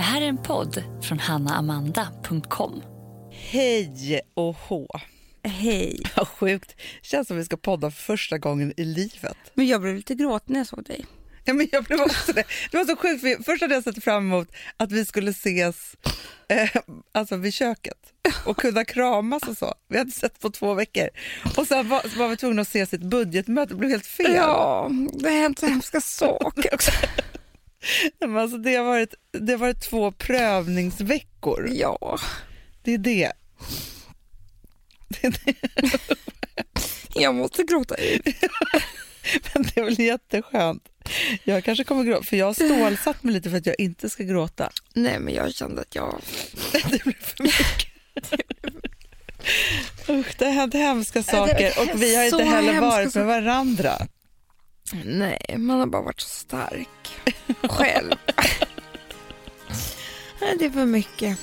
Det 0.00 0.04
här 0.04 0.22
är 0.22 0.26
en 0.26 0.42
podd 0.42 0.84
från 1.02 1.18
hannaamanda.com. 1.18 2.82
Hej 3.32 4.20
och 4.34 4.54
hå. 4.54 4.88
Hej. 5.44 6.00
Vad 6.16 6.28
sjukt. 6.28 6.76
Känns 7.02 7.28
som 7.28 7.36
vi 7.36 7.44
ska 7.44 7.56
podda 7.56 7.90
för 7.90 8.02
första 8.02 8.38
gången 8.38 8.72
i 8.76 8.84
livet. 8.84 9.36
Men 9.54 9.66
jag 9.66 9.80
blev 9.80 9.96
lite 9.96 10.14
gråten 10.14 10.52
när 10.52 10.60
jag 10.60 10.66
såg 10.66 10.84
dig. 10.84 11.06
Ja, 11.44 11.54
men 11.54 11.68
jag 11.72 11.84
blev 11.84 12.00
också 12.00 12.32
det. 12.32 12.44
Det 12.70 12.76
var 12.76 12.84
så 12.84 12.96
sjukt. 12.96 13.20
för 13.20 13.42
Först 13.42 13.62
hade 13.62 13.74
jag 13.74 13.84
sett 13.84 14.04
fram 14.04 14.26
emot 14.26 14.48
att 14.76 14.92
vi 14.92 15.04
skulle 15.04 15.30
ses 15.30 15.96
eh, 16.48 16.70
alltså 17.12 17.36
vid 17.36 17.54
köket 17.54 17.98
och 18.44 18.56
kunna 18.56 18.84
kramas 18.84 19.42
och 19.42 19.56
så. 19.56 19.74
Vi 19.88 19.98
hade 19.98 20.10
sett 20.10 20.40
på 20.40 20.50
två 20.50 20.74
veckor. 20.74 21.08
Och 21.56 21.66
sen 21.66 21.88
var, 21.88 22.02
så 22.08 22.18
var 22.18 22.28
vi 22.28 22.36
tvungna 22.36 22.62
att 22.62 22.68
ses 22.68 22.92
i 22.92 22.96
ett 22.96 23.02
budgetmöte. 23.02 23.74
Det 23.74 23.78
blev 23.78 23.90
helt 23.90 24.06
fel. 24.06 24.34
Ja, 24.34 24.90
det 25.12 25.28
har 25.28 25.36
hänt 25.36 25.58
så 25.58 25.66
hemska 25.66 26.00
saker 26.00 26.74
också. 26.74 26.90
Men 28.20 28.36
alltså, 28.36 28.58
det, 28.58 28.74
har 28.74 28.84
varit, 28.84 29.14
det 29.32 29.52
har 29.52 29.58
varit 29.58 29.80
två 29.80 30.12
prövningsveckor. 30.12 31.68
Ja. 31.72 32.18
Det 32.82 32.94
är 32.94 32.98
det. 32.98 33.32
det, 35.08 35.26
är 35.26 35.34
det. 35.44 35.54
Jag 37.20 37.34
måste 37.34 37.62
gråta 37.62 37.94
ut. 37.94 38.22
Men 39.54 39.62
det 39.62 39.80
är 39.80 39.84
väl 39.84 40.00
jätteskönt. 40.00 40.88
Jag 41.44 41.64
kanske 41.64 41.84
kommer 41.84 42.04
gråta, 42.04 42.24
för 42.24 42.36
jag 42.36 42.46
har 42.46 42.54
stålsatt 42.54 43.22
mig 43.22 43.34
lite 43.34 43.50
för 43.50 43.56
att 43.56 43.66
jag 43.66 43.74
inte 43.78 44.10
ska 44.10 44.22
gråta. 44.24 44.70
Nej, 44.94 45.18
men 45.18 45.34
jag 45.34 45.54
kände 45.54 45.80
att 45.80 45.94
jag... 45.94 46.20
Det 46.72 47.02
blir 47.02 47.16
för 47.20 47.42
mycket. 47.42 47.88
Usch, 50.08 50.34
det 50.38 50.44
har 50.44 50.52
hänt 50.52 50.74
hemska 50.74 51.22
saker 51.22 51.72
och 51.80 52.02
vi 52.02 52.16
har 52.16 52.24
inte 52.24 52.44
heller 52.44 52.80
varit 52.80 53.14
med 53.14 53.26
varandra. 53.26 54.06
Nej, 55.04 55.56
man 55.58 55.80
har 55.80 55.86
bara 55.86 56.02
varit 56.02 56.20
så 56.20 56.28
stark 56.28 57.20
själv. 57.62 58.14
Nej, 60.40 60.56
det 60.58 60.64
är 60.64 60.70
för 60.70 60.86
mycket. 60.86 61.38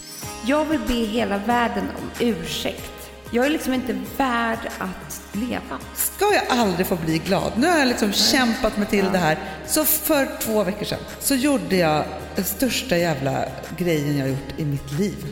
Jag 0.45 0.65
vill 0.65 0.79
be 0.79 0.93
hela 0.93 1.37
världen 1.37 1.85
om 1.99 2.09
ursäkt. 2.19 2.91
Jag 3.31 3.45
är 3.45 3.49
liksom 3.49 3.73
inte 3.73 3.99
värd 4.17 4.59
att 4.77 5.21
leva. 5.31 5.79
Ska 5.95 6.33
jag 6.33 6.43
aldrig 6.49 6.87
få 6.87 6.95
bli 6.95 7.17
glad? 7.17 7.51
Nu 7.55 7.67
har 7.67 7.77
jag 7.77 7.87
liksom 7.87 8.13
kämpat 8.13 8.77
mig 8.77 8.87
till 8.87 9.05
det 9.11 9.17
här. 9.17 9.37
Så 9.67 9.85
för 9.85 10.39
två 10.41 10.63
veckor 10.63 10.85
sedan 10.85 10.99
så 11.19 11.35
gjorde 11.35 11.75
jag 11.75 12.05
den 12.35 12.45
största 12.45 12.97
jävla 12.97 13.45
grejen 13.77 14.17
jag 14.17 14.25
har 14.25 14.29
gjort 14.29 14.53
i 14.59 14.65
mitt 14.65 14.91
liv. 14.91 15.25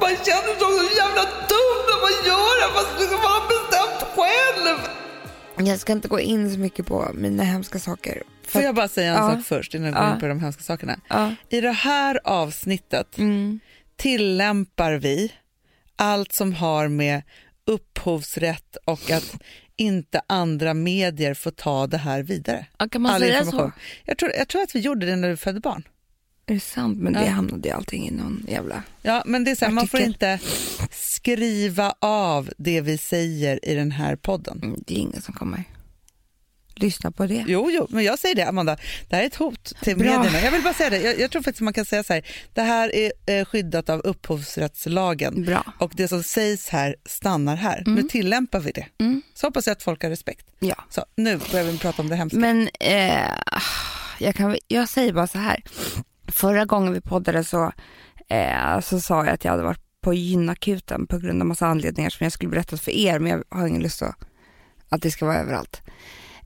Man 0.00 0.10
känner 0.10 0.42
sig 0.42 0.58
så 0.60 0.96
jävla 0.96 1.22
dum 1.24 1.78
när 1.88 1.98
man 2.04 2.14
gör 2.26 2.54
det 2.60 2.74
fast 2.74 3.12
man 3.12 3.32
har 3.32 3.48
bestämt 3.48 4.16
själv. 4.16 4.78
Jag 5.66 5.78
ska 5.78 5.92
inte 5.92 6.08
gå 6.08 6.20
in 6.20 6.52
så 6.52 6.58
mycket 6.58 6.86
på 6.86 7.10
mina 7.14 7.42
hemska 7.42 7.78
saker. 7.78 8.22
Får 8.48 8.62
jag 8.62 8.74
bara 8.74 8.88
säga 8.88 9.10
en 9.18 9.24
Ja. 9.24 9.34
sak 9.36 9.44
först 9.46 9.74
innan 9.74 9.86
jag 9.86 9.94
går 9.94 10.02
Ja. 10.04 10.14
in 10.14 10.20
på 10.20 10.26
de 10.26 10.40
hemska 10.40 10.62
sakerna? 10.62 11.00
Ja. 11.08 11.34
I 11.48 11.60
det 11.60 11.72
här 11.72 12.20
avsnittet 12.24 13.18
Mm. 13.18 13.60
tillämpar 13.96 14.92
vi 14.92 15.32
allt 15.96 16.32
som 16.32 16.54
har 16.54 16.88
med 16.88 17.22
upphovsrätt 17.66 18.76
och 18.84 19.10
att 19.10 19.34
inte 19.76 20.20
andra 20.26 20.74
medier 20.74 21.34
får 21.34 21.50
ta 21.50 21.86
det 21.86 21.96
här 21.98 22.22
vidare. 22.22 22.66
Ja, 22.78 22.88
kan 22.88 23.02
man 23.02 23.12
All 23.12 23.20
säga 23.20 23.44
så? 23.44 23.72
Jag 24.04 24.18
tror, 24.18 24.32
jag 24.38 24.48
tror 24.48 24.62
att 24.62 24.74
vi 24.74 24.80
gjorde 24.80 25.06
det 25.06 25.16
när 25.16 25.28
du 25.28 25.36
födde 25.36 25.60
barn. 25.60 25.82
Är 26.46 26.54
det 26.54 26.60
sant? 26.60 26.98
Men 26.98 27.14
Ja. 27.14 27.20
det 27.20 27.26
hamnade 27.26 27.68
ju 27.68 27.74
allting 27.74 28.08
i 28.08 28.10
någon 28.10 28.46
jävla... 28.48 28.82
Ja, 29.02 29.22
men 29.26 29.44
det 29.44 29.50
är 29.50 29.54
så 29.54 29.64
här, 29.64 29.72
man 29.72 29.88
får 29.88 30.00
inte 30.00 30.38
skriva 31.36 31.94
av 32.00 32.50
det 32.58 32.80
vi 32.80 32.98
säger 32.98 33.68
i 33.68 33.74
den 33.74 33.90
här 33.90 34.16
podden. 34.16 34.60
Mm, 34.62 34.80
Det 34.86 34.94
är 34.94 34.98
ingen 34.98 35.22
som 35.22 35.34
kommer 35.34 35.64
lyssna 36.74 37.10
på 37.10 37.26
det. 37.26 37.44
Jo, 37.48 37.70
jo, 37.70 37.86
men 37.90 38.04
jag 38.04 38.18
säger 38.18 38.34
det 38.34 38.42
Amanda, 38.48 38.76
det 39.08 39.16
här 39.16 39.22
är 39.22 39.26
ett 39.26 39.34
hot 39.36 39.72
till 39.82 39.96
Bra. 39.96 40.06
medierna. 40.18 40.40
Jag 40.40 40.50
vill 40.52 40.62
bara 40.62 40.74
säga 40.74 40.90
det, 40.90 41.00
jag, 41.00 41.20
jag 41.20 41.30
tror 41.30 41.42
faktiskt 41.42 41.60
man 41.60 41.72
kan 41.72 41.84
säga 41.84 42.02
så 42.02 42.12
här, 42.12 42.26
det 42.54 42.62
här 42.62 42.94
är 42.94 43.12
eh, 43.26 43.44
skyddat 43.44 43.88
av 43.90 44.00
upphovsrättslagen 44.00 45.44
Bra. 45.44 45.72
och 45.78 45.92
det 45.94 46.08
som 46.08 46.22
sägs 46.22 46.68
här 46.68 46.96
stannar 47.06 47.56
här. 47.56 47.82
Nu 47.86 48.02
tillämpar 48.02 48.60
vi 48.60 48.70
det. 48.72 48.86
Mm. 48.98 49.22
Så 49.34 49.46
hoppas 49.46 49.66
jag 49.66 49.72
att 49.72 49.82
folk 49.82 50.02
har 50.02 50.10
respekt. 50.10 50.46
Ja. 50.58 50.74
Så 50.90 51.04
nu 51.16 51.40
börjar 51.52 51.64
vi 51.64 51.78
prata 51.78 52.02
om 52.02 52.08
det 52.08 52.16
hemska. 52.16 52.38
Men 52.38 52.68
eh, 52.80 53.22
jag, 54.18 54.34
kan, 54.34 54.56
jag 54.68 54.88
säger 54.88 55.12
bara 55.12 55.26
så 55.26 55.38
här. 55.38 55.62
Förra 56.28 56.64
gången 56.64 56.92
vi 56.92 57.00
poddade 57.00 57.44
så, 57.44 57.72
eh, 58.28 58.80
så 58.80 59.00
sa 59.00 59.24
jag 59.24 59.34
att 59.34 59.44
jag 59.44 59.50
hade 59.52 59.62
varit 59.64 59.87
på 60.08 60.14
gynakuten 60.14 61.06
på 61.06 61.18
grund 61.18 61.42
av 61.42 61.46
massa 61.48 61.66
anledningar 61.66 62.10
som 62.10 62.24
jag 62.24 62.32
skulle 62.32 62.50
berätta 62.50 62.76
för 62.76 62.90
er, 62.90 63.18
men 63.18 63.30
jag 63.32 63.58
har 63.58 63.66
ingen 63.66 63.82
lust 63.82 64.02
att, 64.02 64.16
att 64.88 65.02
det 65.02 65.10
ska 65.10 65.26
vara 65.26 65.36
överallt. 65.36 65.82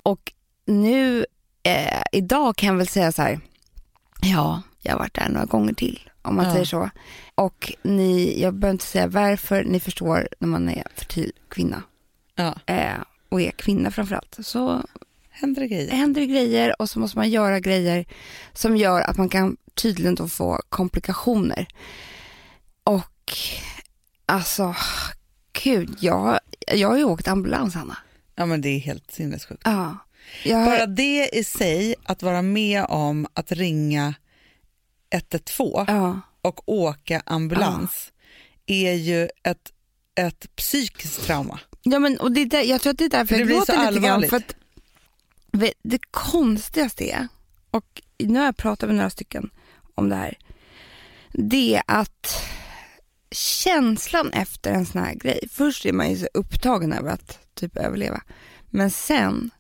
Och 0.03 0.33
nu, 0.67 1.27
eh, 1.63 2.03
idag 2.13 2.57
kan 2.57 2.67
jag 2.69 2.77
väl 2.77 2.87
säga 2.89 3.13
så 3.13 3.23
här, 3.23 3.41
ja, 4.23 4.63
jag 4.81 4.93
har 4.93 4.99
varit 4.99 5.15
där 5.15 5.29
några 5.29 5.47
gånger 5.47 5.73
till, 5.75 6.11
om 6.23 6.37
man 6.37 6.45
Ja. 6.47 6.53
säger 6.53 6.65
så. 6.65 6.91
Och 7.35 7.73
ni, 7.83 8.41
jag 8.43 8.55
behöver 8.55 8.73
inte 8.75 8.85
säga 8.87 9.07
varför, 9.07 9.65
ni 9.65 9.81
förstår 9.81 10.29
när 10.39 10.49
man 10.49 10.69
är 10.69 10.85
fertil 10.95 11.33
kvinna, 11.49 11.83
Ja, 12.35 12.55
eh, 12.67 12.93
och 13.29 13.41
är 13.41 13.51
kvinna 13.51 13.91
framförallt, 13.91 14.39
så 14.43 14.83
händer 15.31 15.61
det 15.63 15.69
grejer? 15.69 15.91
det 15.91 15.97
händer 15.97 16.21
ju 16.21 16.27
grejer 16.27 16.81
och 16.83 16.91
så 16.91 16.99
måste 16.99 17.19
man 17.19 17.31
göra 17.31 17.61
grejer 17.61 18.05
som 18.53 18.77
gör 18.77 19.01
att 19.01 19.19
man 19.19 19.29
kan 19.29 19.57
tydligen 19.75 20.15
då 20.15 20.29
få 20.29 20.61
komplikationer. 20.69 21.67
Och 22.85 23.03
alltså, 24.27 24.75
gud, 25.63 25.97
jag, 26.01 26.41
jag 26.73 26.89
har 26.89 26.97
ju 26.97 27.05
åkt 27.05 27.29
ambulans, 27.29 27.75
Hanna. 27.75 27.97
Ja, 28.35 28.47
men 28.47 28.61
det 28.61 28.69
är 28.69 28.79
helt 28.79 29.11
sinnessjukt. 29.11 29.63
Ja. 29.65 29.97
Jag, 30.45 30.65
Bara 30.67 30.87
det 30.87 31.29
i 31.33 31.45
sig, 31.45 31.95
att 32.05 32.23
vara 32.23 32.43
med 32.43 32.85
om 32.89 33.27
att 33.35 33.53
ringa 33.53 34.15
112 35.11 35.85
ja, 35.89 36.21
och 36.43 36.69
åka 36.69 37.23
ambulans 37.27 38.13
är 38.67 38.93
ju 38.93 39.29
ett, 39.43 39.73
ett 40.15 40.57
psykiskt 40.57 41.23
trauma. 41.27 41.61
ja, 41.83 41.99
men 41.99 42.19
och 42.21 42.33
det 42.33 42.41
är 42.41 42.47
där, 42.47 42.63
jag 42.63 42.81
tror 42.81 42.91
att 42.93 42.99
det 42.99 43.05
är 43.05 43.09
därför 43.09 43.27
För 43.27 43.35
det 43.35 43.41
jag 43.41 43.49
gråter 43.49 43.73
lite 43.73 44.01
grann. 44.01 44.05
allvarligt. 44.05 44.31
För 44.31 44.37
att, 44.37 44.55
det 45.83 45.99
konstigaste 46.11 47.05
är, 47.11 47.29
och 47.71 48.03
nu 48.19 48.39
har 48.39 48.45
jag 48.47 48.57
pratat 48.57 48.89
med 48.89 48.97
några 48.97 49.11
stycken 49.11 49.51
om 49.95 50.09
det 50.09 50.17
här, 50.17 50.39
det 51.33 51.75
är 51.77 51.83
att 51.87 52.43
känslan 53.33 54.33
efter 54.33 54.73
en 54.73 54.87
sån 54.87 55.03
här 55.03 55.15
grej, 55.15 55.49
först 55.51 55.87
är 55.87 55.93
man 55.93 56.11
ju 56.11 56.17
så 56.17 56.29
upptagen 56.35 56.93
över 56.93 57.11
att 57.11 57.39
typ 57.55 57.77
överleva, 57.77 58.23
men 58.71 58.91
sen 58.91 59.51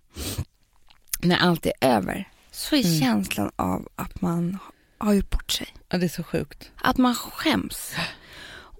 när 1.20 1.36
allt 1.36 1.66
är 1.66 1.72
över 1.80 2.28
så 2.50 2.76
är 2.76 2.84
Mm. 2.86 3.00
känslan 3.00 3.50
av 3.56 3.88
att 3.96 4.20
man 4.20 4.58
har 4.98 5.12
gjort 5.12 5.30
bort 5.30 5.50
sig. 5.52 5.66
Ja, 5.88 5.98
det 5.98 6.06
är 6.06 6.08
så 6.08 6.22
sjukt. 6.22 6.70
Att 6.76 6.96
man 6.98 7.14
skäms. 7.14 7.94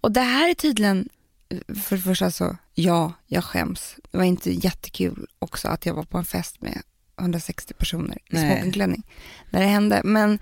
Och 0.03 0.13
det 0.13 0.21
här 0.21 0.51
är 0.51 0.55
tydligen, 0.55 1.09
för 1.85 1.97
det 1.97 2.03
första 2.03 2.31
så, 2.31 2.57
ja, 2.75 3.13
jag 3.27 3.45
skäms. 3.45 3.97
Det 4.11 4.19
var 4.19 4.25
inte 4.25 4.51
jättekul 4.51 5.27
också 5.39 5.69
att 5.69 5.87
jag 5.87 5.95
var 5.95 6.03
på 6.05 6.19
en 6.19 6.25
fest 6.25 6.63
med 6.63 6.83
160 7.21 7.75
personer 7.75 8.19
i 8.31 8.37
smokingklänning 8.37 9.03
när 9.51 9.61
det 9.61 9.67
hände. 9.67 10.01
Men 10.05 10.39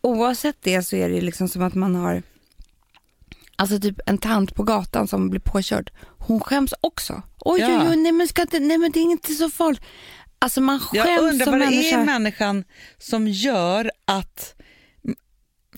oavsett 0.00 0.56
det 0.60 0.82
så 0.82 0.96
är 0.96 1.08
det 1.08 1.20
liksom 1.20 1.48
som 1.48 1.62
att 1.62 1.74
man 1.74 1.94
har, 1.94 2.22
alltså 3.60 3.80
typ 3.80 4.00
en 4.06 4.18
tant 4.18 4.54
på 4.54 4.62
gatan 4.62 5.08
som 5.08 5.30
blir 5.30 5.40
påkörd. 5.40 5.90
Hon 6.18 6.40
skäms 6.40 6.74
också. 6.80 7.22
Oj, 7.38 7.60
Ja. 7.60 7.68
oj, 7.82 7.86
oj, 7.90 7.96
nej 7.96 8.12
men, 8.12 8.28
ska 8.28 8.42
inte, 8.42 8.58
nej 8.60 8.78
men 8.78 8.92
det 8.92 9.00
är 9.00 9.02
inte 9.02 9.32
så 9.34 9.50
farligt. 9.50 9.82
Alltså 10.38 10.60
man 10.60 10.80
skäms 10.80 11.06
Jag 11.06 11.22
undrar 11.22 11.44
som 11.46 11.52
vad 11.52 11.60
det 11.60 11.66
är 11.66 11.70
människa. 11.70 12.02
i 12.02 12.06
människan 12.06 12.64
som 12.98 13.28
gör 13.28 13.90
att... 14.04 14.54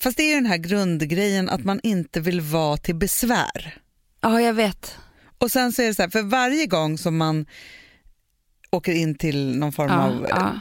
Fast 0.01 0.17
det 0.17 0.23
är 0.23 0.29
ju 0.29 0.35
den 0.35 0.47
här 0.47 0.57
grundgrejen 0.57 1.49
att 1.49 1.65
man 1.65 1.81
inte 1.83 2.21
vill 2.21 2.41
vara 2.41 2.77
till 2.77 2.95
besvär. 2.95 3.79
Ja, 4.21 4.41
jag 4.41 4.55
vet. 4.55 4.97
Och 5.39 5.51
sen 5.51 5.73
så 5.73 5.83
är 5.83 5.87
det 5.87 5.95
så 5.95 6.03
här, 6.03 6.09
för 6.11 6.23
varje 6.23 6.67
gång 6.67 6.99
som 6.99 7.17
man 7.17 7.47
åker 8.73 8.93
in 8.93 9.15
till 9.15 9.59
någon 9.59 9.73
form 9.73 9.89
Ja, 9.91 10.03
av... 10.05 10.27
ja. 10.29 10.53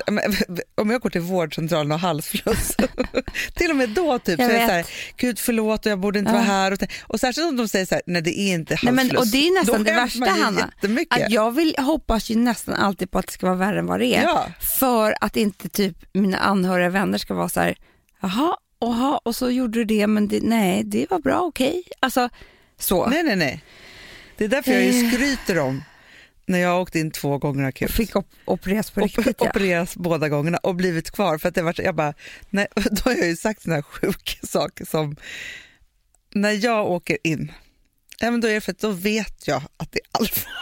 Om 0.81 0.89
jag 0.89 1.01
går 1.01 1.09
till 1.09 1.22
vårdcentralen 1.22 1.91
och 1.91 1.99
halsfluss, 1.99 2.75
till 3.56 3.69
och 3.69 3.75
med 3.75 3.89
då 3.89 4.19
typ, 4.19 4.39
Jag 4.39 4.50
så 4.50 4.56
är 4.56 4.59
vet. 4.59 4.68
så 4.68 4.74
här, 4.74 4.86
gud 5.18 5.39
förlåt 5.39 5.86
och 5.86 5.91
jag 5.91 6.00
borde 6.00 6.19
inte 6.19 6.31
Ja. 6.31 6.36
vara 6.36 6.44
här. 6.44 6.71
Och, 6.71 6.80
och 7.07 7.19
särskilt 7.19 7.47
om 7.47 7.57
de 7.57 7.68
säger 7.68 7.86
så 7.86 7.95
här, 7.95 8.01
nej 8.06 8.21
det 8.21 8.39
är 8.39 8.53
inte 8.53 8.74
Nej, 8.83 8.94
halsfluss. 8.95 9.12
men, 9.12 9.18
och 9.18 9.27
det 9.27 9.47
är 9.47 9.59
nästan 9.59 9.83
det 9.83 9.94
värsta 9.94 10.25
Hanna. 10.30 10.71
Att 11.09 11.31
jag 11.31 11.51
vill, 11.51 11.75
hoppas 11.77 12.30
ju 12.30 12.36
nästan 12.36 12.75
alltid 12.75 13.12
på 13.12 13.19
att 13.19 13.27
det 13.27 13.33
ska 13.33 13.45
vara 13.45 13.56
värre 13.57 13.80
än 13.80 13.86
vad 13.86 14.00
det 14.00 14.15
är. 14.15 14.27
För 14.80 15.15
att 15.21 15.38
inte 15.38 15.69
typ 15.69 15.97
mina 16.13 16.38
anhöriga 16.38 16.89
vänner 16.89 17.18
ska 17.18 17.33
vara 17.33 17.50
så 17.50 17.59
här, 17.59 17.75
jaha, 18.21 18.57
oha, 18.80 19.18
och 19.25 19.36
så 19.36 19.50
gjorde 19.50 19.80
du 19.80 19.86
det, 19.86 20.07
men 20.07 20.27
det, 20.27 20.39
nej, 20.44 20.83
det 20.83 21.06
var 21.09 21.19
bra, 21.19 21.39
okej. 21.39 21.83
Alltså, 22.00 22.30
så. 22.80 23.07
Nej, 23.07 23.24
nej, 23.24 23.36
nej. 23.36 23.63
Det 24.38 24.44
är 24.45 24.50
därför 24.50 24.71
jag 24.71 24.83
Eh. 24.83 25.12
skryter 25.12 25.59
om 25.59 25.83
när 26.45 26.59
jag 26.59 26.69
har 26.69 26.79
åkt 26.81 26.95
in 26.95 27.11
två 27.11 27.38
gånger 27.38 27.63
akut. 27.63 27.91
fick 27.91 28.15
op- 28.15 28.29
opereras 28.45 28.91
på 28.91 29.01
Op- 29.01 29.05
riktigt. 29.17 29.35
Ja. 29.39 29.49
opereras 29.49 29.95
båda 29.95 30.29
gångerna 30.29 30.57
och 30.57 30.75
blivit 30.75 31.11
kvar. 31.11 31.38
För 31.38 31.49
att 31.49 31.55
det 31.55 31.61
var, 31.61 31.75
jag 31.77 31.95
bara, 31.95 32.13
nej, 32.49 32.67
då 32.91 33.01
har 33.09 33.15
jag 33.17 33.27
ju 33.27 33.35
sagt 33.35 33.61
såna 33.61 33.75
här 33.75 33.81
sjuka 33.81 34.47
saker 34.47 34.85
som 34.85 35.15
när 36.33 36.51
jag 36.65 36.91
åker 36.91 37.17
in, 37.23 37.51
ja, 38.19 38.31
men 38.31 38.41
då 38.41 38.47
är 38.47 38.53
det 38.53 38.61
för 38.61 38.71
att 38.71 38.79
då 38.79 38.89
vet 38.91 39.47
jag 39.47 39.61
att 39.77 39.91
det 39.91 39.99
är 39.99 40.07
allvar. 40.11 40.43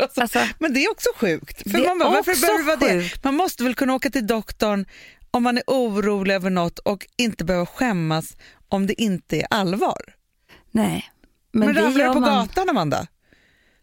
Alltså, 0.00 0.20
Alltså, 0.20 0.38
men 0.58 0.74
det 0.74 0.84
är 0.84 0.90
också 0.90 1.08
sjukt. 1.16 1.70
För 1.70 1.86
man, 1.86 1.98
bara, 1.98 2.10
varför 2.10 2.40
behöver 2.40 2.58
det 2.58 2.86
vara 2.86 2.94
det? 3.02 3.24
Man 3.24 3.34
måste 3.34 3.64
väl 3.64 3.74
kunna 3.74 3.94
åka 3.94 4.10
till 4.10 4.26
doktorn 4.26 4.86
om 5.30 5.42
man 5.42 5.56
är 5.56 5.62
orolig 5.66 6.34
över 6.34 6.50
något 6.50 6.78
och 6.78 7.06
inte 7.16 7.44
behöva 7.44 7.66
skämmas 7.66 8.36
om 8.68 8.86
det 8.86 9.02
inte 9.02 9.40
är 9.40 9.46
allvar. 9.50 10.00
Nej. 10.70 11.10
Men, 11.52 11.66
Men, 11.66 11.84
ramlar 11.84 12.04
du 12.08 12.12
på 12.14 12.20
man. 12.20 12.46
gatan 12.46 12.68
Amanda, 12.70 13.06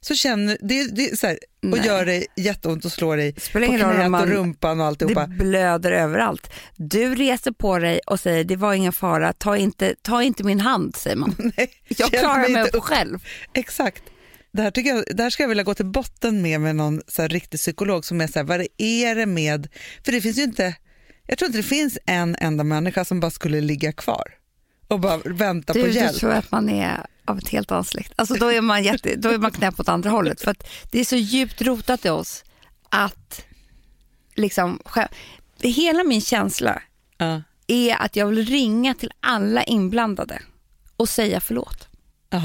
så 0.08 0.16
känner 0.16 0.58
det, 0.62 0.84
det 0.96 1.20
så 1.20 1.28
här, 1.28 1.40
och 1.64 1.70
Nej. 1.70 1.86
gör 1.86 2.06
dig 2.06 2.26
jätteont 2.36 2.86
och 2.86 2.92
slår 2.92 3.18
dig 3.18 3.36
Spelar 3.40 3.68
på 3.68 3.74
knät 3.74 4.06
och 4.06 4.12
man- 4.12 4.30
rumpan 4.30 4.80
och 4.80 4.86
alltihopa. 4.86 5.28
Det 5.28 5.36
blöder 5.36 5.92
överallt. 5.92 6.50
Du 6.76 7.16
reser 7.16 7.52
på 7.52 7.80
dig 7.80 8.00
och 8.08 8.20
säger 8.20 8.44
det 8.44 8.56
var 8.56 8.74
ingen 8.74 8.94
fara, 8.94 9.34
ta 9.34 9.58
inte, 9.58 9.96
ta 10.02 10.24
inte 10.24 10.44
min 10.44 10.60
hand 10.60 10.96
säger 10.96 11.16
man. 11.16 11.36
Nej, 11.58 11.70
Jag 11.88 12.10
klarar 12.12 12.50
mig 12.50 12.70
upp 12.74 12.84
själv. 12.84 13.20
Exakt. 13.54 14.04
Det 14.52 14.62
här, 14.62 14.72
tycker 14.72 14.90
jag, 14.90 15.04
det 15.12 15.24
här 15.24 15.30
ska 15.30 15.44
jag 15.44 15.48
vilja 15.48 15.64
gå 15.64 15.74
till 15.74 15.86
botten 15.86 16.42
med 16.42 16.62
med 16.62 16.76
någon 16.76 17.02
så 17.08 17.28
riktig 17.28 17.60
psykolog 17.60 18.06
som 18.06 18.22
är 18.22 18.28
så 18.28 18.40
här, 18.40 18.44
vad 18.44 18.68
är 18.78 19.16
det 19.16 19.26
med, 19.26 19.68
för 20.06 20.12
det 20.12 20.22
finns 20.22 20.38
ju 20.38 20.44
inte, 20.44 20.76
jag 21.28 21.38
tror 21.38 21.48
inte 21.48 21.60
det 21.60 21.64
finns 21.64 21.98
en 22.06 22.36
enda 22.40 22.64
människa 22.64 23.06
som 23.06 23.20
bara 23.20 23.32
skulle 23.32 23.62
ligga 23.62 23.92
kvar 23.92 24.24
och 24.88 25.00
bara 25.00 25.18
vänta 25.26 25.74
på 25.74 25.80
Du, 25.80 25.86
du 25.86 25.92
hjälp. 25.92 26.18
tror 26.18 26.32
att 26.32 26.52
man 26.52 26.70
är 26.70 27.06
av 27.26 27.38
ett 27.38 27.50
helt 27.50 27.72
annat 27.72 27.88
släkt. 27.88 28.14
Alltså 28.16 28.34
då 28.36 28.52
är 28.52 28.62
man, 28.62 28.84
jätte, 28.84 29.16
då 29.16 29.30
är 29.30 29.38
man 29.38 29.52
knäpp 29.52 29.80
åt 29.80 29.90
andra 29.90 30.10
hållet. 30.10 30.42
För 30.42 30.56
det 30.92 31.00
är 31.00 31.06
så 31.06 31.16
djupt 31.16 31.62
rotat 31.62 32.06
i 32.06 32.10
oss 32.10 32.44
att 32.90 33.46
liksom, 34.36 34.80
hela 35.60 36.04
min 36.04 36.22
känsla 36.22 36.82
Ja. 37.18 37.42
är 37.68 37.96
att 37.96 38.16
jag 38.16 38.28
vill 38.28 38.46
ringa 38.46 38.94
till 38.94 39.12
alla 39.20 39.64
inblandade 39.64 40.42
och 40.98 41.10
säga 41.10 41.40
förlåt. 41.40 41.88
Ah, 42.30 42.42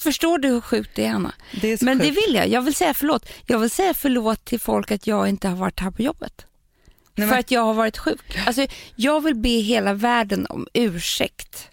Förstår 0.00 0.38
du 0.38 0.48
hur 0.48 0.60
sjukt 0.60 0.90
det 0.96 1.04
är 1.06 1.10
Anna? 1.12 1.34
det 1.60 1.72
är 1.72 1.84
Men 1.84 1.98
det 1.98 2.04
sjukt. 2.04 2.16
vill 2.26 2.34
jag. 2.34 2.48
Jag 2.48 2.62
vill 2.62 2.74
säga 2.74 2.94
förlåt. 2.94 3.28
Jag 3.46 3.58
vill 3.58 3.70
säga 3.70 3.94
förlåt 3.94 4.44
till 4.44 4.60
folk 4.60 4.90
att 4.90 5.06
jag 5.06 5.28
inte 5.28 5.48
har 5.48 5.56
varit 5.56 5.80
här 5.80 5.90
på 5.90 6.02
jobbet. 6.02 6.46
Nej, 7.18 7.28
för 7.28 7.36
att 7.38 7.50
jag 7.50 7.60
har 7.60 7.74
varit 7.74 7.98
sjuk. 7.98 8.38
Alltså, 8.46 8.66
jag 8.96 9.20
vill 9.20 9.34
be 9.34 9.48
hela 9.48 9.94
världen 9.94 10.46
om 10.46 10.66
ursäkt. 10.74 11.68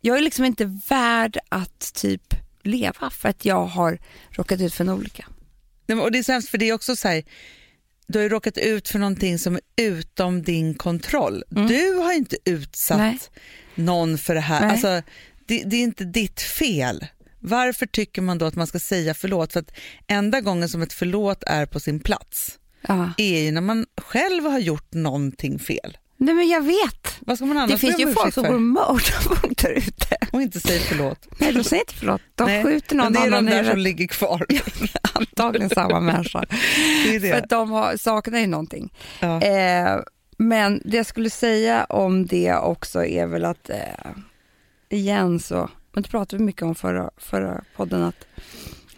Jag 0.00 0.18
är 0.18 0.22
liksom 0.22 0.44
inte 0.44 0.80
värd 0.88 1.38
att 1.48 1.94
typ 1.94 2.34
leva 2.62 3.10
för 3.10 3.28
att 3.28 3.44
jag 3.44 3.66
har 3.66 3.98
råkat 4.30 4.60
ut 4.60 4.74
för 4.74 4.84
en 4.84 4.90
olycka. 4.90 5.26
Nej, 5.86 5.98
och 5.98 6.12
det 6.12 6.18
är 6.18 6.22
så 6.22 6.32
hemskt 6.32 6.48
för 6.48 6.58
det 6.58 6.68
är 6.68 6.72
också 6.72 6.96
så 6.96 7.08
här, 7.08 7.22
du 8.06 8.18
har 8.18 8.22
ju 8.22 8.28
råkat 8.28 8.58
ut 8.58 8.88
för 8.88 8.98
någonting 8.98 9.38
som 9.38 9.54
är 9.54 9.60
utom 9.76 10.42
din 10.42 10.74
kontroll. 10.74 11.44
Du 11.48 11.94
har 11.94 12.12
inte 12.12 12.36
utsatt 12.44 12.98
Mm. 12.98 13.10
Nej. 13.10 13.18
någon 13.86 14.18
för 14.18 14.34
det 14.34 14.40
här. 14.40 14.60
Nej. 14.60 14.70
Alltså, 14.70 15.02
det, 15.46 15.62
det 15.66 15.76
är 15.76 15.82
inte 15.82 16.04
ditt 16.04 16.40
fel. 16.40 17.06
Varför 17.40 17.86
tycker 17.86 18.22
man 18.22 18.38
då 18.38 18.46
att 18.46 18.54
man 18.54 18.66
ska 18.66 18.78
säga 18.78 19.14
förlåt? 19.14 19.52
För 19.52 19.60
att 19.60 19.72
enda 20.06 20.40
gången 20.40 20.68
som 20.68 20.82
ett 20.82 20.92
förlåt 20.92 21.42
är 21.46 21.66
på 21.66 21.80
sin 21.80 22.00
plats 22.00 22.58
Ja. 22.86 23.10
är 23.16 23.42
ju 23.42 23.52
när 23.52 23.60
man 23.60 23.86
själv 24.00 24.44
har 24.44 24.58
gjort 24.58 24.94
någonting 24.94 25.58
fel. 25.58 25.96
Nej 26.16 26.34
men 26.34 26.48
jag 26.48 26.62
vet. 26.62 27.18
Vad 27.20 27.36
ska 27.36 27.46
man 27.46 27.58
annars 27.58 27.70
Det 27.70 27.78
finns 27.78 27.98
ju 27.98 28.12
folk 28.12 28.34
som 28.34 28.42
går 28.42 28.54
och 28.54 28.62
mördar 28.62 29.22
folk 29.22 29.62
där 29.62 29.70
ute. 29.70 30.16
Och 30.32 30.42
inte 30.42 30.60
säger 30.60 30.80
förlåt. 30.80 31.26
Nej 31.38 31.52
de 31.52 31.64
säger 31.64 31.82
inte 31.82 31.94
förlåt. 31.94 32.20
De 32.34 32.44
Nej, 32.44 32.64
skjuter 32.64 32.96
någon 32.96 33.04
men 33.04 33.12
det 33.12 33.18
är 33.18 33.26
annan 33.26 33.44
de 33.44 33.50
där 33.50 33.70
som 33.70 33.78
ligger 33.78 34.06
kvar. 34.06 34.46
Antagligen 35.12 35.70
samma 35.70 36.00
människa. 36.00 36.44
Det 37.06 37.18
det. 37.18 37.30
För 37.30 37.38
att 37.38 37.48
de 37.48 37.70
har, 37.70 37.96
saknar 37.96 38.38
ju 38.38 38.46
någonting. 38.46 38.92
Ja. 39.20 39.42
Eh, 39.42 40.00
men 40.38 40.82
det 40.84 40.96
jag 40.96 41.06
skulle 41.06 41.30
säga 41.30 41.84
om 41.84 42.26
det 42.26 42.54
också 42.54 43.04
är 43.04 43.26
väl 43.26 43.44
att 43.44 43.70
eh, 43.70 44.10
igen 44.88 45.40
så, 45.40 45.70
men 45.92 46.02
det 46.02 46.08
pratade 46.08 46.38
vi 46.38 46.44
mycket 46.44 46.62
om 46.62 46.74
förra, 46.74 47.10
förra 47.16 47.64
podden 47.76 48.02
att, 48.02 48.26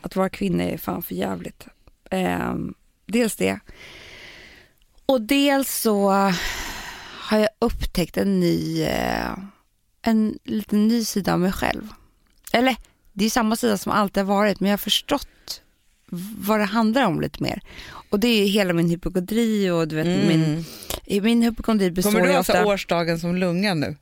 att 0.01 0.17
vara 0.17 0.29
kvinna 0.29 0.65
är 0.65 0.79
fan 0.79 1.03
för 1.03 1.15
jävligt. 1.15 1.67
Eh, 2.11 2.55
dels 3.09 3.37
det. 3.37 3.61
Och 5.07 5.21
dels 5.21 5.81
så 5.81 6.11
har 7.21 7.39
jag 7.39 7.49
upptäckt 7.59 8.17
en 8.17 8.41
ny, 8.41 8.83
eh, 8.83 9.31
en 10.03 10.39
liten 10.45 10.89
ny 10.89 11.05
sida 11.05 11.33
av 11.33 11.41
mig 11.41 11.53
själv. 11.53 11.89
Eller 12.53 12.77
det 13.13 13.25
är 13.25 13.31
samma 13.31 13.57
sida 13.57 13.79
som 13.79 13.93
alltid 13.93 14.23
har 14.25 14.35
varit 14.35 14.61
men 14.61 14.69
jag 14.71 14.73
har 14.73 14.79
förstått 14.79 15.63
vad 16.39 16.61
det 16.61 16.65
handlar 16.65 17.03
om 17.03 17.21
lite 17.21 17.43
mer. 17.43 17.61
Och 18.11 18.21
det 18.21 18.29
är 18.29 18.39
ju 18.39 18.45
hela 18.45 18.73
min 18.73 18.89
hypokondri 18.91 19.71
och 19.71 19.89
du 19.89 19.97
vet 19.97 20.07
min, 20.07 20.65
Mm. 21.07 21.25
min 21.25 21.43
hypokondri 21.43 21.91
består 21.91 22.13
Kommer 22.13 22.27
du 22.27 22.33
ha 22.33 22.41
ofta, 22.41 22.67
årsdagen 22.67 23.19
som 23.19 23.37
lungan 23.37 23.81
nu? 23.81 23.97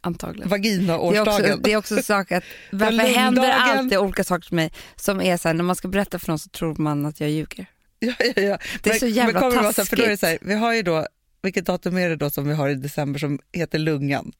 antagligen. 0.00 0.48
Det 0.48 0.54
är, 0.56 0.58
Vagina-årsdagen? 0.58 1.52
också, 1.52 1.56
det 1.62 1.72
är 1.72 1.76
också 1.76 1.96
en 1.96 2.02
sak 2.02 2.32
att 2.32 2.44
varför 2.72 2.98
händer 2.98 3.50
alltid 3.50 3.98
olika 3.98 4.24
saker 4.24 4.48
för 4.48 4.56
mig 4.56 4.72
som 4.96 5.20
är 5.20 5.36
så 5.36 5.48
här, 5.48 5.54
när 5.54 5.64
man 5.64 5.76
ska 5.76 5.88
berätta 5.88 6.18
för 6.18 6.28
någon 6.28 6.38
så 6.38 6.48
tror 6.48 6.74
man 6.76 7.06
att 7.06 7.20
jag 7.20 7.30
ljuger. 7.30 7.66
Ja, 8.06 8.14
ja, 8.18 8.32
ja. 8.42 8.58
Det 8.82 8.90
är 8.90 8.92
Men- 8.92 9.00
så 9.00 9.06
jävla 9.06 9.32
men 9.32 9.42
kommer 9.42 9.56
det 9.56 9.62
vara 9.62 9.72
så 9.72 9.84
för 9.84 9.96
då 9.96 10.02
är 10.02 10.08
det 10.08 10.16
taskigt. 10.16 10.40
så 10.40 10.46
här, 10.46 10.54
vi 10.54 10.54
har 10.54 10.74
ju 10.74 10.82
då, 10.82 11.06
vilket 11.42 11.66
datum 11.66 11.96
är 11.96 12.08
det 12.08 12.16
då 12.16 12.30
som 12.30 12.48
vi 12.48 12.54
har 12.54 12.68
i 12.68 12.74
december 12.74 13.20
som 13.20 13.38
heter 13.52 13.78
lungan? 13.78 14.32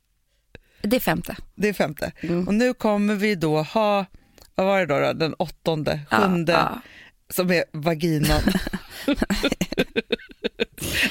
Det 0.83 0.97
är 0.97 1.01
femte. 1.01 1.37
Det 1.55 1.69
är 1.69 1.73
femte. 1.73 2.13
Mm. 2.21 2.49
Och 2.49 2.55
nu 2.55 2.75
kommer 2.75 3.15
vi 3.15 3.35
då 3.35 3.63
ha, 3.63 4.07
vad 4.55 4.67
var 4.67 4.79
det 4.81 4.87
då, 4.87 5.01
då? 5.01 5.13
den 5.13 5.35
åttonde, 5.35 6.01
sjunde, 6.11 6.53
ja. 6.53 6.81
som 7.31 7.51
är 7.51 7.65
vaginan. 7.73 8.41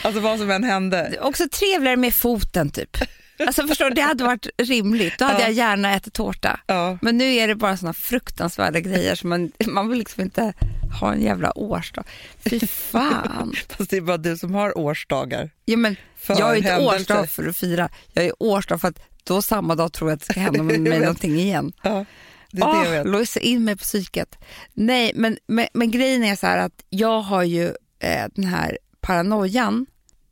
alltså 0.02 0.20
vad 0.22 0.40
som 0.40 0.52
än 0.52 0.64
hände. 0.64 1.18
Också 1.22 1.50
trevligare 1.50 1.98
med 1.98 2.14
foten 2.16 2.70
typ. 2.70 2.98
Alltså 3.40 3.68
förstår 3.68 3.86
du, 3.86 3.94
det 3.94 4.02
hade 4.02 4.24
varit 4.24 4.48
rimligt. 4.58 5.14
Då 5.20 5.26
hade 5.26 5.40
Ja. 5.40 5.46
jag 5.46 5.52
gärna 5.54 5.94
ätit 5.96 6.14
tårta. 6.14 6.60
Ja. 6.68 6.98
Men 7.02 7.18
nu 7.18 7.34
är 7.36 7.48
det 7.48 7.56
bara 7.56 7.78
såna 7.78 7.94
fruktansvärda 7.94 8.80
grejer 8.80 9.16
som 9.16 9.30
man, 9.30 9.52
man 9.68 9.90
vill 9.90 10.00
liksom 10.00 10.24
inte 10.24 10.54
ha 11.00 11.14
en 11.14 11.22
jävla 11.22 11.58
årsdag. 11.58 12.04
Fy 12.50 12.60
fan. 12.68 13.54
Fast 13.70 13.90
det 13.90 13.98
är 13.98 14.02
bara 14.02 14.18
du 14.18 14.38
som 14.38 14.54
har 14.56 14.78
årsdagar. 14.78 15.50
Ja, 15.66 15.78
men 15.78 15.96
jag 16.28 16.40
är 16.42 16.52
ju 16.52 16.58
inte 16.58 16.70
händelser. 16.72 16.96
årsdag 16.96 17.30
för 17.30 17.48
att 17.48 17.58
fira. 17.58 17.90
Jag 18.14 18.26
är 18.26 18.32
årsdag 18.40 18.82
för 18.82 18.88
att 18.88 19.00
då 19.24 19.42
samma 19.42 19.76
dag 19.76 19.94
tror 19.94 20.10
jag 20.10 20.16
att 20.16 20.20
det 20.28 20.34
ska 20.34 20.40
hända 20.40 20.64
med 20.64 20.80
mig 20.80 21.00
någonting 21.00 21.36
igen. 21.40 21.74
Ja, 21.84 22.06
det 22.52 22.62
är 22.62 22.74
det 22.84 22.96
jag 22.96 23.08
Ah, 23.16 23.18
vet. 23.20 23.36
in 23.38 23.64
mig 23.64 23.76
på 23.76 23.84
psyket. 23.84 24.38
Nej, 24.74 25.12
men, 25.16 25.38
men, 25.48 25.68
men 25.74 25.92
grejen 25.92 26.24
är 26.24 26.36
så 26.36 26.48
här 26.48 26.58
att 26.58 26.84
jag 26.90 27.22
har 27.22 27.44
ju 27.44 27.66
eh, 28.00 28.26
den 28.36 28.46
här 28.46 28.78
paranoian 29.02 29.86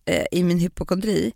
eh, 0.06 0.25
i 0.31 0.44
min 0.44 0.60
hypokondri 0.60 1.34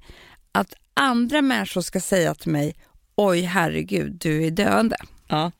att 0.51 0.73
andra 0.93 1.41
människor 1.41 1.81
ska 1.81 1.99
säga 1.99 2.35
till 2.35 2.51
mig 2.51 2.75
oj 3.15 3.41
herregud 3.41 4.11
du 4.19 4.45
är 4.45 4.51
döende. 4.51 4.97
Ja. 5.27 5.51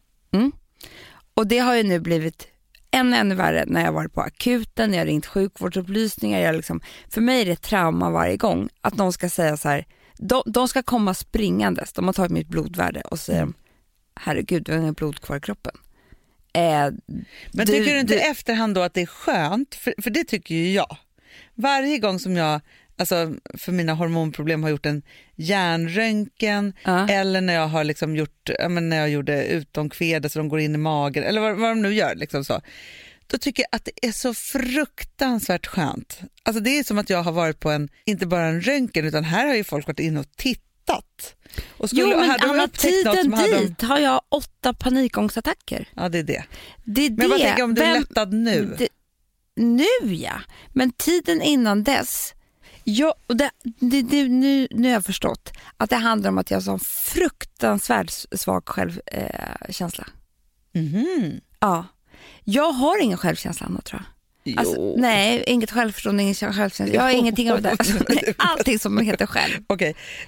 Och 1.34 1.48
det 1.48 1.58
har 1.60 1.76
ju 1.76 1.84
nu 1.84 2.00
blivit 2.00 2.48
än 2.92 3.14
ännu 3.14 3.36
värre 3.36 3.66
när 3.68 3.86
jag 3.86 3.92
varit 3.92 4.14
på 4.14 4.22
akuten, 4.22 4.90
när 4.92 4.98
jag 4.98 5.02
har 5.06 5.08
ringt 5.08 5.26
sjukvårdsupplysningar. 5.26 6.40
Jag 6.40 6.56
liksom, 6.56 6.82
för 7.10 7.22
mig 7.22 7.42
är 7.42 7.46
det 7.46 7.52
ett 7.52 7.62
trauma 7.62 8.10
varje 8.10 8.38
gång 8.38 8.70
att 8.82 8.96
någon 8.98 9.14
ska 9.14 9.30
säga 9.30 9.58
så 9.58 9.70
här, 9.70 9.86
de, 10.18 10.44
de 10.46 10.68
ska 10.68 10.84
komma 10.84 11.14
springandes, 11.14 11.94
de 11.94 12.06
har 12.06 12.14
tagit 12.14 12.31
mitt 12.31 12.48
blodvärde 12.48 13.02
och 13.02 13.19
säger 13.19 13.42
Mm. 13.42 13.54
herregud 14.16 14.64
du 14.64 14.72
har 14.72 14.80
inget 14.80 14.96
blod 14.96 15.19
kvar 15.22 15.38
i 15.38 15.42
kroppen. 15.42 15.76
Eh, 16.54 16.62
Men 16.62 16.96
du- 17.52 17.66
tycker 17.66 17.94
du 17.94 18.00
inte 18.00 18.16
i 18.16 18.19
efterhand 18.19 18.76
då 18.76 18.81
att 18.81 18.94
det 18.94 19.02
är 19.02 19.06
skönt? 19.06 19.76
För, 19.76 19.94
för 20.02 20.10
det 20.10 20.24
tycker 20.24 20.56
ju 20.56 20.72
jag. 20.74 20.98
Varje 21.56 21.98
gång 21.98 22.19
som 22.19 22.36
jag 22.36 22.62
alltså, 23.00 23.36
för 23.58 23.72
mina 23.72 23.94
hormonproblem 23.94 24.64
har 24.64 24.70
gjort 24.70 24.86
en 24.86 25.02
hjärnröntgen 25.36 26.74
Ja. 26.84 27.08
eller 27.10 27.42
när 27.42 27.54
jag 27.54 27.68
har 27.68 27.84
liksom 27.84 28.16
gjort, 28.16 28.50
ja, 28.60 28.70
men 28.70 28.90
när 28.90 28.98
jag 28.98 29.10
gjorde 29.10 29.46
utomkvedet 29.48 30.32
så 30.32 30.40
de 30.40 30.50
går 30.50 30.60
in 30.60 30.76
i 30.76 30.78
magen 30.78 31.24
eller 31.24 31.42
vad, 31.42 31.56
vad 31.58 31.70
de 31.72 31.82
nu 31.82 31.94
gör. 31.94 32.16
Liksom 32.16 32.46
så. 32.46 32.62
Då 33.28 33.38
tycker 33.38 33.64
jag 33.72 33.76
att 33.78 33.86
det 33.86 34.08
är 34.08 34.12
så 34.12 34.34
fruktansvärt 34.34 35.68
skönt. 35.68 36.20
Alltså 36.44 36.60
det 36.64 36.80
är 36.80 36.84
som 36.84 36.98
att 36.98 37.10
jag 37.10 37.24
har 37.24 37.32
varit 37.32 37.60
på 37.60 37.70
en, 37.72 37.90
inte 38.06 38.26
bara 38.28 38.46
en 38.46 38.62
röntgen 38.62 39.06
utan 39.06 39.24
här 39.24 39.48
har 39.48 39.56
ju 39.56 39.64
folk 39.64 39.88
varit 39.88 40.00
inne 40.00 40.20
och 40.20 40.32
tittat. 40.38 41.36
Och 41.78 41.90
Jo 41.92 42.08
men 42.08 42.30
Anna, 42.42 42.68
tiden 42.68 43.34
hade 43.34 43.52
de- 43.52 43.66
dit 43.68 43.82
har 43.82 44.00
jag 44.00 44.22
åtta 44.30 44.74
panikångestattacker. 44.74 45.88
Ja 45.96 46.10
det 46.10 46.20
är 46.20 46.24
det. 46.24 46.44
Det 46.84 47.06
är 47.06 47.10
Men 47.10 47.20
jag 47.20 47.30
bara 47.30 47.38
det. 47.38 47.44
tänker 47.46 47.64
om 47.64 47.76
du 47.76 47.82
är 47.82 47.94
Vem- 47.94 48.02
lättad 48.02 48.34
nu. 48.34 48.76
Det, 48.78 48.88
nu 49.56 50.14
ja, 50.14 50.42
men 50.74 50.92
tiden 50.92 51.42
innan 51.42 51.84
dess. 51.84 52.34
Jag, 52.83 53.14
och 53.28 53.36
det, 53.38 53.50
det, 53.80 54.02
det, 54.02 54.24
nu, 54.28 54.68
nu 54.71 54.88
har 54.88 54.94
jag 54.94 55.06
förstått 55.06 55.52
att 55.78 55.90
det 55.90 55.95
handlar 55.95 56.30
om 56.30 56.38
att 56.38 56.52
jag 56.52 56.57
har 56.57 56.62
sån 56.62 56.80
fruktansvärt 56.80 58.12
svag 58.31 58.64
självkänsla. 58.69 60.07
Mhm. 60.76 61.40
ja. 61.59 61.86
Jag 62.44 62.71
har 62.71 63.04
ingen 63.04 63.18
självkänsla 63.18 63.66
Anna 63.68 63.81
tror 63.81 64.02
jag. 64.02 64.59
Alltså, 64.59 64.94
nej, 64.98 65.44
inget 65.48 65.71
självförtroende, 65.71 66.24
ingen 66.24 66.36
självkänsla. 66.36 66.88
Jag 66.95 67.02
har 67.02 67.12
Jo. 67.12 67.18
ingenting 67.18 67.52
av 67.52 67.62
det. 67.62 67.69
Alltså, 67.71 67.94
nej, 68.09 68.33
allting 68.38 68.80
som 68.80 68.98
heter 68.98 69.26
själv. 69.26 69.54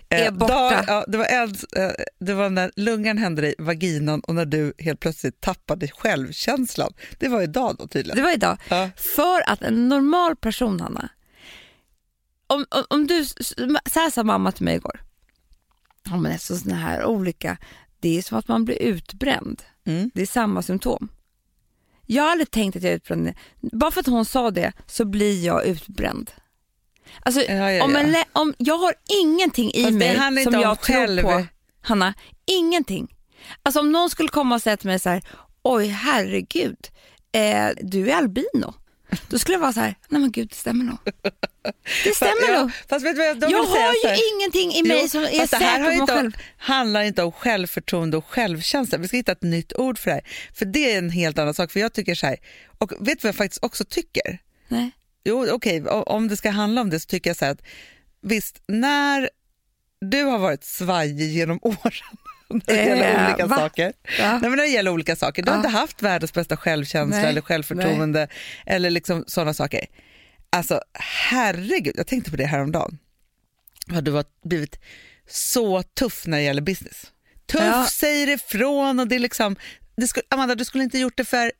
Är 0.10 0.26
Eh, 0.26 0.32
borta. 0.32 0.54
dag- 0.54 0.84
ja, 0.88 1.06
det, 1.08 1.18
var 1.18 1.26
en, 1.26 1.50
eh, 1.78 1.92
det 2.20 2.34
var 2.34 2.50
när 2.50 2.72
lungan 2.76 3.18
hände 3.18 3.42
dig, 3.42 3.56
vaginan 3.60 4.20
och 4.20 4.36
när 4.36 4.46
du 4.46 4.74
helt 4.80 5.00
plötsligt 5.00 5.42
tappade 5.42 5.88
självkänslan. 5.88 6.94
Det 7.20 7.28
var 7.28 7.42
idag 7.42 7.76
då 7.80 7.88
tydligen. 7.88 8.16
Det 8.18 8.24
var 8.24 8.34
idag. 8.34 8.58
Ja. 8.70 8.90
För 9.16 9.50
att 9.50 9.62
en 9.62 9.90
normal 9.90 10.36
person, 10.36 10.80
Hanna, 10.82 11.10
om, 12.54 12.66
om, 12.70 12.84
om 12.90 13.08
du, 13.08 13.26
så 13.26 14.00
här 14.00 14.10
sa 14.10 14.24
mamma 14.24 14.52
till 14.52 14.66
mig 14.66 14.76
igår, 14.76 15.02
ja, 16.04 16.18
men 16.18 16.32
efter 16.32 16.56
sådana 16.56 16.82
här 16.82 17.06
olika, 17.06 17.58
det 18.00 18.18
är 18.18 18.22
som 18.22 18.38
att 18.38 18.48
man 18.48 18.66
blir 18.66 18.82
utbränd. 18.82 19.62
Mm. 19.86 20.12
Det 20.14 20.22
är 20.22 20.26
samma 20.26 20.62
symptom. 20.62 21.12
Jag 22.06 22.24
har 22.24 22.32
aldrig 22.32 22.52
tänkt 22.52 22.76
att 22.76 22.84
jag 22.84 22.92
är 22.92 22.96
utbränd. 22.96 23.34
Bara 23.60 23.92
för 23.92 24.00
att 24.00 24.08
hon 24.08 24.26
sa 24.26 24.52
det 24.52 24.74
så 24.88 25.06
blir 25.06 25.46
jag 25.46 25.66
utbränd. 25.66 26.32
Alltså, 27.22 27.42
Ja, 27.42 27.72
ja, 27.72 27.84
Om 27.84 27.96
en 27.96 28.16
om, 28.34 28.54
jag 28.58 28.78
har 28.78 28.94
ingenting 29.24 29.72
i 29.74 29.92
mig 29.92 30.44
som 30.44 30.54
jag 30.54 30.82
tror 30.82 30.96
själv, 30.96 31.22
på. 31.22 31.46
Hanna, 31.82 32.14
ingenting. 32.46 33.16
Alltså 33.64 33.80
om 33.80 33.92
någon 33.92 34.10
skulle 34.10 34.30
komma 34.30 34.56
och 34.56 34.62
säga 34.62 34.78
till 34.78 34.88
mig 34.88 35.00
så 35.00 35.10
här, 35.10 35.24
oj 35.62 35.88
herregud, 35.88 36.88
eh, 37.32 37.70
du 37.82 38.12
är 38.12 38.16
albino. 38.16 38.74
Då 39.30 39.40
skulle 39.40 39.56
jag 39.56 39.60
vara 39.62 39.74
så 39.74 39.80
här, 39.80 39.96
nej 40.10 40.22
men 40.22 40.32
gud 40.32 40.48
det 40.50 40.56
stämmer 40.56 40.86
nog. 40.86 40.98
Det 42.04 42.16
stämmer 42.16 42.52
Ja, 42.54 42.62
nog. 42.62 42.72
fast 42.90 43.06
vet 43.06 43.16
du 43.16 43.22
vad 43.22 43.28
jag, 43.28 43.52
Jag 43.52 43.64
har 43.64 43.94
ju 43.94 44.36
ingenting 44.38 44.72
i 44.74 44.84
mig 44.84 45.00
Jo, 45.02 45.08
som 45.08 45.24
är 45.24 45.48
säker 45.48 45.84
på 45.84 46.06
mig 46.06 46.08
själv. 46.08 46.32
handlar 46.58 47.02
inte 47.02 47.24
om 47.24 47.32
självförtroende 47.32 48.18
och 48.18 48.26
självkänsla. 48.26 48.98
Vi 48.98 49.08
ska 49.08 49.18
hitta 49.18 49.32
ett 49.32 49.42
nytt 49.44 49.74
ord 49.74 50.00
för 50.00 50.10
det 50.10 50.14
här. 50.14 50.24
För 50.54 50.66
det 50.66 50.94
är 50.94 50.98
en 50.98 51.10
helt 51.10 51.40
annan 51.40 51.54
sak. 51.54 51.72
För 51.72 51.80
jag 51.80 51.94
tycker 51.94 52.16
så 52.16 52.26
här, 52.28 52.38
och 52.78 52.92
vet 52.92 53.00
du 53.00 53.16
vad 53.22 53.28
jag 53.30 53.36
faktiskt 53.36 53.64
också 53.64 53.86
tycker? 53.86 54.38
Nej. 54.68 54.92
Jo, 55.24 55.48
okej, 55.52 55.82
o- 55.82 56.04
om 56.04 56.28
det 56.28 56.38
ska 56.38 56.50
handla 56.50 56.82
om 56.82 56.90
det 56.90 57.00
så 57.00 57.06
tycker 57.08 57.30
jag 57.30 57.38
så 57.38 57.46
här 57.46 57.52
att 57.52 57.62
visst, 58.22 58.62
när 58.68 59.30
du 60.02 60.24
har 60.24 60.38
varit 60.40 60.64
svajig 60.64 61.32
genom 61.32 61.60
åren 61.64 62.18
när 62.54 62.76
det 62.76 62.84
gäller 62.84 63.14
Eh, 63.20 63.28
olika 63.28 63.46
va? 63.46 63.56
saker. 63.56 63.94
Ja. 64.20 64.32
Nej, 64.32 64.42
men 64.42 64.52
när 64.52 64.58
det 64.64 64.68
gäller 64.68 64.92
olika 64.92 65.16
saker. 65.16 65.44
Du 65.44 65.50
har 65.52 65.56
Ja. 65.58 65.60
inte 65.66 65.78
haft 65.78 66.02
världens 66.02 66.34
bästa 66.34 66.58
självkänsla 66.58 67.18
Nej, 67.22 67.30
eller 67.30 67.42
självförtroende 67.42 68.28
eller 68.66 68.90
liksom 68.90 69.24
sådana 69.28 69.54
saker. 69.54 69.86
Alltså 70.50 70.82
herregud, 71.30 71.94
jag 71.98 72.08
tänkte 72.08 72.32
på 72.32 72.38
det 72.38 72.46
häromdagen. 72.46 72.98
Ja, 73.88 74.02
du 74.02 74.12
har 74.12 74.26
blivit 74.44 74.80
så 75.30 75.84
tuff 75.84 76.24
när 76.28 76.38
det 76.38 76.44
gäller 76.44 76.62
business. 76.62 77.12
Tuff, 77.46 77.62
Ja. 77.62 77.86
säger 77.92 78.30
ifrån 78.30 79.00
och 79.00 79.08
det 79.08 79.16
är 79.16 79.20
liksom, 79.20 79.56
det 79.98 80.08
skulle, 80.08 80.24
Amanda 80.30 80.56
du 80.56 80.66
skulle 80.66 80.84
inte 80.84 80.98
gjort 81.00 81.18
det 81.18 81.26
för 81.26 81.52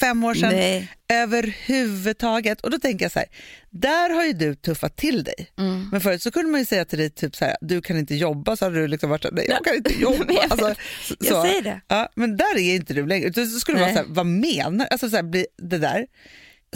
fem 0.00 0.24
år 0.24 0.34
sedan 0.34 0.50
Nej. 0.52 0.88
överhuvudtaget. 1.12 2.60
Och 2.60 2.70
då 2.70 2.78
tänker 2.78 3.04
jag 3.04 3.12
så 3.12 3.18
här, 3.18 3.28
där 3.70 4.10
har 4.10 4.24
ju 4.24 4.32
du 4.32 4.54
tuffat 4.54 4.96
till 4.96 5.24
dig. 5.24 5.50
Mm. 5.58 5.88
Men 5.92 6.00
förut 6.00 6.22
så 6.22 6.30
kunde 6.30 6.50
man 6.50 6.60
ju 6.60 6.66
säga 6.66 6.84
till 6.84 6.98
dig 6.98 7.10
typ 7.10 7.36
så 7.36 7.44
här, 7.44 7.56
du 7.60 7.82
kan 7.82 7.98
inte 7.98 8.14
jobba, 8.14 8.56
så 8.56 8.64
hade 8.64 8.80
du 8.80 8.88
liksom 8.88 9.10
varit 9.10 9.22
så 9.22 9.28
här, 9.28 9.34
nej 9.34 9.46
jag 9.48 9.64
kan 9.64 9.74
inte 9.76 9.94
jobba. 10.00 10.24
jag 10.32 10.42
Alltså, 10.52 10.74
så- 11.04 11.14
Jag 11.20 11.46
säger 11.46 11.62
det. 11.62 11.80
Ja, 11.88 12.08
men 12.14 12.36
där 12.36 12.58
är 12.58 12.74
inte 12.74 12.94
du 12.94 13.06
längre. 13.06 13.32
Så 13.32 13.46
skulle 13.60 13.78
det 13.78 13.82
vara 13.82 13.92
Nej. 13.92 14.02
så 14.02 14.08
här, 14.08 14.14
vad 14.14 14.26
menar 14.26 14.86
alltså 14.86 15.10
så 15.10 15.16
här, 15.16 15.22
blir 15.22 15.46
det 15.62 15.78
där? 15.78 16.06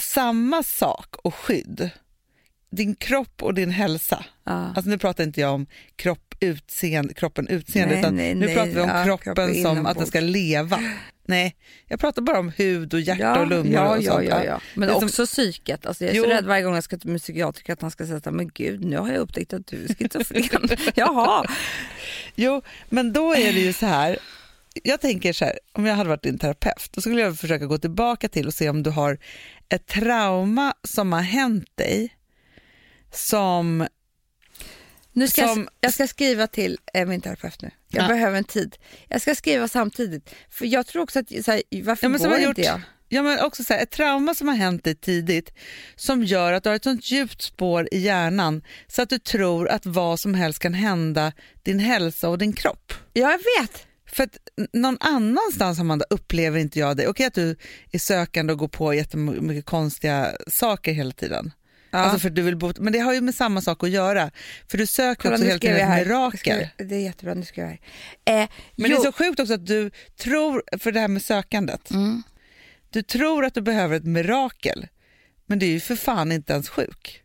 Samma 0.00 0.62
sak 0.62 1.14
och 1.24 1.34
skydd. 1.34 1.90
Din 2.70 2.94
kropp 2.94 3.42
och 3.42 3.54
din 3.54 3.70
hälsa. 3.70 4.24
Ja. 4.44 4.52
Alltså 4.76 4.90
nu 4.90 4.98
pratar 4.98 5.24
inte 5.24 5.40
jag 5.40 5.54
om 5.54 5.66
kropp, 5.96 6.34
utseende, 6.40 7.14
kroppen 7.14 7.48
utseende, 7.48 7.94
Nej, 7.94 8.00
utan 8.02 8.16
nej, 8.16 8.34
nu 8.34 8.46
nej. 8.46 8.54
pratar 8.54 8.70
vi 8.70 8.80
om 8.80 8.88
Ja, 8.88 9.04
kroppen 9.04 9.34
kroppen 9.34 9.62
som 9.62 9.86
att 9.86 9.96
den 9.98 10.06
ska 10.06 10.20
leva. 10.20 10.80
Nej, 11.24 11.56
jag 11.88 12.00
pratar 12.00 12.22
bara 12.22 12.38
om 12.38 12.48
hud 12.56 12.94
och 12.94 13.00
hjärta 13.00 13.22
Ja, 13.22 13.40
och 13.40 13.46
lungor 13.46 13.72
ja, 13.74 13.96
och 13.96 14.02
ja, 14.02 14.12
sånt. 14.12 14.28
ja, 14.28 14.44
ja. 14.44 14.60
Men 14.74 14.88
Det 14.88 14.94
är 14.94 14.98
som- 14.98 15.04
också 15.08 15.26
psyket. 15.26 15.86
Alltså 15.86 16.04
jag 16.04 16.10
är 16.12 16.16
Jo. 16.16 16.24
så 16.24 16.30
rädd 16.30 16.44
varje 16.44 16.62
gång 16.62 16.74
jag 16.74 16.84
ska 16.84 16.98
till 16.98 17.10
min 17.10 17.18
psykiatriker 17.18 17.72
att 17.72 17.82
han 17.82 17.90
ska 17.90 18.06
säga 18.06 18.20
här, 18.24 18.32
men 18.32 18.48
gud 18.48 18.84
nu 18.84 18.96
har 18.96 19.08
jag 19.08 19.16
upptäckt 19.18 19.52
att 19.52 19.66
du 19.66 19.84
är 19.84 19.94
schizofren. 19.94 20.68
Jaha. 20.94 21.44
Jo, 22.34 22.62
men 22.88 23.12
då 23.12 23.32
är 23.34 23.52
det 23.52 23.60
ju 23.60 23.72
så 23.72 23.86
här. 23.86 24.18
Jag 24.82 25.00
tänker 25.00 25.32
så 25.32 25.44
här, 25.44 25.58
om 25.72 25.86
jag 25.86 25.94
hade 25.94 26.08
varit 26.08 26.22
din 26.22 26.38
terapeut, 26.38 26.88
då 26.92 27.00
skulle 27.00 27.20
jag 27.20 27.38
försöka 27.38 27.66
gå 27.66 27.78
tillbaka 27.78 28.28
till 28.28 28.46
och 28.46 28.54
se 28.54 28.68
om 28.70 28.82
du 28.82 28.90
har 28.90 29.18
ett 29.68 29.86
trauma 29.86 30.74
som 30.88 31.12
har 31.12 31.20
hänt 31.22 31.68
dig 31.74 32.16
som... 33.14 33.86
Nu 35.12 35.28
ska 35.28 35.48
Som- 35.48 35.58
jag, 35.58 35.68
jag 35.80 35.94
ska 35.94 36.06
skriva 36.06 36.46
till 36.46 36.78
eh, 36.94 37.06
min 37.06 37.20
terapeut 37.20 37.62
nu. 37.62 37.70
Jag 37.88 38.04
Ja. 38.04 38.08
behöver 38.08 38.38
en 38.38 38.44
tid. 38.44 38.76
Jag 39.08 39.20
ska 39.22 39.34
skriva 39.34 39.68
samtidigt. 39.68 40.34
För 40.50 40.66
jag 40.66 40.86
tror 40.86 41.02
också 41.02 41.18
att, 41.18 41.28
så 41.44 41.50
här, 41.50 41.62
varför 41.84 42.04
Ja, 42.04 42.08
men 42.08 42.20
går 42.20 42.28
har 42.28 42.36
inte 42.38 42.48
gjort- 42.48 42.58
jag? 42.58 42.80
Ja, 43.08 43.22
men 43.22 43.40
också 43.40 43.64
så 43.64 43.72
här, 43.74 43.82
ett 43.82 43.90
trauma 43.90 44.34
som 44.34 44.48
har 44.48 44.54
hänt 44.54 44.84
dig 44.84 44.94
tidigt 44.94 45.52
som 45.96 46.24
gör 46.24 46.52
att 46.52 46.62
du 46.62 46.68
har 46.68 46.76
ett 46.76 46.84
sånt 46.84 47.10
djupt 47.10 47.42
spår 47.42 47.88
i 47.92 47.98
hjärnan 47.98 48.62
så 48.86 49.02
att 49.02 49.08
du 49.08 49.18
tror 49.18 49.68
att 49.68 49.86
vad 49.86 50.20
som 50.20 50.34
helst 50.34 50.58
kan 50.58 50.74
hända 50.74 51.32
din 51.62 51.78
hälsa 51.78 52.28
och 52.28 52.38
din 52.38 52.52
kropp. 52.52 52.92
Ja, 53.12 53.30
jag 53.30 53.38
vet. 53.62 53.86
För 54.06 54.24
att 54.24 54.36
någon 54.72 54.96
annanstans 55.00 55.78
Amanda 55.80 56.04
upplever 56.10 56.58
inte 56.58 56.78
jag 56.78 56.96
det. 56.96 57.06
Okej 57.08 57.26
att 57.26 57.34
du 57.34 57.56
är 57.92 57.98
sökande 57.98 58.52
och 58.52 58.58
går 58.58 58.68
på 58.68 58.94
jättemycket 58.94 59.64
konstiga 59.66 60.30
saker 60.48 60.92
hela 60.92 61.12
tiden. 61.12 61.52
Ja. 61.94 61.98
Alltså 61.98 62.18
för 62.18 62.30
du 62.30 62.42
vill 62.42 62.56
bo, 62.56 62.72
men 62.78 62.92
det 62.92 62.98
har 62.98 63.14
ju 63.14 63.20
med 63.20 63.34
samma 63.34 63.60
sak 63.60 63.82
att 63.84 63.90
göra. 63.90 64.30
För 64.70 64.78
du 64.78 64.86
söker 64.86 65.22
Kolla, 65.22 65.34
också 65.34 65.44
hela 65.46 65.58
tiden 65.58 65.90
ett 65.90 66.06
mirakel. 66.06 66.38
Skrev- 66.76 66.88
Det 66.88 66.94
är 66.94 67.00
jättebra, 67.00 67.34
nu 67.34 67.44
ska 67.44 67.60
jag 67.60 67.68
här. 67.68 67.78
Eh, 68.24 68.34
Men 68.34 68.48
jo, 68.76 68.86
det 68.88 68.94
är 68.94 69.04
så 69.04 69.12
sjukt 69.12 69.40
också 69.40 69.54
att 69.54 69.66
du 69.66 69.90
tror, 70.16 70.62
för 70.78 70.92
det 70.92 71.00
här 71.00 71.08
med 71.08 71.22
sökandet, 71.22 71.90
Mm. 71.90 72.22
du 72.90 73.02
tror 73.02 73.44
att 73.44 73.54
du 73.54 73.60
behöver 73.62 73.96
ett 73.96 74.04
mirakel, 74.04 74.88
men 75.46 75.58
det 75.58 75.66
är 75.66 75.70
ju 75.70 75.80
för 75.80 75.96
fan 75.96 76.32
inte 76.32 76.52
ens 76.52 76.68
sjuk. 76.68 77.22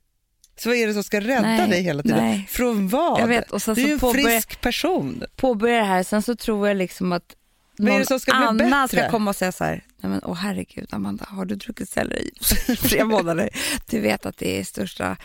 Så 0.60 0.70
vad 0.70 0.78
är 0.78 0.88
det 0.88 0.94
som 0.94 1.04
ska 1.04 1.20
rädda 1.22 1.42
Nej, 1.42 1.70
dig 1.70 1.82
hela 1.82 2.04
tiden? 2.04 2.24
nej. 2.26 2.48
Från 2.50 2.88
vad? 2.88 3.22
Jag 3.22 3.28
vet, 3.28 3.52
och 3.52 3.62
sen 3.62 3.76
du 3.76 3.82
är 3.82 3.88
ju 3.88 3.94
en 3.94 4.00
påbörjar- 4.00 4.24
frisk 4.30 4.62
person. 4.62 5.24
påbörja 5.36 5.78
det 5.80 5.84
här, 5.86 6.04
sen 6.04 6.22
så 6.22 6.36
tror 6.36 6.68
jag 6.68 6.78
liksom 6.78 7.12
att 7.12 7.36
någon 7.78 8.20
ska 8.20 8.32
annan 8.32 8.88
ska 8.88 9.10
komma 9.10 9.30
och 9.32 9.36
säga 9.36 9.52
så 9.52 9.64
här, 9.64 9.84
nej 9.98 10.10
men 10.12 10.22
åh 10.24 10.34
herregud 10.36 10.88
Amanda, 10.94 11.26
har 11.30 11.46
du 11.46 11.56
druckit 11.56 11.90
selleri 11.90 12.32
i 12.68 12.76
flera 12.76 13.06
månader? 13.06 13.50
Du 13.90 14.00
vet 14.00 14.26
att 14.26 14.38
det 14.38 14.60
är 14.60 14.64
största, 14.64 15.18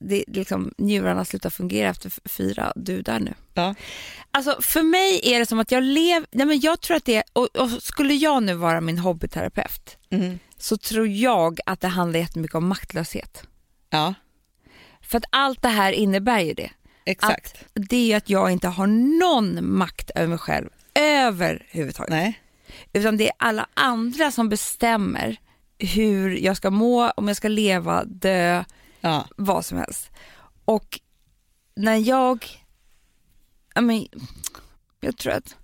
det, 0.00 0.24
liksom, 0.26 0.74
njurarna 0.78 1.24
slutar 1.24 1.50
fungera 1.50 1.88
efter 1.88 2.12
fyra, 2.28 2.72
du 2.76 2.98
är 2.98 3.02
där 3.02 3.20
nu. 3.20 3.34
Ja. 3.54 3.74
Alltså 4.30 4.56
för 4.62 4.82
mig 4.82 5.20
är 5.34 5.38
det 5.38 5.46
som 5.46 5.58
att 5.58 5.70
jag 5.70 5.82
lever, 5.82 6.26
nej 6.30 6.46
men 6.46 6.60
jag 6.60 6.80
tror 6.80 6.96
att 6.96 7.04
det 7.04 7.22
och, 7.32 7.56
och 7.56 7.70
skulle 7.82 8.14
jag 8.14 8.42
nu 8.42 8.54
vara 8.54 8.80
min 8.80 8.98
hobbyterapeut 8.98 9.94
Mm. 10.10 10.38
så 10.58 10.76
tror 10.76 11.08
jag 11.08 11.60
att 11.66 11.80
det 11.80 11.88
handlar 11.88 12.20
jättemycket 12.20 12.54
om 12.54 12.66
maktlöshet. 12.68 13.42
ja, 13.90 14.14
För 15.02 15.18
att 15.18 15.24
allt 15.30 15.62
det 15.62 15.68
här 15.68 15.92
innebär 15.92 16.40
ju 16.40 16.54
det. 16.54 16.70
exakt. 17.04 17.54
Att 17.56 17.68
det 17.88 18.12
är 18.12 18.16
att 18.16 18.30
jag 18.30 18.50
inte 18.50 18.68
har 18.68 18.86
någon 19.20 19.76
makt 19.78 20.10
över 20.14 20.26
mig 20.28 20.38
själv 20.38 20.68
överhuvudtaget. 20.94 22.10
Nej. 22.10 22.40
Utan 22.92 23.16
det 23.16 23.28
är 23.28 23.32
alla 23.38 23.66
andra 23.74 24.30
som 24.30 24.48
bestämmer 24.48 25.36
hur 25.78 26.36
jag 26.36 26.56
ska 26.56 26.70
må, 26.70 27.10
om 27.10 27.28
jag 27.28 27.36
ska 27.36 27.48
leva, 27.48 28.04
dö, 28.04 28.64
Ja. 29.00 29.26
vad 29.36 29.64
som 29.64 29.78
helst. 29.78 30.10
Och 30.64 31.00
när 31.76 31.96
jag, 31.96 32.46
jag, 33.74 33.84
men, 33.84 34.06
jag 35.00 35.16
tror 35.16 35.32
att 35.32 35.56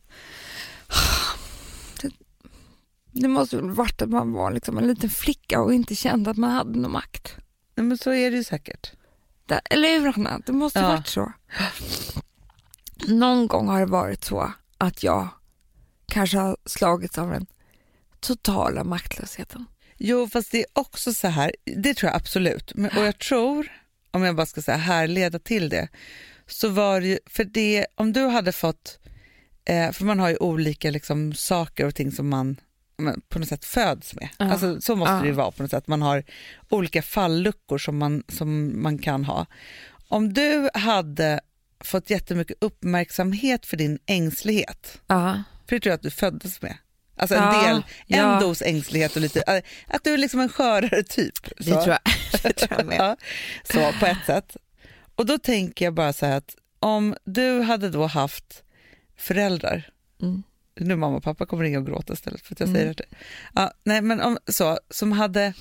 det, 2.03 2.11
det 3.13 3.29
måste 3.29 3.57
väl 3.57 3.71
varit 3.71 4.03
att 4.03 4.09
man 4.11 4.33
var 4.33 4.51
liksom 4.53 4.79
en 4.79 4.87
liten 4.87 5.11
flicka 5.11 5.61
och 5.61 5.75
inte 5.75 5.95
kände 5.95 6.31
att 6.31 6.37
man 6.37 6.51
hade 6.51 6.79
någon 6.79 6.93
makt. 6.93 7.37
Nej, 7.75 7.87
men 7.87 7.99
så 7.99 8.13
är 8.13 8.31
det 8.31 8.37
ju 8.37 8.45
säkert. 8.45 8.93
Det, 9.47 9.55
eller 9.71 9.99
hur 10.01 10.13
Hanna? 10.13 10.41
Det 10.47 10.53
måste 10.53 10.79
Ja. 10.79 10.89
varit 10.89 11.07
så. 11.07 11.33
Någon 13.09 13.47
gång 13.47 13.69
har 13.69 13.81
det 13.81 13.87
varit 13.87 14.25
så 14.25 14.53
att 14.79 15.03
jag 15.03 15.29
kanske 16.07 16.39
har 16.39 16.57
slagits 16.67 17.19
av 17.19 17.31
den 17.31 17.47
totala 18.21 18.85
maktlösheten. 18.85 19.67
Jo, 19.97 20.29
fast 20.29 20.53
det 20.53 20.59
är 20.59 20.67
också 20.73 21.13
så 21.13 21.29
här, 21.29 21.53
det 21.77 21.95
tror 21.95 22.09
jag 22.11 22.17
absolut. 22.17 22.75
Men, 22.75 22.91
och 22.99 23.05
jag 23.05 23.19
tror, 23.19 23.73
om 24.11 24.23
jag 24.23 24.37
bara 24.37 24.47
ska 24.47 24.63
säga 24.63 24.77
härleda 24.77 25.39
till 25.39 25.69
det, 25.69 25.89
så 26.47 26.69
var 26.69 27.01
det 27.01 27.07
ju, 27.07 27.19
för 27.27 27.45
det, 27.45 27.87
om 27.95 28.13
du 28.13 28.27
hade 28.27 28.53
fått, 28.53 28.99
eh, 29.65 29.93
för 29.93 30.05
man 30.05 30.19
har 30.19 30.29
ju 30.29 30.37
olika 30.37 30.91
liksom, 30.91 31.33
saker 31.35 31.87
och 31.87 31.95
ting 31.95 32.13
som 32.13 32.29
man 32.29 32.57
på 33.29 33.39
något 33.39 33.49
sätt 33.49 33.65
föds 33.65 34.15
med. 34.15 34.29
Ja. 34.39 34.53
Alltså, 34.53 34.81
så 34.81 34.97
måste 34.97 35.13
Ja. 35.15 35.21
det 35.21 35.27
ju 35.27 35.33
vara 35.33 35.51
på 35.51 35.63
något 35.63 35.71
sätt. 35.71 35.87
Man 35.87 36.03
har 36.03 36.25
olika 36.69 37.03
falluckor 37.03 37.79
som 37.79 37.99
man, 37.99 38.23
som 38.29 38.83
man 38.83 38.99
kan 38.99 39.25
ha. 39.25 39.47
Om 40.09 40.33
du 40.33 40.71
hade 40.75 41.41
fått 41.81 42.11
jättemycket 42.11 42.57
uppmärksamhet 42.61 43.67
för 43.67 43.77
din 43.77 43.99
ängslighet, 44.07 45.01
Ja. 45.07 45.43
För 45.69 45.77
det 45.77 45.81
tror 45.81 45.91
jag 45.91 45.95
att 45.97 46.03
du 46.03 46.11
föddes 46.11 46.63
med. 46.63 46.77
Alltså 47.17 47.35
en 47.37 47.43
Ja, 47.43 47.63
del, 47.63 47.77
en 48.09 48.29
ja. 48.29 48.41
dos 48.41 48.63
ängslighet 48.63 49.17
och 49.17 49.23
lite, 49.23 49.41
äh, 49.47 49.63
att 49.95 50.05
du 50.05 50.15
är 50.15 50.19
liksom 50.19 50.41
en 50.41 50.49
skörare 50.49 51.03
typ. 51.03 51.35
Det 51.59 51.65
tror 51.65 51.89
jag, 51.89 51.99
det 52.43 52.53
tror 52.53 52.79
jag 52.79 52.87
med. 52.87 52.97
Ja, 52.99 53.17
så 53.73 53.93
på 54.01 54.07
ett 54.07 54.27
sätt. 54.27 54.57
Och 55.15 55.27
då 55.27 55.39
tänker 55.39 55.85
jag 55.85 55.95
bara 55.95 56.13
så 56.13 56.27
här 56.27 56.37
att 56.37 56.55
om 56.79 57.17
du 57.25 57.61
hade 57.61 57.91
då 57.91 58.07
haft 58.07 58.63
föräldrar, 59.19 59.91
Mm. 60.23 60.43
nu 60.81 60.97
mamma 60.97 61.17
och 61.17 61.23
pappa 61.23 61.47
kommer 61.47 61.63
ringa 61.65 61.79
och 61.79 61.87
gråta 61.87 62.13
istället 62.13 62.41
för 62.41 62.55
att 62.55 62.61
jag 62.61 62.69
Mm. 62.69 62.81
säger 62.81 62.95
det. 62.95 63.05
Ja, 63.55 63.73
nej 63.85 64.01
men 64.03 64.21
om, 64.21 64.39
så, 64.47 64.79
som 64.91 65.13
hade, 65.13 65.53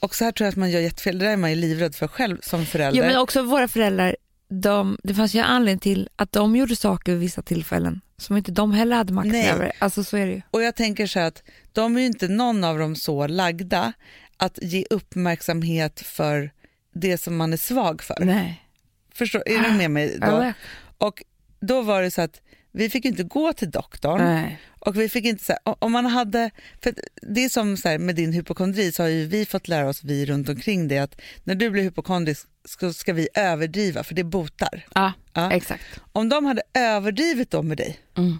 och 0.00 0.14
så 0.14 0.24
här 0.24 0.32
tror 0.32 0.44
jag 0.44 0.50
att 0.52 0.56
man 0.56 0.70
gör 0.70 0.80
jättefel, 0.80 1.18
det 1.18 1.24
där 1.24 1.32
är 1.32 1.36
man 1.36 1.50
ju 1.50 1.56
livrädd 1.56 1.94
för 1.94 2.08
själv 2.08 2.38
som 2.42 2.66
förälder. 2.66 3.00
Jo, 3.02 3.06
men 3.06 3.16
också 3.18 3.42
våra 3.42 3.68
föräldrar, 3.68 4.16
de, 4.48 4.98
det 5.02 5.14
fanns 5.14 5.34
ju 5.34 5.40
anledning 5.40 5.78
till 5.80 6.08
att 6.16 6.32
de 6.32 6.56
gjorde 6.56 6.76
saker 6.76 7.12
vid 7.12 7.20
vissa 7.20 7.42
tillfällen 7.42 8.00
som 8.18 8.36
inte 8.36 8.52
de 8.52 8.72
heller 8.72 8.96
hade 8.96 9.12
makt 9.12 9.28
Nej. 9.28 9.50
över. 9.50 9.72
Alltså 9.78 10.04
så 10.04 10.16
är 10.16 10.26
det 10.26 10.32
ju. 10.32 10.42
Och 10.50 10.62
jag 10.62 10.74
tänker 10.74 11.06
så 11.06 11.18
här 11.18 11.26
att 11.26 11.42
de 11.72 11.96
är 11.96 12.00
ju 12.00 12.06
inte 12.06 12.28
någon 12.28 12.64
av 12.64 12.78
dem 12.78 12.96
så 12.96 13.26
lagda 13.26 13.92
att 14.36 14.58
ge 14.62 14.84
uppmärksamhet 14.90 16.00
för 16.00 16.50
det 16.92 17.18
som 17.18 17.36
man 17.36 17.52
är 17.52 17.56
svag 17.56 18.02
för. 18.02 18.16
Nej. 18.20 18.62
Förstår, 19.14 19.42
är 19.46 19.58
du 19.58 19.70
med 19.70 19.90
mig 19.90 20.18
då? 20.20 20.52
Och 20.98 21.22
då 21.60 21.82
var 21.82 22.02
det 22.02 22.10
så 22.10 22.22
att 22.22 22.40
vi 22.72 22.90
fick 22.90 23.04
inte 23.04 23.22
gå 23.22 23.52
till 23.52 23.70
doktorn 23.70 24.24
Nej. 24.24 24.60
Och 24.86 25.00
vi 25.00 25.08
fick 25.08 25.24
inte 25.24 25.44
så 25.44 25.52
här, 25.52 25.76
om 25.78 25.92
man 25.92 26.06
hade, 26.06 26.50
för 26.82 26.94
det 27.34 27.44
är 27.44 27.48
som 27.48 27.76
så 27.76 27.88
här, 27.88 27.98
med 27.98 28.14
din 28.16 28.32
hypokondri 28.32 28.92
så 28.92 29.02
har 29.02 29.08
ju 29.10 29.26
vi 29.26 29.46
fått 29.46 29.68
lära 29.68 29.88
oss, 29.88 30.04
vi 30.04 30.26
runt 30.26 30.48
omkring 30.48 30.88
det, 30.88 30.98
att 30.98 31.20
när 31.44 31.54
du 31.54 31.70
blir 31.70 31.82
hypokondrisk 31.82 32.46
så 32.64 32.92
ska 32.92 33.12
vi 33.12 33.28
överdriva 33.34 34.04
för 34.04 34.14
det 34.14 34.24
botar. 34.24 34.86
Ja, 34.94 35.12
Ja. 35.32 35.52
exakt. 35.52 35.84
Om 36.12 36.28
de 36.28 36.44
hade 36.46 36.62
överdrivit 36.74 37.50
då 37.50 37.62
med 37.62 37.76
dig, 37.76 37.98
Mm. 38.16 38.38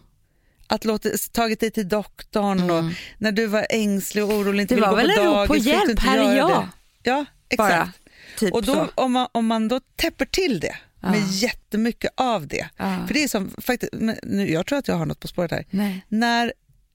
att 0.66 0.84
låtit, 0.84 1.32
tagit 1.32 1.60
dig 1.60 1.70
till 1.70 1.88
doktorn 1.88 2.70
och 2.70 2.84
när 3.18 3.32
du 3.32 3.46
var 3.46 3.66
ängslig 3.70 4.24
och 4.24 4.30
orolig 4.30 4.60
inte 4.62 4.74
Det 4.74 4.76
ville 4.76 4.86
var 4.86 4.92
gå 5.02 5.06
väl 5.06 5.14
på 5.16 5.20
en 5.20 5.26
rop 5.26 5.34
dagis 5.34 5.48
på 5.48 5.54
fick 5.54 5.64
du 5.64 5.70
hjälp, 5.70 5.98
här 6.00 6.18
är 6.32 6.36
jag. 6.36 6.50
det. 6.50 6.68
Ja, 7.10 7.24
exakt. 7.48 7.70
Bara, 7.74 7.92
typ 8.38 8.52
och 8.54 8.62
då, 8.62 8.88
om, 8.94 9.12
man, 9.12 9.28
om 9.32 9.46
man 9.46 9.68
då 9.68 9.80
täpper 9.96 10.24
till 10.24 10.60
det 10.60 10.76
med 11.00 11.18
Ja. 11.20 11.26
jättemycket 11.30 12.10
av 12.16 12.46
det, 12.46 12.68
Ja. 12.76 13.04
för 13.06 13.14
det 13.14 13.22
är 13.24 13.28
som, 13.28 13.50
faktiskt, 13.58 13.92
nu, 14.22 14.50
jag 14.52 14.66
tror 14.66 14.78
att 14.78 14.88
jag 14.88 14.94
har 14.94 15.06
något 15.06 15.20
på 15.20 15.28
spåret 15.28 15.50
här, 15.50 15.64
Nej, 15.70 16.04
när 16.08 16.52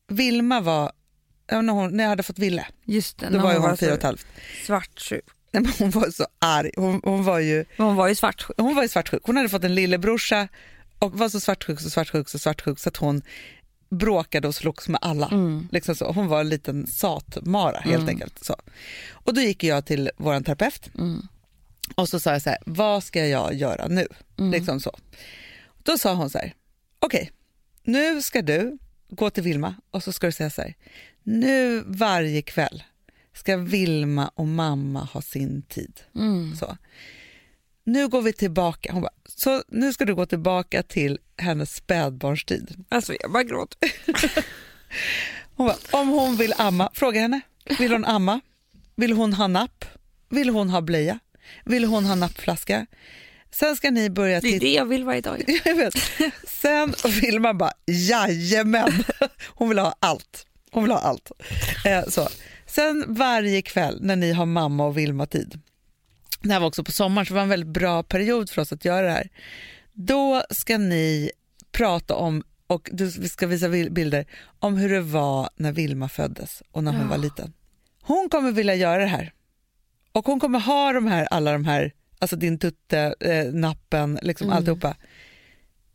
Vilma 0.08 0.62
var, 0.62 0.92
när, 1.52 1.74
hon, 1.74 1.98
när 1.98 2.04
jag 2.04 2.10
hade 2.10 2.24
fått 2.24 2.40
Ville, 2.40 2.66
just 2.86 3.18
det. 3.20 3.30
då 3.30 3.40
var 3.40 3.54
hon 3.60 3.70
så 3.72 3.78
fyra 3.78 3.92
och 3.92 3.98
ett 3.98 4.04
halvt. 4.04 4.26
Svartsjuk. 4.66 5.26
Nej, 5.54 5.64
men 5.64 5.72
Hon 5.80 5.90
var 5.90 6.10
så 6.12 6.26
arg, 6.40 6.72
hon, 6.78 7.02
hon 7.04 7.24
var 7.24 7.40
ju 7.40 7.66
Hon 7.78 7.96
var 7.96 8.08
ju 8.08 8.16
svartsjuk. 8.16 8.58
hon 8.58 8.76
var 8.76 8.82
ju 8.84 8.90
svartsjuk. 8.90 9.22
Hon 9.26 9.38
hade 9.38 9.50
fått 9.50 9.64
en 9.64 9.76
lillebrorsa 9.76 10.48
och 11.00 11.14
var 11.18 11.30
så 11.30 11.40
svartsjuk, 11.40 11.80
så 11.80 11.90
svartsjuk, 11.90 12.30
så 12.30 12.40
svartsjuk 12.40 12.80
så 12.80 12.90
att 12.90 12.98
hon 12.98 13.22
bråkade 13.90 14.48
och 14.48 14.56
slogs 14.56 14.88
med 14.90 15.00
alla. 15.04 15.28
Mm. 15.28 15.68
Liksom 15.72 15.96
så. 15.96 16.12
Hon 16.12 16.28
var 16.28 16.40
en 16.42 16.50
liten 16.50 16.88
satmara 16.88 17.80
helt 17.80 18.10
enkelt. 18.10 18.44
Så. 18.46 18.56
Och 19.12 19.34
då 19.34 19.42
gick 19.42 19.64
jag 19.64 19.86
till 19.86 20.10
vår 20.18 20.40
terapeut 20.42 20.90
Mm. 21.00 21.28
Och 21.96 22.10
så 22.10 22.20
sa 22.20 22.32
jag 22.32 22.42
så 22.42 22.50
här, 22.50 22.60
vad 22.66 23.04
ska 23.04 23.28
jag 23.28 23.54
göra 23.54 23.88
nu? 23.88 24.08
Mm. 24.40 24.52
Liksom 24.52 24.80
så. 24.80 24.98
Då 25.84 25.98
sa 25.98 26.14
hon 26.14 26.30
så 26.30 26.38
här, 26.38 26.54
okej, 27.00 27.32
nu 27.84 28.22
ska 28.22 28.42
du 28.42 28.78
gå 29.10 29.30
till 29.30 29.44
Vilma 29.44 29.76
och 29.92 30.04
så 30.04 30.12
ska 30.12 30.28
du 30.28 30.32
säga 30.32 30.50
så 30.50 30.62
här, 30.62 30.76
nu 31.24 31.84
varje 31.86 32.42
kväll 32.42 32.84
ska 33.34 33.58
Vilma 33.58 34.32
och 34.36 34.48
mamma 34.48 35.04
ha 35.04 35.22
sin 35.22 35.62
tid. 35.62 36.00
Mm. 36.16 36.56
Så. 36.56 36.78
Nu 37.84 38.08
går 38.08 38.22
vi 38.22 38.34
tillbaka. 38.34 38.94
Hon 38.94 39.02
bara, 39.02 39.14
så 39.26 39.64
nu 39.68 39.94
ska 39.94 40.06
du 40.06 40.16
gå 40.16 40.26
tillbaka 40.26 40.84
till 40.84 41.20
hennes 41.38 41.76
spädbarnstid. 41.76 42.86
Alltså 42.90 43.14
jag 43.20 43.32
bara 43.32 43.44
gråter. 43.44 43.92
Hon 45.56 45.68
bara, 45.68 46.02
om 46.02 46.10
hon 46.10 46.38
vill 46.38 46.54
amma, 46.58 46.90
fråga 46.94 47.22
henne. 47.22 47.42
Vill 47.80 47.92
hon 47.92 48.06
amma? 48.06 48.42
Vill 48.96 49.14
hon 49.14 49.34
ha 49.34 49.48
napp? 49.48 49.86
Vill 50.30 50.50
hon 50.50 50.70
ha 50.70 50.82
blöja? 50.82 51.20
Vill 51.66 51.84
hon 51.86 52.06
ha 52.06 52.16
nappflaska? 52.16 52.86
Sen 53.52 53.76
ska 53.76 53.92
ni 53.92 54.10
börja 54.10 54.42
Det 54.42 54.48
är 54.48 54.52
titta. 54.52 54.66
det 54.66 54.74
jag 54.74 54.86
vill 54.86 55.04
varje 55.04 55.22
dag. 55.22 55.44
Jag 55.66 55.76
vet. 55.76 55.94
Sen 56.48 56.94
vill 57.22 57.40
man 57.40 57.58
bara, 57.58 57.72
jajamän. 57.88 59.04
Hon 59.48 59.70
vill 59.70 59.80
ha 59.80 59.96
allt. 60.00 60.46
Hon 60.72 60.84
vill 60.84 60.92
ha 60.92 61.00
allt. 61.00 61.32
Eh, 61.86 62.04
så. 62.08 62.28
Sen 62.66 63.06
varje 63.08 63.62
kväll 63.62 64.00
när 64.02 64.16
ni 64.16 64.32
har 64.34 64.46
mamma 64.46 64.86
och 64.86 64.98
Vilma-tid, 64.98 65.60
det 66.42 66.54
här 66.54 66.60
var 66.60 66.68
också 66.68 66.84
på 66.84 66.92
sommaren 66.92 67.26
så 67.26 67.34
det 67.34 67.36
var 67.36 67.44
en 67.44 67.50
väldigt 67.50 67.74
bra 67.74 68.04
period 68.04 68.50
för 68.50 68.62
oss 68.62 68.72
att 68.74 68.86
göra 68.86 69.06
det 69.08 69.12
här. 69.14 69.30
Då 69.94 70.44
ska 70.50 70.78
ni 70.78 71.32
prata 71.72 72.16
om, 72.16 72.44
och 72.68 72.90
vi 72.94 73.30
ska 73.30 73.48
visa 73.48 73.70
bilder, 73.70 74.26
om 74.60 74.78
hur 74.78 74.90
det 74.90 75.02
var 75.02 75.50
när 75.56 75.72
Vilma 75.72 76.10
föddes 76.10 76.64
och 76.72 76.84
när 76.84 76.92
hon 76.92 77.02
Ja. 77.02 77.08
var 77.08 77.18
liten. 77.18 77.54
Hon 78.02 78.30
kommer 78.30 78.52
vilja 78.52 78.76
göra 78.76 78.98
det 79.02 79.08
här. 79.08 79.34
Och 80.12 80.26
hon 80.26 80.40
kommer 80.40 80.60
ha 80.60 80.94
de 80.94 81.08
här, 81.08 81.28
alla 81.32 81.52
de 81.52 81.66
här, 81.66 81.94
alltså 82.20 82.36
din 82.36 82.60
tutte, 82.60 83.16
eh, 83.20 83.46
nappen, 83.54 84.20
liksom 84.22 84.48
Mm. 84.48 84.58
alltihopa, 84.58 84.96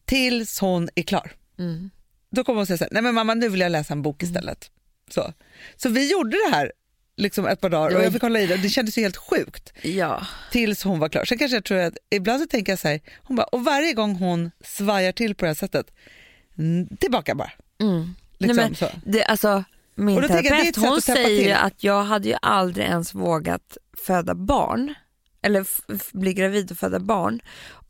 tills 0.05 0.61
hon 0.61 0.89
är 0.95 1.03
klar. 1.03 1.33
Mm. 1.59 1.91
Då 2.31 2.45
kommer 2.45 2.57
hon 2.57 2.67
säga 2.67 2.79
så 2.79 2.85
här, 2.85 2.91
nej 2.93 3.03
men 3.03 3.15
mamma 3.15 3.35
nu 3.35 3.49
vill 3.49 3.61
jag 3.61 3.73
läsa 3.73 3.93
en 3.95 4.03
bok 4.03 4.23
istället. 4.23 4.71
Så, 5.11 5.33
så 5.77 5.89
vi 5.89 6.11
gjorde 6.13 6.31
det 6.51 6.57
här 6.57 6.73
liksom 7.17 7.47
ett 7.47 7.61
par 7.61 7.71
dagar 7.71 7.97
och 7.97 8.05
jag 8.05 8.13
fick 8.13 8.23
hålla 8.23 8.41
i 8.41 8.47
det 8.47 8.55
och 8.55 8.61
det 8.61 8.69
kändes 8.69 8.99
ju 8.99 9.03
helt 9.03 9.17
sjukt 9.17 9.73
Ja. 9.83 10.27
tills 10.53 10.83
hon 10.85 10.99
var 10.99 11.09
klar. 11.09 11.25
Sen 11.25 11.39
kanske 11.39 11.57
jag 11.57 11.65
tror 11.65 11.79
att, 11.79 11.95
ibland 12.11 12.41
så 12.41 12.47
tänker 12.47 12.73
jag 12.73 12.79
så 12.79 12.89
här, 12.89 13.01
hon 13.23 13.37
bara, 13.37 13.47
och 13.47 13.65
varje 13.65 13.93
gång 13.93 14.15
hon 14.15 14.51
svajar 14.65 15.13
till 15.13 15.35
på 15.35 15.45
det 15.45 15.49
här 15.49 15.55
sättet, 15.55 15.87
mm, 16.59 16.97
tillbaka 16.97 17.35
bara. 17.35 17.53
Mm. 17.81 18.15
Liksom, 18.39 18.57
Nej, 18.57 18.77
men, 18.81 19.13
det, 19.13 19.25
alltså, 19.25 19.65
min 19.97 20.17
Och 20.19 20.25
jag, 20.25 20.31
terapeut 20.45 20.77
hon 20.77 21.01
säger 21.03 21.43
till. 21.45 21.53
att 21.55 21.85
jag 21.85 22.03
hade 22.03 22.29
ju 22.29 22.37
aldrig 22.43 22.87
ens 22.87 23.15
vågat 23.15 23.77
föda 24.07 24.35
barn, 24.35 24.95
eller 25.43 25.67
bli 26.19 26.33
gravid 26.35 26.71
och 26.71 26.79
föda 26.79 27.01
barn, 27.01 27.41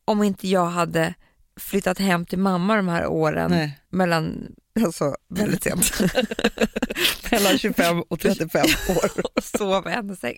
om 0.04 0.22
inte 0.22 0.48
jag 0.48 0.66
hade 0.66 1.14
flyttat 1.60 1.98
hem 1.98 2.26
till 2.26 2.38
mamma 2.38 2.76
de 2.76 2.88
här 2.88 3.06
åren 3.06 3.50
Nej. 3.50 3.78
mellan, 3.90 4.46
alltså 4.84 5.16
väldigt 5.28 5.62
sent, 5.62 5.92
Mellan 7.30 7.58
25 7.58 8.02
och 8.02 8.20
35 8.20 8.64
år. 8.88 9.10
och 9.36 9.44
sov 9.44 9.86
i 9.86 9.90
hennes 9.90 10.20
säng. 10.20 10.36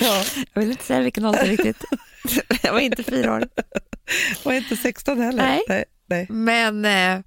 Ja, 0.00 0.24
Jag 0.52 0.60
vill 0.60 0.70
inte 0.70 0.84
säga 0.84 1.00
vilken 1.00 1.24
ålder 1.24 1.44
riktigt. 1.44 1.84
Jag 2.62 2.72
var 2.72 2.80
inte 2.80 3.02
fyra 3.02 3.34
år. 3.34 3.48
och 4.44 4.54
inte 4.54 4.76
16 4.76 5.20
heller. 5.20 5.42
Nej. 5.42 5.62
Nej, 5.68 5.84
nej. 6.06 6.26
Men 6.30 6.84
eh, 6.84 7.24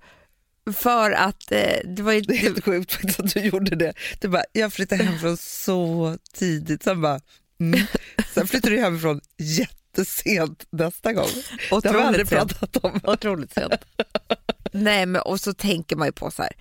för 0.74 1.12
att 1.12 1.52
eh, 1.52 1.78
det 1.86 2.02
var 2.04 2.14
ju... 2.14 2.22
Det 2.22 2.34
är 2.34 2.38
helt 2.38 2.64
sjukt 2.64 2.94
faktiskt 2.94 3.20
att 3.20 3.34
du 3.34 3.40
gjorde 3.40 3.76
det. 3.76 3.94
Du 4.20 4.28
bara, 4.28 4.44
jag 4.52 4.74
flyttade 4.74 5.04
hemifrån 5.04 5.38
så 5.38 6.18
tidigt. 6.34 6.84
Sen, 6.84 7.02
bara, 7.02 7.20
mm. 7.60 7.80
Sen 8.34 8.48
flyttade 8.48 8.76
du 8.76 8.82
hemifrån 8.82 9.22
jättesent 9.38 10.66
nästa 10.72 11.14
gång. 11.14 11.30
Det 11.70 11.90
har 11.90 11.94
vi 11.94 12.04
aldrig 12.04 12.30
pratat 12.30 12.78
om. 12.78 13.00
Otroligt 13.04 13.54
sent. 13.54 13.74
Nej, 14.72 15.06
men 15.06 15.22
och 15.22 15.40
så 15.40 15.54
tänker 15.54 15.96
man 15.96 16.08
ju 16.08 16.12
på 16.12 16.32
så 16.32 16.42
här. 16.42 16.52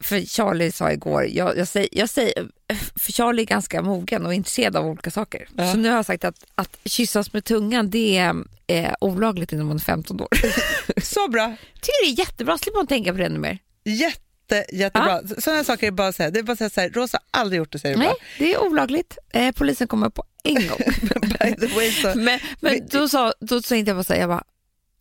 För 0.00 0.20
Charlie 0.20 0.72
sa 0.72 0.92
igår, 0.92 1.26
jag, 1.30 1.58
jag, 1.58 1.68
säger, 1.68 1.88
jag 1.92 2.08
säger, 2.08 2.48
för 2.96 3.12
Charlie 3.12 3.42
är 3.42 3.46
ganska 3.46 3.82
mogen 3.82 4.26
och 4.26 4.34
intresserad 4.34 4.76
av 4.76 4.86
olika 4.86 5.10
saker. 5.10 5.48
Ja. 5.56 5.72
Så 5.72 5.78
nu 5.78 5.88
har 5.88 5.96
jag 5.96 6.06
sagt 6.06 6.24
att, 6.24 6.44
att 6.54 6.78
kyssas 6.84 7.32
med 7.32 7.44
tungan 7.44 7.90
det 7.90 8.18
är 8.18 8.34
eh, 8.66 8.94
olagligt 9.00 9.52
innan 9.52 9.66
man 9.66 9.76
är 9.76 9.80
15 9.80 10.20
år. 10.20 10.28
Så 11.02 11.28
bra. 11.28 11.56
tycker 11.74 12.04
det 12.06 12.10
är 12.12 12.18
jättebra, 12.18 12.58
slipper 12.58 12.78
man 12.78 12.86
tänka 12.86 13.12
på 13.12 13.18
det 13.18 13.26
ännu 13.26 13.38
mer. 13.38 13.58
Jätte, 13.84 14.64
jättebra. 14.72 15.20
Sådana 15.38 15.64
saker 15.64 15.86
är 15.86 15.90
bara 15.90 16.08
att 16.08 16.16
säga. 16.16 16.30
Det 16.30 16.38
är 16.38 16.42
bara 16.42 16.52
att 16.52 16.58
säga 16.58 16.70
så 16.70 16.80
här, 16.80 16.90
Rosa 16.90 17.18
har 17.30 17.40
aldrig 17.40 17.58
gjort 17.58 17.72
det 17.72 17.78
säger 17.78 17.96
Nej, 17.96 18.06
bara. 18.06 18.16
det 18.38 18.54
är 18.54 18.62
olagligt. 18.62 19.18
Eh, 19.32 19.52
polisen 19.54 19.88
kommer 19.88 20.08
på 20.10 20.24
en 20.44 20.54
gång. 20.54 20.78
By 21.20 21.54
the 21.68 21.74
way, 21.74 21.90
så, 21.92 22.12
men 22.18 22.40
men 22.60 22.88
då, 22.90 23.08
sa, 23.08 23.32
då 23.40 23.60
tänkte 23.62 23.90
jag 23.90 23.96
bara 23.96 24.04
så 24.04 24.12
här, 24.12 24.20
jag 24.20 24.28
bara, 24.28 24.44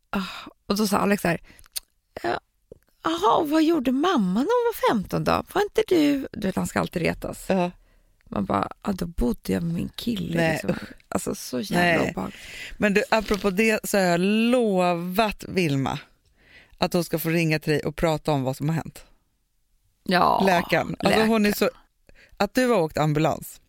ah, 0.10 0.50
och 0.68 0.76
då 0.78 0.88
sa 0.88 0.98
Alex 0.98 1.22
så 1.22 1.28
här, 1.28 1.42
ja, 2.24 2.40
jaha, 3.04 3.44
vad 3.44 3.64
gjorde 3.64 3.92
mamma 3.92 4.40
när 4.40 4.40
hon 4.40 4.74
var 4.74 4.96
15 4.96 5.24
då? 5.24 5.44
Var 5.54 5.62
inte 5.62 5.84
du, 5.88 6.28
du 6.32 6.48
vet 6.48 6.56
han 6.56 6.68
ska 6.68 6.80
alltid 6.80 7.02
retas. 7.02 7.46
ja. 7.48 7.72
Man 8.34 8.46
bara, 8.46 8.68
ja, 8.84 8.92
då 8.92 9.06
bodde 9.06 9.54
jag 9.54 9.64
med 9.64 9.74
min 9.74 9.90
kille. 9.96 10.38
Nej, 10.38 10.52
liksom. 10.52 10.76
Alltså 11.08 11.36
så 11.36 11.60
jävla 11.60 12.10
obehagligt. 12.10 12.40
Men 12.78 12.94
du, 12.94 13.04
apropå 13.10 13.50
det 13.50 13.80
så 13.84 13.98
har 13.98 14.04
jag 14.04 14.20
lovat 14.20 15.44
Vilma 15.48 16.00
att 16.78 16.94
hon 16.94 17.04
ska 17.04 17.20
få 17.20 17.30
ringa 17.30 17.60
till 17.60 17.74
dig 17.74 17.82
och 17.82 17.96
prata 17.96 18.32
om 18.32 18.44
vad 18.44 18.58
som 18.58 18.70
har 18.70 18.76
hänt. 18.76 19.06
Ja, 20.04 20.44
läkaren. 20.46 20.96
Alltså 21.00 21.22
hon 21.22 21.46
är 21.46 21.52
så, 21.52 21.70
att 22.38 22.54
du 22.54 22.68
har 22.68 22.82
åkt 22.82 22.98
ambulans 22.98 23.62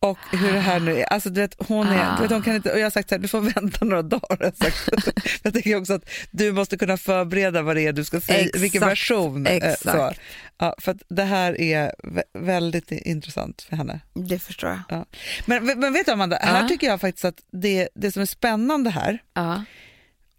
och 0.00 0.18
hur 0.32 0.52
det 0.52 0.60
här 0.60 0.80
nu 0.80 0.98
är. 1.00 1.04
Alltså 1.04 1.30
du 1.30 1.40
vet, 1.40 1.54
hon 1.68 1.86
är, 1.86 2.06
Ah. 2.12 2.16
du 2.16 2.22
vet, 2.22 2.30
hon 2.30 2.42
kan 2.42 2.54
inte, 2.56 2.72
och 2.72 2.78
jag 2.78 2.84
har 2.84 2.90
sagt 2.90 3.08
så 3.08 3.14
här, 3.14 3.22
du 3.22 3.28
får 3.28 3.40
vänta 3.54 3.84
några 3.84 4.02
dagar. 4.02 4.36
Jag, 4.40 4.56
sagt. 4.56 4.88
jag 5.42 5.52
tänker 5.54 5.76
också 5.76 5.92
att 5.94 6.08
du 6.30 6.52
måste 6.52 6.76
kunna 6.76 6.96
förbereda 6.96 7.62
vad 7.62 7.76
det 7.76 7.82
är 7.86 7.92
du 7.92 8.04
ska 8.04 8.20
säga, 8.20 8.38
Exakt, 8.40 8.62
vilken 8.62 8.80
version. 8.80 9.46
eh, 9.46 9.54
exakt. 9.54 9.82
Så. 9.82 10.12
Ja, 10.58 10.74
för 10.78 10.90
att 10.92 11.02
det 11.08 11.22
här 11.24 11.60
är 11.60 11.94
vä- 12.04 12.22
väldigt 12.38 12.90
intressant 12.92 13.62
för 13.62 13.76
henne. 13.76 14.00
det 14.14 14.38
förstår 14.38 14.80
jag. 14.88 15.04
Men, 15.46 15.64
men 15.80 15.92
vet 15.92 16.06
du 16.06 16.12
Amanda, 16.12 16.36
här 16.42 16.62
Ja. 16.62 16.68
tycker 16.68 16.86
jag 16.86 17.00
faktiskt 17.00 17.24
att 17.24 17.38
det, 17.52 17.88
det 17.94 18.12
som 18.12 18.22
är 18.22 18.26
spännande 18.26 18.90
här 18.90 19.18
Ja. 19.34 19.64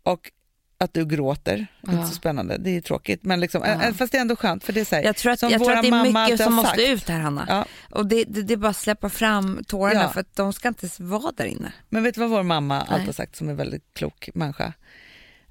och 0.03 0.31
att 0.79 0.93
du 0.93 1.05
gråter, 1.05 1.67
Ja. 1.81 1.91
inte 1.91 2.07
så 2.07 2.13
spännande, 2.15 2.57
det 2.57 2.69
är 2.77 2.81
tråkigt, 2.81 3.23
men 3.23 3.39
liksom, 3.39 3.61
Ja. 3.65 3.93
fast 3.93 4.11
det 4.11 4.17
är 4.17 4.21
ändå 4.21 4.35
skönt 4.35 4.63
för 4.63 4.73
det 4.73 4.79
är 4.81 4.85
så 4.85 4.95
här, 4.95 5.03
Jag 5.03 5.15
tror 5.15 5.31
att, 5.31 5.39
som 5.39 5.49
jag 5.49 5.61
tror 5.63 5.73
att 5.73 5.81
det 5.81 5.87
är 5.87 5.91
mamma 5.91 6.03
mycket 6.03 6.17
alltid 6.19 6.39
som 6.39 6.53
måste 6.53 6.69
sagt. 6.69 6.79
ut 6.89 7.09
här 7.09 7.19
Hanna. 7.19 7.45
Ja. 7.49 7.65
Och 7.97 8.05
det, 8.07 8.23
det, 8.23 8.41
det 8.43 8.53
är 8.53 8.57
bara 8.57 8.69
att 8.69 8.77
släppa 8.77 9.09
fram 9.09 9.63
tårarna 9.67 10.01
Ja. 10.01 10.09
för 10.09 10.19
att 10.21 10.35
de 10.35 10.53
ska 10.53 10.67
inte 10.67 10.89
vara 10.99 11.31
där 11.31 11.45
inne. 11.45 11.73
Men 11.89 12.03
vet 12.03 12.15
du 12.15 12.21
vad 12.21 12.29
vår 12.29 12.43
mamma 12.43 12.79
alltid 12.79 12.97
Nej. 12.97 13.05
har 13.05 13.13
sagt 13.13 13.35
som 13.35 13.49
är 13.49 13.53
väldigt 13.53 13.93
klok 13.93 14.29
människa? 14.33 14.73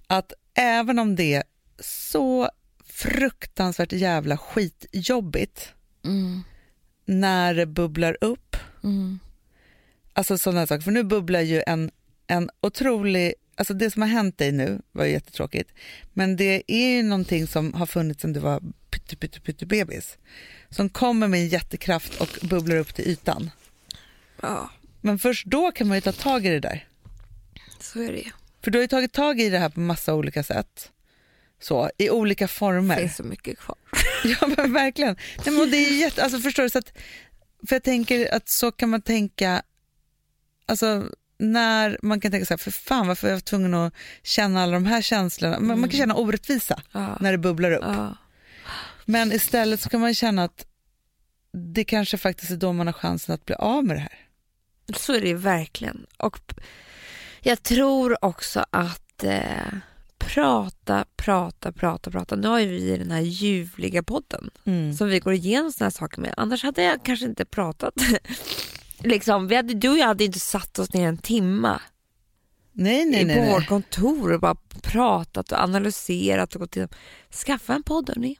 Att 0.07 0.33
även 0.55 0.99
om 0.99 1.17
det 1.17 1.35
är 1.35 1.43
så 1.81 2.51
fruktansvärt 2.85 3.93
jävla 3.93 4.37
skitjobbigt 4.39 5.73
Mm. 6.05 6.43
när 7.05 7.55
det 7.55 7.67
bubblar 7.67 8.17
upp, 8.21 8.57
Mm. 8.85 9.19
alltså 10.12 10.39
sådana 10.39 10.67
saker, 10.67 10.83
för 10.83 10.91
nu 10.91 11.03
bubblar 11.05 11.41
ju 11.41 11.62
en, 11.67 11.91
en 12.27 12.51
otrolig, 12.61 13.35
alltså 13.57 13.75
det 13.75 13.90
som 13.90 14.03
har 14.03 14.09
hänt 14.09 14.38
dig 14.38 14.53
nu 14.53 14.81
var 14.92 15.05
ju 15.05 15.11
jättetråkigt, 15.12 15.71
men 16.12 16.37
det 16.37 16.62
är 16.66 16.88
ju 16.97 17.03
någonting 17.03 17.47
som 17.47 17.75
har 17.75 17.87
funnits 17.87 18.23
sedan 18.23 18.33
du 18.33 18.40
var 18.40 18.62
pytte, 18.90 19.16
pytte, 19.16 19.40
pytte 19.40 19.66
bebis, 19.66 20.19
som 20.71 20.88
kommer 20.88 21.29
med 21.29 21.40
en 21.40 21.49
jättekraft 21.49 22.21
och 22.21 22.38
bubblar 22.49 22.77
upp 22.77 22.95
till 22.95 23.09
ytan. 23.09 23.51
Ja, 24.40 24.71
Men 25.01 25.19
först 25.19 25.47
då 25.47 25.73
kan 25.73 25.88
man 25.88 25.97
ju 25.97 26.01
ta 26.01 26.12
tag 26.12 26.47
i 26.47 26.49
det 26.49 26.61
där. 26.61 26.88
så 27.81 28.01
är 28.03 28.12
det 28.12 28.19
ju. 28.19 28.31
För 28.64 28.71
du 28.71 28.79
har 28.79 28.83
ju 28.83 28.88
tagit 28.88 29.12
tag 29.12 29.40
i 29.40 29.49
det 29.51 29.59
här 29.59 29.69
på 29.69 29.81
massa 29.81 30.14
olika 30.14 30.42
sätt. 30.42 30.92
Så, 31.61 31.90
I 31.99 32.11
olika 32.11 32.45
Det 32.45 32.49
former. 32.49 32.97
finns 32.97 33.16
så 33.16 33.23
mycket 33.23 33.59
kvar. 33.59 33.77
Ja 34.40 34.47
men 34.57 34.73
verkligen. 34.73 35.16
Nej, 35.47 35.55
men 35.55 35.71
det 35.71 35.77
är 35.77 36.01
jätte, 36.01 36.23
alltså, 36.23 36.38
förstår 36.40 36.62
du? 36.62 36.71
Så 36.71 36.79
att, 36.79 36.92
för 37.69 37.75
jag 37.77 37.83
tänker 37.83 38.35
att 38.35 38.49
så 38.49 38.73
kan 38.73 38.88
man 38.90 39.03
tänka, 39.03 39.62
alltså 40.66 41.09
när 41.38 41.99
man 42.03 42.20
kan 42.20 42.31
tänka 42.31 42.46
så 42.46 42.53
här, 42.53 42.59
för 42.59 42.70
fan 42.70 43.07
varför 43.09 43.29
är 43.29 43.33
jag 43.33 43.44
tvungen 43.44 43.75
att 43.75 43.94
känna 44.22 44.62
alla 44.62 44.72
de 44.72 44.87
här 44.87 45.03
känslorna? 45.03 45.61
Man, 45.61 45.81
man 45.81 45.88
kan 45.90 45.99
känna 45.99 46.14
orättvisa 46.14 46.81
Ja. 46.92 47.16
när 47.20 47.33
det 47.33 47.38
bubblar 47.38 47.72
upp. 47.72 47.85
Ja. 47.85 48.16
Men 49.05 49.33
istället 49.33 49.81
så 49.81 49.88
kan 49.88 50.01
man 50.01 50.14
känna 50.14 50.44
att 50.44 50.66
det 51.53 51.85
kanske 51.85 52.18
faktiskt 52.18 52.51
är 52.51 52.57
då 52.57 52.72
man 52.72 52.87
har 52.87 52.94
chansen 52.94 53.35
att 53.35 53.44
bli 53.44 53.55
av 53.55 53.85
med 53.85 53.96
det 53.96 54.01
här. 54.01 54.18
Så 54.96 55.12
är 55.14 55.20
det 55.20 55.29
ju 55.29 55.37
verkligen. 55.37 56.07
Och 56.16 56.38
jag 57.40 57.62
tror 57.62 58.25
också 58.25 58.64
att 58.70 59.25
eh, 59.25 59.42
prata, 60.18 61.05
prata, 61.16 61.72
prata, 61.72 62.11
prata. 62.11 62.37
Nu 62.37 62.49
har 62.49 62.59
ju 62.59 62.68
vi 62.68 62.96
den 62.96 63.11
här 63.11 63.20
ljuvliga 63.20 64.03
podden 64.03 64.51
som 64.99 65.09
vi 65.09 65.18
går 65.18 65.33
igenom 65.33 65.72
sådana 65.72 65.87
här 65.87 65.90
saker 65.90 66.20
med. 66.20 66.35
Annars 66.37 66.62
hade 66.62 66.83
jag 66.83 67.05
kanske 67.05 67.27
inte 67.27 67.44
pratat. 67.44 67.94
liksom, 68.99 69.49
vi 69.49 69.57
hade, 69.57 69.75
du 69.75 69.89
och 69.89 69.99
jag 69.99 70.07
hade 70.07 70.25
inte 70.25 70.41
satt 70.41 70.79
oss 70.79 70.93
ner 70.93 71.09
en 71.09 71.19
timma 71.19 71.81
Nej, 72.73 73.05
nej, 73.05 73.21
på 73.21 73.27
nej. 73.27 73.53
vårt 73.53 73.67
kontor 73.67 74.33
och 74.33 74.41
bara 74.41 74.57
pratat 74.83 75.53
och 75.53 75.59
analyserat 75.63 76.55
och 76.55 76.61
gått 76.61 76.77
igenom. 76.77 76.95
Skaffa 77.47 77.75
en 77.75 77.83
podd 77.83 78.09
hörni. 78.09 78.37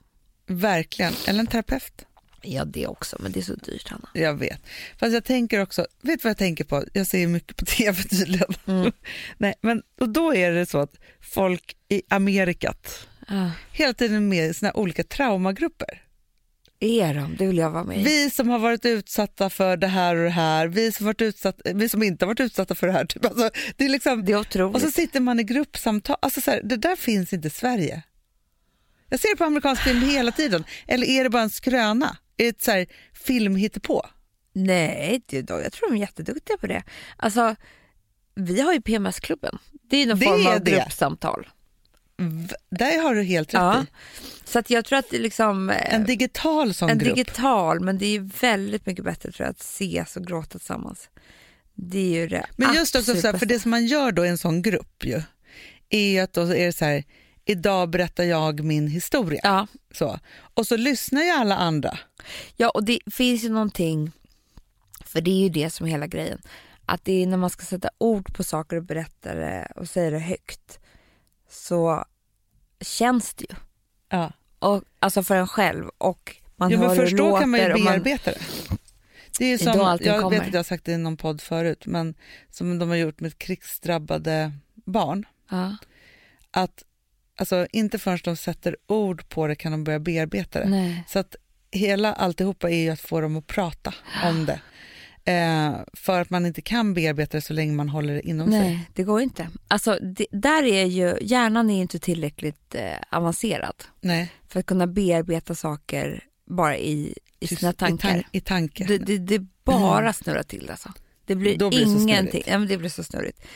Verkligen. 0.47 1.13
Eller 1.27 1.41
en 1.41 1.47
terapeut. 1.47 2.07
Ja 2.43 2.65
det 2.65 2.87
också, 2.87 3.17
men 3.21 3.33
det 3.33 3.41
är 3.41 3.45
så 3.45 3.55
dyrt 3.55 3.89
Hanna. 3.89 4.09
Jag 4.13 4.35
vet. 4.35 4.61
Fast 4.99 5.13
jag 5.13 5.25
tänker 5.25 5.63
också, 5.63 5.87
vet 6.03 6.21
du 6.21 6.23
vad 6.23 6.31
jag 6.31 6.39
tänker 6.39 6.65
på? 6.65 6.85
Jag 6.93 7.07
ser 7.07 7.27
mycket 7.27 7.57
på 7.57 7.65
tv 7.67 8.03
tydligen. 8.03 8.55
Mm. 8.67 8.93
Nej, 9.37 9.55
men, 9.61 9.83
och 10.01 10.09
då 10.09 10.35
är 10.35 10.53
det 10.53 10.67
så 10.67 10.79
att 10.79 10.95
folk 11.21 11.77
i 11.89 12.03
Amerikat 12.09 13.09
Ah, 13.29 13.51
hela 13.73 13.93
tiden 13.93 14.17
är 14.17 14.21
med 14.21 14.51
i 14.51 14.55
såna 14.55 14.69
här 14.69 14.77
olika 14.77 15.05
traumagrupper. 15.05 16.03
Är 16.87 17.15
de? 17.15 17.37
Det 17.37 17.47
vill 17.47 17.59
jag 17.59 17.71
vara 17.71 17.85
med 17.85 18.01
i. 18.01 18.05
Vi 18.05 18.31
som 18.31 18.49
har 18.49 18.59
varit 18.59 18.85
utsatta 18.85 19.51
för 19.51 19.77
det 19.77 19.87
här 19.87 20.17
och 20.17 20.25
det 20.25 20.31
här, 20.31 20.67
vi 20.67 20.93
som, 20.93 21.07
varit 21.07 21.23
utsatt, 21.23 21.61
vi 21.75 21.89
som 21.89 22.03
inte 22.03 22.25
har 22.25 22.29
varit 22.29 22.41
utsatta 22.41 22.75
för 22.75 22.87
det 22.87 22.93
här. 22.93 23.05
Typ. 23.05 23.25
Alltså, 23.25 23.51
det 23.77 23.85
är 23.85 23.89
liksom, 23.89 24.25
Det 24.25 24.33
är 24.33 24.41
otroligt. 24.41 24.75
och 24.75 24.81
så 24.81 24.91
sitter 24.91 25.21
man 25.21 25.41
i 25.41 25.43
gruppsamtal. 25.45 26.17
Alltså, 26.23 26.41
så 26.41 26.51
här, 26.51 26.61
det 26.65 26.77
där 26.77 26.97
finns 26.97 27.33
inte 27.33 27.49
i 27.49 27.51
Sverige. 27.51 28.03
Jag 29.09 29.21
ser 29.21 29.29
det 29.31 29.37
på 29.37 29.45
amerikansk 29.45 29.83
film 29.83 30.03
hela 30.03 30.33
tiden. 30.33 30.65
Eller 30.87 31.07
är 31.07 31.25
det 31.25 31.31
bara 31.31 31.43
en 31.43 31.51
skröna? 31.51 32.17
Är 32.37 32.45
det 32.45 32.49
ett 32.49 32.63
så 32.63 32.71
här 32.71 32.87
filmhittepå? 33.13 34.07
Nej, 34.53 35.23
det, 35.27 35.43
då, 35.43 35.61
jag 35.61 35.73
tror 35.73 35.89
de 35.91 35.97
är 35.97 36.01
jätteduktiga 36.01 36.57
på 36.57 36.67
det. 36.67 36.83
Alltså, 37.17 37.57
vi 38.35 38.61
har 38.61 38.73
ju 38.73 38.81
PMS-klubben. 38.81 39.59
Det 39.91 39.97
är 39.97 40.07
någon 40.07 40.19
Det 40.19 40.25
form 40.27 40.47
av 40.47 40.61
gruppsamtal. 40.65 41.49
Där 42.71 43.03
har 43.03 43.15
du 43.15 43.23
helt 43.23 43.49
rätt 43.49 43.61
Ja. 43.61 43.83
i. 43.83 43.87
Så 44.49 44.59
att 44.59 44.71
jag 44.71 44.85
tror 44.85 44.99
att 44.99 45.11
det 45.11 45.17
är 45.17 45.21
liksom 45.21 45.71
eh, 45.71 45.95
En 45.95 46.05
digital 46.05 46.75
sån 46.75 46.91
en 46.91 46.99
grupp. 46.99 47.15
digital, 47.15 47.81
men 47.81 47.99
det 47.99 48.07
är 48.07 48.21
väldigt 48.41 48.87
mycket 48.87 49.05
bättre 49.05 49.33
tror 49.33 49.45
jag 49.45 49.51
att 49.51 49.61
ses 49.61 50.17
och 50.17 50.27
gråta 50.27 50.59
tillsammans. 50.59 51.09
Det 51.75 51.99
är 51.99 52.21
ju 52.21 52.29
det 52.29 52.47
Men 52.57 52.75
just 52.75 52.97
också 52.97 53.15
så 53.15 53.27
här, 53.27 53.39
för 53.39 53.47
det 53.47 53.61
som 53.61 53.71
man 53.71 53.87
gör 53.87 54.13
då 54.13 54.27
i 54.27 54.29
en 54.29 54.39
sån 54.39 54.63
grupp 54.63 55.05
ju, 55.05 55.23
är 55.89 56.23
att 56.23 56.33
då 56.33 56.41
är 56.41 56.67
det 56.67 56.73
så 56.73 56.85
här, 56.85 57.05
idag 57.45 57.91
berättar 57.91 58.25
jag 58.25 58.65
min 58.65 58.89
historia. 58.89 59.41
Ja. 59.43 59.67
Så. 59.93 60.19
Och 60.55 60.67
så 60.67 60.77
lyssnar 60.77 61.23
ju 61.23 61.31
alla 61.31 61.57
andra. 61.57 61.99
ja, 62.57 62.71
och 62.71 62.85
det 62.85 63.01
finns 63.13 63.45
ju 63.45 63.49
någonting, 63.49 64.13
för 65.05 65.21
det 65.21 65.31
är 65.31 65.43
ju 65.43 65.49
det 65.49 65.71
som 65.71 65.87
är 65.87 65.91
hela 65.91 66.07
grejen, 66.07 66.41
att 66.87 67.05
det 67.05 67.23
är 67.23 67.27
när 67.27 67.37
man 67.37 67.51
ska 67.51 67.65
sätta 67.65 67.91
ord 67.99 68.35
på 68.35 68.45
saker 68.45 68.77
och 68.77 68.85
berätta 68.85 69.35
det 69.35 69.73
och 69.77 69.89
säga 69.89 70.11
det 70.11 70.19
högt, 70.19 70.79
så 71.51 72.05
känns 72.81 73.35
det 73.35 73.47
ju. 73.51 73.57
Ja. 74.09 74.33
Och, 74.59 74.83
alltså 74.99 75.23
för 75.23 75.37
en 75.37 75.49
själv 75.49 75.89
och 75.99 76.37
man 76.57 76.71
ja, 76.71 76.79
hör 76.79 76.87
men 76.89 76.97
hur 76.97 77.03
först 77.05 77.17
det 77.17 77.23
då 77.23 77.39
kan 77.41 77.51
man 77.51 77.61
ju 77.61 77.69
låter 77.69 77.75
och 77.75 77.85
man- 77.85 77.93
bearbeta 78.03 78.31
det. 78.31 78.41
Det 79.39 79.45
är 79.45 79.59
Det 79.59 79.65
som, 79.65 79.81
allting 79.81 80.07
jag 80.07 80.23
kommer. 80.23 80.39
vet 80.39 80.47
att 80.47 80.53
jag 80.53 80.59
har 80.59 80.65
sagt 80.65 80.85
det 80.85 80.93
i 80.93 80.99
någon 80.99 81.17
podd 81.17 81.41
förut, 81.41 81.87
men 81.87 82.15
som 82.51 82.79
de 82.79 82.89
har 82.89 82.97
gjort 82.97 83.21
med 83.21 83.39
krigsdrabbade 83.39 84.53
barn. 84.75 85.27
Ja, 85.51 85.77
Att 86.51 86.83
alltså, 87.39 87.67
inte 87.73 87.99
förrän 87.99 88.19
de 88.25 88.37
sätter 88.37 88.77
ord 88.87 89.29
på 89.29 89.47
det 89.47 89.55
kan 89.55 89.73
de 89.73 89.85
börja 89.85 89.99
bearbeta 89.99 90.61
det. 90.61 90.69
nej. 90.69 91.05
Så 91.09 91.19
att 91.19 91.37
hela 91.71 92.13
alltihopa 92.15 92.71
är 92.71 92.77
ju 92.83 92.91
att 92.91 93.01
få 93.01 93.21
dem 93.21 93.37
att 93.37 93.47
prata 93.47 93.95
om 94.25 94.47
det. 94.47 94.61
Eh, 95.27 95.77
för 95.93 96.21
att 96.21 96.31
man 96.31 96.47
inte 96.47 96.63
kan 96.63 96.95
bearbeta 96.95 97.37
det 97.37 97.41
så 97.41 97.53
länge 97.53 97.73
man 97.73 97.89
håller 97.89 98.15
det 98.15 98.29
inom 98.29 98.51
sig. 98.51 98.61
Nej, 98.61 98.91
det 98.95 99.03
går 99.03 99.21
inte. 99.21 99.49
Alltså, 99.69 99.99
det, 100.03 100.27
där 100.31 100.63
är 100.63 100.85
ju, 100.85 101.19
hjärnan 101.21 101.71
är 101.71 101.81
inte 101.83 101.99
tillräckligt 101.99 102.75
eh, 102.75 102.99
avancerad 103.11 103.85
Nej. 104.01 104.33
för 104.49 104.61
att 104.61 104.67
kunna 104.67 104.87
bearbeta 104.87 105.55
saker 105.55 106.25
bara 106.47 106.77
i, 106.77 107.15
i 107.41 107.47
sina 107.47 107.73
tankar. 107.73 108.09
I, 108.09 108.13
tan- 108.13 108.25
i 108.33 108.41
tanke. 108.41 108.85
Det, 108.85 108.99
det, 108.99 109.19
det 109.19 109.47
bara 109.65 110.13
snurrar 110.13 110.43
till 110.43 110.71
alltså. 110.71 110.93
Det 111.25 111.35
blir, 111.35 111.59
Då 111.59 111.71
blir 111.71 111.81
det 111.81 111.91
så 111.91 112.03
ingenting. 112.03 112.43
Ja, 112.47 112.59
men 112.59 112.69
det 112.69 112.79
blir 112.79 112.91
så 112.91 113.05
snurrigt. 113.05 113.47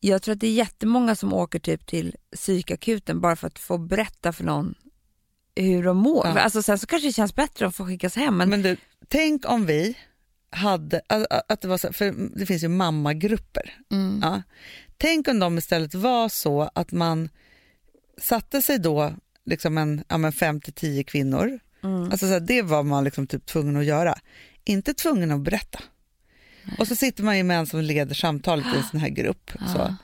Jag 0.00 0.22
tror 0.22 0.32
att 0.32 0.40
det 0.40 0.46
är 0.46 0.52
jättemånga 0.52 1.14
som 1.14 1.32
åker 1.32 1.58
typ 1.58 1.86
till 1.86 2.16
psykakuten 2.36 3.20
bara 3.20 3.36
för 3.36 3.46
att 3.46 3.58
få 3.58 3.78
berätta 3.78 4.32
för 4.32 4.44
någon 4.44 4.74
hur 5.56 5.82
de 5.84 5.96
mår. 5.96 6.26
Ja. 6.26 6.40
Alltså, 6.40 6.62
sen 6.62 6.78
så 6.78 6.86
kanske 6.86 7.08
det 7.08 7.12
känns 7.12 7.34
bättre 7.34 7.66
att 7.66 7.76
få 7.76 7.86
skickas 7.86 8.16
hem. 8.16 8.36
Men, 8.36 8.50
Men 8.50 8.62
du, 8.62 8.76
tänk 9.08 9.48
om 9.48 9.66
vi 9.66 9.96
hade, 10.50 11.00
att, 11.48 11.60
det 11.60 11.68
var 11.68 11.78
så, 11.78 11.92
för 11.92 12.14
det 12.38 12.46
finns 12.46 12.64
ju 12.64 12.68
mammagrupper. 12.68 13.74
mm, 13.92 14.20
Ja. 14.22 14.42
Tänk 14.96 15.28
om 15.28 15.38
de 15.38 15.58
istället 15.58 15.94
var 15.94 16.28
så 16.28 16.70
att 16.74 16.92
man 16.92 17.28
satte 18.18 18.62
sig 18.62 18.78
då 18.78 19.14
liksom 19.44 19.78
en 19.78 20.04
ja, 20.08 20.18
men 20.18 20.32
fem 20.32 20.60
till 20.60 20.72
tio 20.72 21.04
kvinnor. 21.04 21.58
mm. 21.82 22.02
Alltså 22.02 22.18
så 22.26 22.32
här, 22.32 22.40
det 22.40 22.62
var 22.62 22.82
man 22.82 23.04
liksom 23.04 23.26
typ 23.26 23.46
tvungen 23.46 23.76
att 23.76 23.84
göra. 23.84 24.14
Inte 24.64 24.94
tvungen 24.94 25.30
att 25.32 25.40
berätta. 25.40 25.78
Och 26.78 26.88
så 26.88 26.96
sitter 26.96 27.22
man 27.22 27.36
ju 27.36 27.42
med 27.42 27.58
en 27.58 27.66
som 27.66 27.80
leder 27.80 28.14
samtalet 28.14 28.66
i 28.74 28.76
en 28.76 28.84
sån 28.90 29.00
här 29.00 29.08
grupp. 29.08 29.50
Så. 29.72 29.78
Ja. 29.78 29.96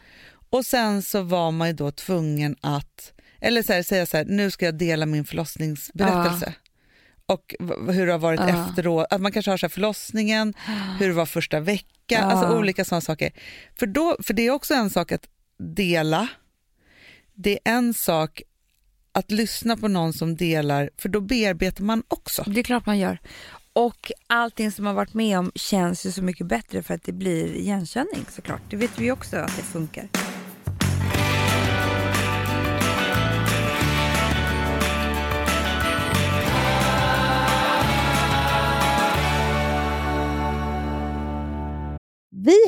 Och 0.51 0.67
sen 0.67 1.03
så 1.03 1.23
var 1.23 1.51
man 1.51 1.69
ju 1.69 1.75
då 1.75 1.91
tvungen 1.91 2.57
att, 2.61 3.13
eller 3.41 3.63
så 3.63 3.73
här, 3.73 3.83
säga 3.83 4.07
så 4.07 4.17
här, 4.17 4.25
nu 4.25 4.51
ska 4.51 4.65
jag 4.65 4.79
dela 4.79 5.07
min 5.07 5.25
förlossningsberättelse. 5.25 6.55
Och 7.27 7.55
hur 7.91 8.07
det 8.07 8.13
har 8.13 8.19
varit 8.19 8.41
Ja. 8.41 8.49
efteråt, 8.69 9.07
att 9.11 9.21
man 9.21 9.33
kanske 9.33 9.51
har 9.51 9.59
så 9.59 9.69
förlossningen, 9.69 10.55
hur 10.99 11.09
det 11.09 11.15
var 11.15 11.27
första 11.27 11.61
veckan, 11.61 11.87
Ja. 12.09 12.21
alltså 12.23 12.59
olika 12.59 12.85
sådana 12.85 13.01
saker. 13.01 13.31
För, 13.79 13.87
då, 13.87 14.17
för 14.23 14.35
det 14.35 14.47
är 14.47 14.51
också 14.51 14.75
en 14.75 14.91
sak 14.91 15.13
att 15.13 15.29
dela, 15.59 16.29
det 17.35 17.51
är 17.53 17.73
en 17.77 17.95
sak 17.95 18.43
att 19.13 19.31
lyssna 19.31 19.77
på 19.77 19.89
någon 19.89 20.13
som 20.13 20.37
delar, 20.37 20.91
för 20.99 21.09
då 21.09 21.21
bearbetar 21.21 21.85
man 21.85 22.03
också. 22.09 22.43
Det 22.47 22.61
är 22.61 22.65
klart 22.65 22.87
man 22.87 22.99
gör. 22.99 23.19
Och 23.73 24.13
allting 24.27 24.73
som 24.73 24.85
man 24.85 24.95
varit 24.95 25.15
med 25.15 25.39
om 25.39 25.53
känns 25.55 26.07
ju 26.07 26.13
så 26.13 26.23
mycket 26.23 26.47
bättre 26.47 26.83
för 26.83 26.95
att 26.95 27.03
det 27.05 27.13
blir 27.13 27.55
igenkänning 27.55 28.25
såklart. 28.31 28.61
Det 28.71 28.77
vet 28.77 28.99
vi 28.99 29.11
också 29.11 29.37
att 29.37 29.57
det 29.57 29.63
funkar. 29.63 30.09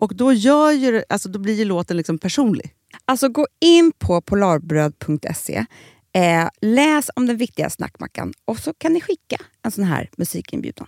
Och 0.00 0.16
då, 0.16 0.32
gör 0.32 0.72
ju, 0.72 1.02
alltså, 1.08 1.28
då 1.28 1.38
blir 1.38 1.54
ju 1.54 1.64
låten 1.64 1.96
liksom 1.96 2.18
personlig. 2.18 2.74
Alltså 3.04 3.28
gå 3.28 3.46
in 3.60 3.92
på 3.98 4.20
polarbröd.se, 4.20 5.64
eh, 6.12 6.48
läs 6.60 7.10
om 7.16 7.26
den 7.26 7.36
viktiga 7.36 7.70
snackmackan 7.70 8.32
och 8.44 8.58
så 8.58 8.74
kan 8.74 8.92
ni 8.92 9.00
skicka 9.00 9.36
en 9.62 9.70
sån 9.70 9.84
här 9.84 10.10
musikinbjudan. 10.16 10.86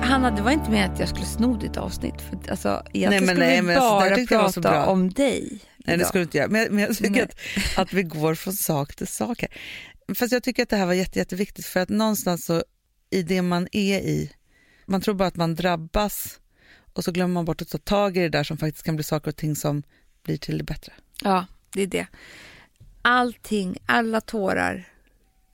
Hanna, 0.00 0.30
det 0.30 0.42
var 0.42 0.50
inte 0.50 0.70
med 0.70 0.92
att 0.92 1.00
jag 1.00 1.08
skulle 1.08 1.26
sno 1.26 1.56
ditt 1.56 1.76
avsnitt. 1.76 2.22
För, 2.22 2.50
alltså, 2.50 2.82
egentligen 2.92 3.10
Nej, 3.10 3.20
men 3.20 3.28
skulle 3.28 3.46
nej, 3.46 3.60
vi 3.60 4.26
bara 4.28 4.42
prata 4.42 4.60
bra. 4.60 4.86
om 4.86 5.10
dig. 5.10 5.60
Nej, 5.88 5.98
det 5.98 6.04
skulle 6.04 6.20
du 6.20 6.24
inte 6.24 6.38
göra. 6.38 6.48
Men, 6.48 6.74
men 6.74 6.84
jag 6.84 6.96
tycker 6.96 7.22
att, 7.24 7.34
att 7.78 7.92
vi 7.92 8.02
går 8.02 8.34
från 8.34 8.54
sak 8.54 8.94
till 8.96 9.06
sak 9.06 9.40
här. 9.42 9.50
Fast 10.14 10.32
jag 10.32 10.42
tycker 10.42 10.62
att 10.62 10.68
det 10.68 10.76
här 10.76 10.86
var 10.86 10.92
jätte, 10.94 11.18
jätteviktigt 11.18 11.66
för 11.66 11.80
att 11.80 11.88
någonstans 11.88 12.44
så 12.44 12.62
i 13.10 13.22
det 13.22 13.42
man 13.42 13.68
är 13.72 13.98
i, 14.00 14.32
man 14.86 15.00
tror 15.00 15.14
bara 15.14 15.28
att 15.28 15.36
man 15.36 15.54
drabbas 15.54 16.40
och 16.92 17.04
så 17.04 17.12
glömmer 17.12 17.34
man 17.34 17.44
bort 17.44 17.62
att 17.62 17.68
ta 17.68 17.78
tag 17.78 18.16
i 18.16 18.20
det 18.20 18.28
där 18.28 18.44
som 18.44 18.56
faktiskt 18.56 18.84
kan 18.84 18.96
bli 18.96 19.04
saker 19.04 19.28
och 19.30 19.36
ting 19.36 19.56
som 19.56 19.82
blir 20.22 20.36
till 20.36 20.58
det 20.58 20.64
bättre. 20.64 20.92
Ja, 21.22 21.46
det 21.72 21.82
är 21.82 21.86
det. 21.86 22.06
Allting, 23.02 23.76
alla 23.86 24.20
tårar 24.20 24.88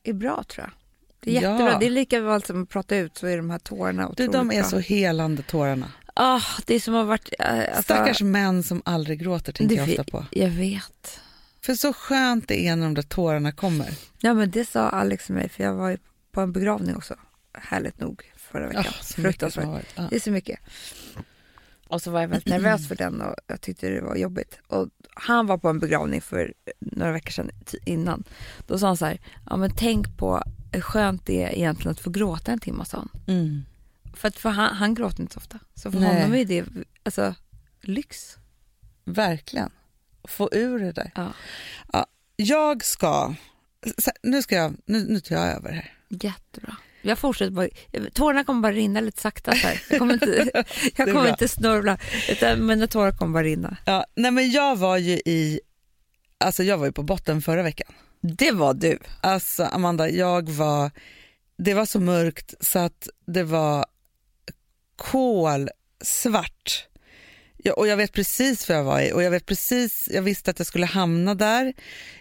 är 0.02 0.12
bra 0.12 0.44
tror 0.48 0.64
jag. 0.66 0.72
Det 1.20 1.30
är 1.36 1.42
Ja. 1.42 1.50
jättebra. 1.52 1.78
Det 1.78 1.86
är 1.86 1.90
lika 1.90 2.20
väl 2.20 2.42
som 2.42 2.62
att 2.62 2.68
prata 2.68 2.96
ut 2.96 3.16
så 3.18 3.26
är 3.26 3.36
de 3.36 3.50
här 3.50 3.58
tårarna 3.58 4.02
Du, 4.02 4.08
otroligt 4.12 4.32
de 4.32 4.50
är 4.50 4.60
bra. 4.60 4.70
så 4.70 4.78
helande 4.78 5.42
tårarna. 5.42 5.92
Ah, 6.14 6.42
det 6.66 6.74
är 6.74 6.81
som 6.81 6.94
har 6.94 7.05
varit... 7.05 7.35
Äh, 7.38 7.59
alltså, 7.59 7.83
Stackars 7.83 8.22
män 8.22 8.62
som 8.62 8.83
aldrig 8.85 9.20
gråter 9.20 9.53
tänker 9.53 9.77
det 9.77 9.81
jag 9.81 10.00
ofta 10.00 10.05
på. 10.05 10.27
Jag 10.31 10.50
vet. 10.50 11.20
För 11.61 11.74
så 11.74 11.92
skönt 11.92 12.48
det 12.48 12.66
är 12.66 12.77
när 12.77 12.85
de 12.85 12.94
där 12.94 13.03
tårarna 13.03 13.53
kommer. 13.53 13.88
Ja, 14.18 14.35
men 14.35 14.50
det 14.50 14.64
sa 14.64 14.88
Alex 14.88 15.27
till 15.27 15.35
mig, 15.35 15.48
för 15.48 15.64
jag 15.64 15.74
var 15.74 15.98
på 16.33 16.40
en 16.40 16.53
begravning 16.53 16.96
också. 16.96 17.14
Härligt 17.53 18.00
nog 18.00 18.33
förra 18.37 18.68
veckan. 18.68 18.92
Som 19.03 19.22
Fruktansvärt. 19.22 19.87
Ja. 19.94 20.07
Det 20.11 20.16
är 20.16 20.20
så 20.20 20.31
mycket. 20.31 20.59
Och 21.88 22.03
så 22.03 22.11
var 22.11 22.20
jag 22.20 22.29
väldigt 22.29 22.48
nervös 22.48 22.88
för 22.88 22.96
den 22.96 23.20
och 23.20 23.35
jag 23.46 23.61
tyckte 23.61 23.88
det 23.90 24.00
var 24.00 24.16
jobbigt. 24.16 24.59
Och 24.66 24.88
han 25.14 25.46
var 25.46 25.59
på 25.59 25.68
en 25.68 25.79
begravning 25.79 26.20
för 26.20 26.55
några 26.79 27.12
veckor 27.12 27.31
sedan 27.31 27.50
innan. 27.85 28.24
Då 28.66 28.79
sa 28.79 28.87
han 28.87 28.96
så 28.96 29.05
här, 29.05 29.20
ja 29.50 29.57
men 29.57 29.70
tänk 29.77 30.16
på 30.16 30.42
hur 30.72 30.81
skönt 30.81 31.27
det 31.27 31.42
är 31.42 31.55
egentligen 31.55 31.92
att 31.92 32.00
få 32.00 32.11
gråta 32.11 32.53
en 32.53 32.59
timme, 32.59 32.85
sa 32.85 32.96
han. 32.98 33.09
Mm. 33.27 33.64
För, 34.16 34.29
att, 34.29 34.38
för 34.38 34.50
han, 34.50 34.74
han 34.77 34.94
gråter 34.94 35.20
inte 35.20 35.35
så 35.35 35.38
ofta. 35.38 35.59
Så 35.74 35.90
för 35.92 36.00
Nej. 36.00 36.14
honom 36.14 36.35
är 36.35 36.44
det 36.44 36.64
alltså, 37.03 37.35
lyx. 37.81 38.37
Verkligen. 39.05 39.70
Få 40.24 40.48
ur 40.53 40.79
det 40.79 40.92
där. 40.92 41.11
Ja. 41.14 41.33
Ja, 41.92 42.07
jag 42.37 42.85
ska... 42.85 43.35
Nu, 44.22 44.42
ska 44.42 44.55
jag, 44.55 44.74
nu, 44.87 45.05
nu 45.09 45.20
tar 45.20 45.37
jag 45.37 45.46
över 45.46 45.72
här. 45.72 45.92
Jättebra. 46.09 46.77
Jag 47.03 47.18
fortsätter 47.18 47.50
bara, 47.50 47.68
tårarna 48.12 48.44
kommer 48.44 48.61
bara 48.61 48.72
rinna 48.72 49.00
lite 49.00 49.20
sakta 49.20 49.53
så 49.53 49.66
här. 49.66 49.83
Jag 49.90 49.98
kommer 49.98 50.14
inte, 50.14 50.50
jag 50.96 51.12
kommer 51.12 51.29
inte 51.29 51.48
snörvla, 51.48 51.98
utan 52.29 52.66
mina 52.66 52.87
tårar 52.87 53.12
kommer 53.12 53.33
bara 53.33 53.42
rinna. 53.42 53.77
Ja, 53.87 54.05
nej 54.14 54.31
men 54.31 54.50
jag 54.50 54.77
var 54.77 54.96
ju 54.96 55.12
i, 55.12 55.61
alltså 56.38 56.62
jag 56.62 56.79
var 56.79 56.87
ju 56.87 56.92
på 56.92 57.03
botten 57.03 57.42
förra 57.42 57.62
veckan. 57.62 57.92
Det 58.20 58.50
var 58.50 58.74
du. 58.74 58.98
Alltså 59.20 59.64
Amanda, 59.64 60.11
jag 60.11 60.48
var, 60.48 60.90
det 61.59 61.74
var 61.74 61.87
så 61.87 62.00
mörkt 62.00 62.55
så 62.61 62.79
att 62.79 63.09
det 63.27 63.42
var 63.42 63.87
kolsvart. 64.96 66.88
Ja, 67.57 67.72
och 67.72 67.87
jag 67.87 67.96
vet 67.96 68.12
precis 68.12 68.68
vad 68.68 68.78
jag 68.78 68.85
var 68.85 69.00
i 69.00 69.12
och 69.12 69.22
jag 69.22 69.30
vet 69.30 69.46
precis, 69.46 70.09
jag 70.12 70.22
visste 70.22 70.50
att 70.50 70.59
jag 70.59 70.66
skulle 70.66 70.87
hamna 70.87 71.35
där. 71.35 71.72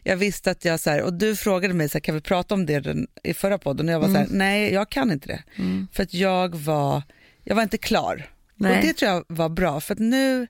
Jag 0.03 0.17
visste 0.17 0.51
att 0.51 0.65
jag 0.65 0.79
så 0.79 0.89
här, 0.89 1.01
och 1.01 1.13
du 1.13 1.35
frågade 1.35 1.73
mig 1.73 1.89
så 1.89 1.93
här, 1.93 1.99
kan 1.99 2.15
vi 2.15 2.21
prata 2.21 2.55
om 2.55 2.65
det 2.65 2.79
den, 2.79 3.07
i 3.23 3.33
förra 3.33 3.57
podden 3.57 3.87
och 3.87 3.93
jag 3.93 3.99
var 3.99 4.07
så 4.07 4.13
här, 4.13 4.27
nej 4.29 4.73
jag 4.73 4.89
kan 4.89 5.11
inte 5.11 5.27
det. 5.27 5.43
För 5.91 6.03
att 6.03 6.13
jag 6.13 6.55
var, 6.55 7.03
jag 7.43 7.55
var 7.55 7.63
inte 7.63 7.77
klar. 7.77 8.29
Nej. 8.55 8.77
Och 8.77 8.85
det 8.85 8.93
tror 8.93 9.11
jag 9.11 9.23
var 9.27 9.49
bra 9.49 9.81
för 9.81 9.93
att 9.93 9.99
nu, 9.99 10.47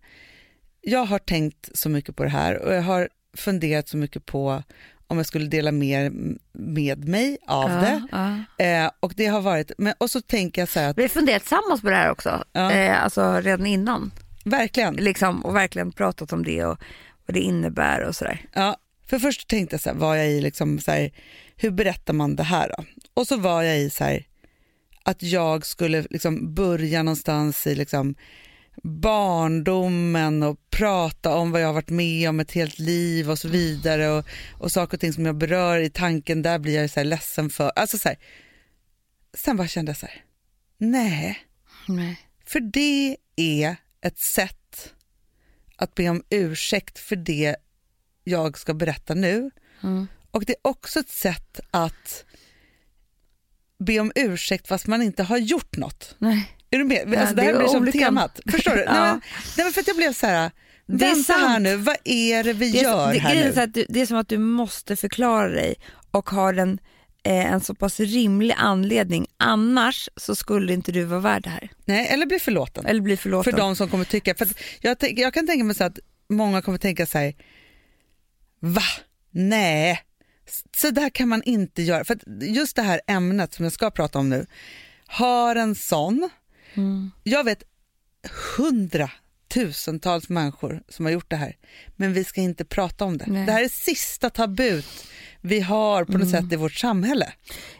jag 0.81 1.05
har 1.05 1.19
tänkt 1.19 1.69
så 1.73 1.89
mycket 1.89 2.15
på 2.15 2.23
det 2.23 2.29
här 2.29 2.57
och 2.57 2.73
jag 2.73 2.81
har 2.81 3.09
funderat 3.37 3.89
så 3.89 3.97
mycket 3.97 4.25
på 4.25 4.63
om 5.07 5.17
jag 5.17 5.25
skulle 5.25 5.45
dela 5.47 5.71
mer 5.71 6.11
med 6.53 7.07
mig 7.07 7.37
av 7.47 7.69
det. 7.69 8.07
Ja. 8.11 8.65
Eh, 8.65 8.91
och 8.99 9.13
det 9.15 9.25
har 9.25 9.41
varit, 9.41 9.71
men, 9.77 9.93
och 9.97 10.09
så 10.09 10.21
tänker 10.21 10.61
jag 10.61 10.69
så 10.69 10.79
här 10.79 10.89
att 10.89 10.97
Vi 10.97 11.01
har 11.01 11.09
funderat 11.09 11.41
tillsammans 11.41 11.81
på 11.81 11.89
det 11.89 11.95
här 11.95 12.11
också, 12.11 12.43
Ja. 12.53 12.71
eh, 12.71 13.03
alltså 13.03 13.39
redan 13.41 13.65
innan. 13.65 14.11
verkligen, 14.45 14.93
Liksom, 14.95 15.45
och 15.45 15.55
verkligen 15.55 15.91
pratat 15.91 16.33
om 16.33 16.43
det 16.43 16.65
och 16.65 16.77
vad 17.25 17.33
det 17.35 17.39
innebär 17.39 18.01
och 18.03 18.15
sådär. 18.15 18.41
ja, 18.53 18.77
för 19.09 19.19
först 19.19 19.47
tänkte 19.47 19.73
jag 19.73 19.81
så 19.81 19.89
här, 19.89 19.97
var 19.97 20.15
jag 20.15 20.27
i 20.27 20.41
liksom 20.41 20.79
så 20.79 20.91
här, 20.91 21.11
hur 21.57 21.71
berättar 21.71 22.13
man 22.13 22.35
det 22.35 22.43
här 22.43 22.71
då? 22.77 22.83
Och 23.13 23.27
så 23.27 23.37
var 23.37 23.63
jag 23.63 23.79
i 23.79 23.89
så 23.89 24.03
här, 24.03 24.25
att 25.03 25.23
jag 25.23 25.65
skulle 25.65 26.05
liksom 26.09 26.53
börja 26.53 27.03
någonstans 27.03 27.67
i 27.67 27.75
liksom 27.75 28.15
barndomen 28.83 30.43
och 30.43 30.69
prata 30.69 31.35
om 31.35 31.51
vad 31.51 31.61
jag 31.61 31.67
har 31.67 31.73
varit 31.73 31.89
med 31.89 32.29
om 32.29 32.39
ett 32.39 32.51
helt 32.51 32.79
liv 32.79 33.31
och 33.31 33.39
så 33.39 33.47
vidare 33.47 34.09
och, 34.09 34.25
och 34.59 34.71
saker 34.71 34.97
och 34.97 35.01
ting 35.01 35.13
som 35.13 35.25
jag 35.25 35.35
berör 35.35 35.79
i 35.79 35.89
tanken, 35.89 36.41
där 36.41 36.59
blir 36.59 36.81
jag 36.81 36.89
så 36.89 36.99
här 36.99 37.05
ledsen 37.05 37.49
för. 37.49 37.71
Alltså 37.75 37.97
så 37.97 38.09
här. 38.09 38.17
Sen 39.33 39.57
bara 39.57 39.67
kände 39.67 39.89
jag 39.89 39.97
så 39.97 40.05
här, 40.05 40.23
nej, 40.77 41.39
Nej. 41.87 42.19
för 42.45 42.59
det 42.59 43.17
är 43.35 43.75
ett 44.01 44.19
sätt 44.19 44.93
att 45.75 45.95
be 45.95 46.09
om 46.09 46.23
ursäkt 46.29 46.99
för 46.99 47.15
det 47.15 47.55
jag 48.23 48.57
ska 48.57 48.73
berätta 48.73 49.13
nu. 49.13 49.51
Mm. 49.83 50.07
Och 50.31 50.45
det 50.45 50.53
är 50.53 50.59
också 50.61 50.99
ett 50.99 51.09
sätt 51.09 51.59
att 51.71 52.25
be 53.79 53.99
om 53.99 54.11
ursäkt 54.15 54.67
fast 54.67 54.87
man 54.87 55.01
inte 55.01 55.23
har 55.23 55.37
gjort 55.37 55.77
något. 55.77 56.15
Nej. 56.17 56.57
Är 56.73 56.77
du 56.77 56.83
med? 56.85 57.15
Alltså, 57.19 57.35
det 57.35 57.41
här 57.41 57.53
är 57.53 57.57
blir 57.57 57.67
som 57.67 57.81
olyckan. 57.81 58.01
temat. 58.01 58.39
Förstår 58.51 58.75
du? 58.75 58.83
Ja. 58.87 59.11
nej, 59.57 59.65
men, 59.65 59.71
för 59.73 59.81
att 59.81 59.87
jag 59.87 59.95
blev 59.97 60.13
så 60.13 60.27
här, 60.27 60.51
Det 60.85 61.05
är 61.05 61.39
här 61.39 61.59
nu, 61.59 61.75
vad 61.75 61.97
är 62.03 62.43
det 62.43 62.53
vi 62.53 62.71
Det 62.71 62.79
är, 62.79 62.83
gör 62.83 63.13
det, 63.13 63.19
här 63.19 63.35
är 63.35 63.45
nu? 63.47 63.53
så 63.53 63.59
att 63.61 63.73
du, 63.73 63.85
det 63.89 64.01
är 64.01 64.05
som 64.05 64.17
att 64.17 64.29
du 64.29 64.37
måste 64.37 64.95
förklara 64.95 65.47
dig 65.49 65.75
och 66.11 66.29
har 66.29 66.53
en, 66.53 66.79
eh, 67.23 67.53
en 67.53 67.61
så 67.61 67.75
pass 67.75 67.99
rimlig 67.99 68.55
anledning. 68.57 69.27
Annars 69.37 70.09
så 70.15 70.35
skulle 70.35 70.73
inte 70.73 70.91
du 70.91 71.03
vara 71.03 71.19
värd 71.19 71.43
det 71.43 71.49
här. 71.49 71.69
Nej, 71.85 72.07
eller 72.07 72.25
bli 72.25 72.39
förlåten. 72.39 72.85
Eller 72.85 73.01
bli 73.01 73.17
förlåten. 73.17 73.53
För 73.53 73.59
de 73.59 73.75
som 73.75 73.89
kommer 73.89 74.05
tycka, 74.05 74.35
för 74.35 74.47
jag, 74.81 74.97
jag 75.01 75.33
kan 75.33 75.47
tänka 75.47 75.63
mig 75.63 75.75
så 75.75 75.83
att 75.83 75.99
många 76.29 76.61
kommer 76.61 76.77
tänka 76.77 77.05
så 77.05 77.17
här, 77.17 77.33
va? 78.59 78.81
Nej, 79.31 79.99
så 80.77 80.89
där 80.89 81.09
kan 81.09 81.29
man 81.29 81.43
inte 81.43 81.81
göra. 81.81 82.03
För 82.05 82.17
just 82.41 82.75
det 82.75 82.81
här 82.81 83.01
ämnet 83.07 83.53
som 83.53 83.63
jag 83.65 83.73
ska 83.73 83.91
prata 83.91 84.19
om 84.19 84.29
nu 84.29 84.45
har 85.07 85.55
en 85.55 85.75
sån, 85.75 86.29
Mm. 86.73 87.11
jag 87.23 87.43
vet 87.43 87.63
hundratusentals 88.57 90.29
människor 90.29 90.83
som 90.89 91.05
har 91.05 91.11
gjort 91.11 91.29
det 91.29 91.35
här, 91.35 91.57
men 91.95 92.13
vi 92.13 92.23
ska 92.23 92.41
inte 92.41 92.65
prata 92.65 93.05
om 93.05 93.17
det. 93.17 93.25
Nej. 93.27 93.45
Det 93.45 93.51
här 93.51 93.63
är 93.63 93.69
sista 93.69 94.29
tabut 94.29 95.07
vi 95.41 95.59
har 95.59 96.05
på 96.05 96.11
något 96.11 96.27
Mm. 96.27 96.41
sätt 96.41 96.53
i 96.53 96.55
vårt 96.55 96.73
samhälle. 96.73 97.33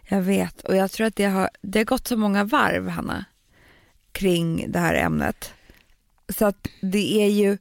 Jag 0.10 0.22
vet 0.22 0.62
och 0.62 0.76
jag 0.76 0.92
tror 0.92 1.08
att 1.08 1.16
det 1.16 1.26
har, 1.26 1.50
det 1.62 1.80
har 1.80 1.86
gått 1.86 2.08
så 2.08 2.18
många 2.18 2.44
varv 2.44 2.88
Hanna 2.88 3.26
kring 4.12 4.72
det 4.72 4.80
här 4.80 4.94
ämnet. 4.96 5.54
Så 6.38 6.46
att 6.46 6.68
det 6.82 7.22
är 7.24 7.30
ju, 7.30 7.58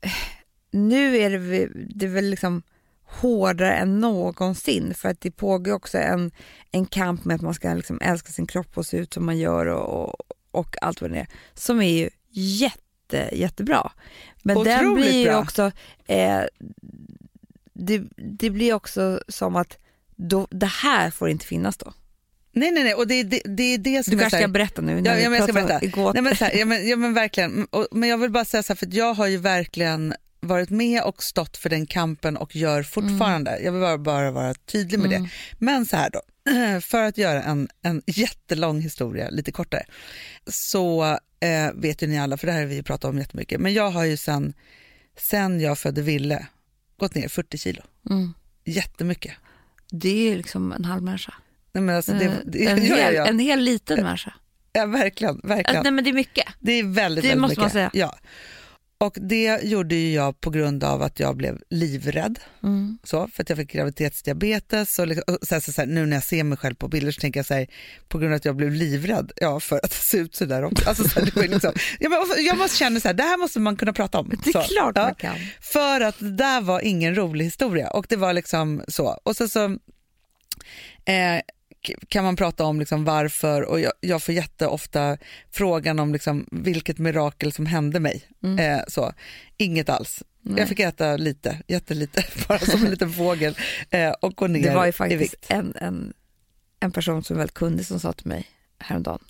nu 0.70 1.16
är 1.16 1.30
det, 1.30 1.68
det 1.94 2.06
är 2.06 2.10
väl 2.10 2.30
liksom 2.30 2.62
hårdare 3.20 3.74
än 3.74 4.00
någonsin 4.00 4.94
för 4.94 5.08
att 5.08 5.20
det 5.20 5.30
pågår 5.30 5.72
också 5.72 5.98
en, 5.98 6.30
en 6.70 6.86
kamp 6.86 7.24
med 7.24 7.34
att 7.34 7.42
man 7.42 7.54
ska 7.54 7.74
liksom 7.74 8.00
älska 8.00 8.32
sin 8.32 8.46
kropp 8.46 8.78
och 8.78 8.86
se 8.86 8.96
ut 8.96 9.14
som 9.14 9.26
man 9.26 9.38
gör 9.38 9.66
och, 9.66 10.04
och, 10.04 10.14
och 10.50 10.76
allt 10.82 11.00
vad 11.00 11.10
det 11.10 11.18
är 11.18 11.28
som 11.54 11.82
är 11.82 11.92
ju 11.92 12.10
jätte, 12.30 13.28
jättebra. 13.32 13.92
Men 14.42 14.64
den 14.64 14.86
Otroligt 14.86 15.04
blir 15.04 15.18
ju 15.18 15.24
bra. 15.24 15.40
också, 15.40 15.72
eh, 16.06 16.40
det, 17.72 18.02
det 18.16 18.50
blir 18.50 18.74
också 18.74 19.20
som 19.28 19.56
att 19.56 19.78
då, 20.16 20.46
det 20.50 20.66
här 20.66 21.10
får 21.10 21.28
inte 21.28 21.46
finnas 21.46 21.76
då. 21.76 21.92
Nej, 22.54 22.70
nej, 22.70 22.84
nej, 22.84 22.94
och 22.94 23.06
det, 23.06 23.22
det, 23.22 23.42
det 23.44 23.62
är 23.62 23.78
det 23.78 24.04
som 24.04 24.12
Du 24.12 24.20
kanske 24.20 24.38
ska 24.38 24.48
berätta 24.48 24.82
nu. 24.82 25.02
Ja, 25.04 25.18
ja, 25.18 25.30
men 25.30 25.38
jag 25.38 25.42
ska 25.42 25.52
berätta. 25.52 26.12
Nej, 26.12 26.22
men, 26.22 26.32
här, 26.32 26.56
ja, 26.58 26.64
men, 26.64 26.88
ja, 26.88 26.96
men 26.96 27.14
verkligen. 27.14 27.64
Och, 27.64 27.86
men 27.90 28.08
jag 28.08 28.18
vill 28.18 28.30
bara 28.30 28.44
säga 28.44 28.62
så 28.62 28.72
här, 28.72 28.76
för 28.76 28.88
jag 28.90 29.14
har 29.14 29.26
ju 29.26 29.36
verkligen 29.36 30.14
varit 30.42 30.70
med 30.70 31.02
och 31.02 31.22
stått 31.22 31.56
för 31.56 31.68
den 31.70 31.86
kampen 31.86 32.36
och 32.36 32.56
gör 32.56 32.82
fortfarande. 32.82 33.58
Jag 33.60 33.72
vill 33.72 33.80
bara, 33.80 33.98
bara 33.98 34.30
vara 34.30 34.54
tydlig 34.54 34.98
med 35.00 35.10
det. 35.10 35.28
Men 35.58 35.86
så 35.86 35.96
här 35.96 36.10
då, 36.10 36.20
för 36.80 37.02
att 37.02 37.18
göra 37.18 37.42
en, 37.42 37.68
en 37.82 38.02
jättelång 38.06 38.80
historia 38.80 39.30
lite 39.30 39.52
kortare, 39.52 39.84
så 40.46 41.04
eh, 41.40 41.72
vet 41.74 42.02
ju 42.02 42.06
ni 42.06 42.18
alla, 42.18 42.36
för 42.36 42.46
det 42.46 42.52
här 42.52 42.60
har 42.60 42.66
vi 42.66 42.82
pratat 42.82 43.10
om 43.10 43.18
jättemycket, 43.18 43.60
men 43.60 43.72
jag 43.74 43.90
har 43.90 44.04
ju 44.04 44.16
sen, 44.16 44.52
sen 45.18 45.60
jag 45.60 45.78
födde 45.78 46.02
Ville 46.02 46.46
gått 46.96 47.14
ner 47.14 47.28
40 47.28 47.58
kilo. 47.58 47.82
Mm. 48.10 48.34
Jättemycket. 48.64 49.32
Det 49.90 50.32
är 50.32 50.36
liksom 50.36 50.72
en 50.72 50.84
halv 50.84 51.02
människa. 51.02 51.34
Nej, 51.72 51.82
men 51.84 51.96
alltså, 51.96 52.12
det, 52.12 52.24
Eh, 52.24 52.32
det, 52.44 52.66
en, 52.70 52.84
ja, 52.86 52.96
hel, 52.96 53.14
ja. 53.14 53.26
en 53.26 53.38
hel 53.38 53.60
liten 53.60 54.02
människa. 54.02 54.32
ja, 54.72 54.86
verkligen. 54.86 55.40
verkligen. 55.44 55.82
Nej 55.82 55.92
men 55.92 56.04
det 56.04 56.10
är 56.10 56.14
mycket. 56.14 56.46
Det 56.60 56.72
är 56.72 56.84
väldigt, 56.84 57.22
Det 57.22 57.28
väldigt 57.28 57.40
måste 57.40 57.50
mycket. 57.52 57.62
man 57.62 57.70
säga. 57.70 57.90
Ja. 57.92 58.18
Och 59.02 59.18
det 59.20 59.62
gjorde 59.62 59.94
ju 59.94 60.12
jag 60.12 60.40
på 60.40 60.50
grund 60.50 60.84
av 60.84 61.02
att 61.02 61.20
jag 61.20 61.36
blev 61.36 61.58
livrädd. 61.70 62.38
Mm. 62.62 62.98
Så, 63.04 63.28
för 63.28 63.42
att 63.42 63.48
jag 63.48 63.58
fick 63.58 63.72
graviditetsdiabetes. 63.72 64.98
Och, 64.98 65.06
liksom, 65.06 65.34
och 65.34 65.46
så 65.48 65.54
här, 65.54 65.60
så 65.60 65.80
här, 65.80 65.86
nu 65.88 66.06
när 66.06 66.16
jag 66.16 66.24
ser 66.24 66.44
mig 66.44 66.58
själv 66.58 66.74
på 66.74 66.88
bilder 66.88 67.12
så 67.12 67.20
tänker 67.20 67.38
jag 67.40 67.46
så 67.46 67.54
här, 67.54 67.66
på 68.08 68.18
grund 68.18 68.32
av 68.32 68.36
att 68.36 68.44
jag 68.44 68.56
blev 68.56 68.72
livrädd, 68.72 69.32
ja 69.36 69.60
för 69.60 69.80
att 69.82 69.92
se 69.92 70.18
ut 70.18 70.34
så 70.34 70.44
där 70.44 70.64
också. 70.64 70.88
Alltså, 70.88 71.08
så 71.08 71.20
här, 71.20 71.26
det 71.26 71.36
var 71.36 71.42
liksom, 71.48 71.72
jag, 72.00 72.12
jag 72.38 72.58
måste 72.58 72.76
känna 72.76 73.00
så 73.00 73.08
här, 73.08 73.14
det 73.14 73.22
här 73.22 73.38
måste 73.38 73.60
man 73.60 73.76
kunna 73.76 73.92
prata 73.92 74.18
om. 74.18 74.28
Det 74.28 74.50
är 74.50 74.52
så. 74.52 74.74
klart 74.74 74.92
Ja. 74.96 75.02
man 75.02 75.14
kan. 75.14 75.36
För 75.60 76.00
att 76.00 76.18
det 76.18 76.30
där 76.32 76.60
var 76.60 76.80
ingen 76.80 77.14
rolig 77.14 77.44
historia 77.44 77.90
och 77.90 78.06
det 78.08 78.16
var 78.16 78.32
liksom 78.32 78.82
så. 78.88 79.20
Och 79.22 79.36
så, 79.36 79.48
så 79.48 79.64
eh, 81.04 81.40
kan 82.08 82.24
man 82.24 82.36
prata 82.36 82.64
om 82.64 82.78
liksom 82.78 83.04
varför 83.04 83.62
och 83.62 83.80
jag, 83.80 83.92
jag 84.00 84.22
får 84.22 84.34
jätteofta 84.34 85.18
frågan 85.50 85.98
om 85.98 86.12
liksom 86.12 86.46
vilket 86.50 86.98
mirakel 86.98 87.52
som 87.52 87.66
hände 87.66 88.00
mig. 88.00 88.22
Eh, 88.58 88.80
så. 88.88 89.12
Inget 89.56 89.88
alls. 89.88 90.22
Nej. 90.40 90.58
Jag 90.58 90.68
fick 90.68 90.80
äta 90.80 91.16
lite, 91.16 91.58
jättelite, 91.68 92.24
bara 92.48 92.58
som 92.58 92.84
en 92.84 92.90
liten 92.90 93.12
fågel 93.12 93.56
eh, 93.90 94.10
och 94.10 94.34
gå 94.34 94.46
ner 94.46 94.62
Det 94.62 94.74
var 94.74 94.86
ju 94.86 94.92
faktiskt 94.92 95.34
en, 95.48 95.74
en, 95.80 96.12
en 96.80 96.92
person 96.92 97.24
som 97.24 97.36
är 97.36 97.38
väldigt 97.38 97.54
kunnig 97.54 97.86
som 97.86 98.00
sa 98.00 98.12
till 98.12 98.26
mig 98.26 98.46
häromdagen 98.78 99.24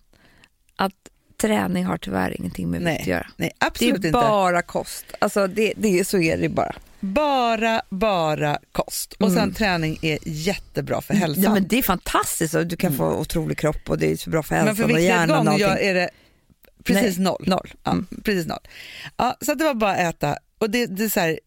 att 0.76 0.92
träning 1.36 1.84
har 1.84 1.98
tyvärr 1.98 2.40
ingenting 2.40 2.70
med 2.70 2.80
vikt 2.80 3.00
att 3.00 3.06
göra. 3.06 3.26
nej, 3.36 3.52
Det 3.58 3.66
absolut 3.66 3.92
är 3.92 3.96
inte. 3.96 4.10
bara 4.10 4.62
kost. 4.62 5.04
Alltså 5.18 5.46
det, 5.46 5.72
det, 5.76 6.08
så 6.08 6.18
är 6.18 6.36
det 6.36 6.48
bara. 6.48 6.74
Bara, 7.04 7.82
bara 7.90 8.58
kost. 8.72 9.12
Och 9.12 9.32
sen 9.32 9.54
träning 9.54 9.98
är 10.02 10.18
jättebra 10.22 11.00
för 11.00 11.14
hälsan. 11.14 11.44
Mm. 11.44 11.54
Ja, 11.54 11.60
men 11.60 11.68
det 11.68 11.78
är 11.78 11.82
fantastiskt 11.82 12.54
och 12.54 12.66
du 12.66 12.76
kan 12.76 12.96
få 12.96 13.04
otrolig 13.14 13.58
kropp 13.58 13.90
och 13.90 13.98
det 13.98 14.10
är 14.12 14.16
så 14.16 14.30
bra 14.30 14.42
för 14.42 14.54
Men 14.56 14.66
hälsan 14.66 14.88
för 14.88 14.94
och 14.94 15.00
hjärnan 15.00 15.48
allting. 15.48 15.66
jag 15.68 15.82
är 15.82 15.94
det 15.94 16.10
precis 16.84 17.18
Nej, 17.18 17.24
noll. 17.24 17.44
noll. 17.46 17.72
Ja, 17.84 17.90
Mm. 17.90 18.06
precis 18.24 18.46
noll. 18.46 18.58
Ja, 19.16 19.36
så 19.40 19.52
att 19.52 19.58
det 19.58 19.64
var 19.64 19.74
bara 19.74 19.92
att 19.92 20.14
äta. 20.14 20.36
Och 20.58 20.70
det, 20.70 20.86
det 20.86 21.04
är 21.04 21.08
så 21.08 21.20
här, 21.20 21.40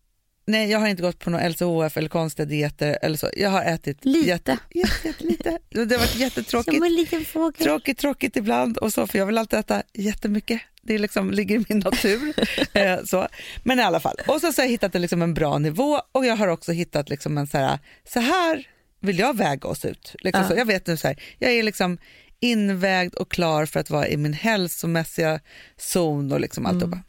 nej 0.47 0.71
jag 0.71 0.79
har 0.79 0.88
inte 0.88 1.01
gått 1.03 1.19
på 1.19 1.29
någon 1.29 1.49
LCHF 1.49 1.97
eller 1.97 2.10
konstiga 2.10 2.45
dieter 2.45 2.97
eller 3.01 3.17
så. 3.17 3.29
Jag 3.38 3.49
har 3.49 3.63
ätit 3.63 4.05
Lite. 4.05 4.27
Jätte, 4.29 4.58
jätte, 4.73 5.08
jättelite. 5.08 5.60
Det 5.69 5.79
har 5.79 5.97
varit 5.97 6.15
jättetråkigt. 6.15 6.75
Som 6.75 6.84
en 6.84 6.95
liten 6.95 7.25
fågel. 7.25 7.63
Tråkigt, 7.65 7.97
tråkigt 7.97 8.36
ibland 8.38 8.77
och 8.77 8.93
så 8.93 9.08
för 9.08 9.17
jag 9.19 9.25
vill 9.25 9.38
alltid 9.38 9.60
äta 9.60 9.84
jättemycket. 9.93 10.62
Det 10.81 10.97
liksom 10.97 11.31
ligger 11.31 11.55
i 11.55 11.65
min 11.69 11.79
natur. 11.79 12.33
eh, 12.73 13.04
så. 13.06 13.27
Men 13.63 13.79
i 13.79 13.83
alla 13.83 14.00
fall. 14.00 14.15
Och 14.27 14.41
så, 14.41 14.52
så 14.54 14.62
har 14.62 14.65
jag 14.65 14.71
hittat 14.71 14.96
en, 14.96 15.02
liksom 15.02 15.21
en 15.21 15.33
bra 15.33 15.58
nivå 15.58 16.02
och 16.12 16.25
jag 16.25 16.35
har 16.35 16.48
också 16.48 16.71
hittat 16.71 17.10
liksom 17.10 17.37
en 17.37 17.48
så 17.48 17.58
här, 17.58 17.79
så 18.13 18.19
här 18.19 18.67
vill 19.00 19.19
jag 19.19 19.37
väga 19.37 19.69
oss 19.69 19.85
ut. 19.85 20.15
Liksom 20.19 20.41
Ja. 20.43 20.50
så. 20.50 20.56
Jag 20.56 20.65
vet 20.65 20.87
nu 20.87 20.98
så 20.98 21.08
här, 21.08 21.21
jag 21.39 21.52
är 21.52 21.63
liksom 21.63 21.98
invägd 22.39 23.15
och 23.15 23.31
klar 23.31 23.65
för 23.65 23.79
att 23.79 23.89
vara 23.89 24.08
i 24.08 24.17
min 24.17 24.33
hälsomässiga 24.33 25.39
zon 25.77 26.31
och 26.31 26.39
liksom 26.39 26.65
alltihopa. 26.65 27.00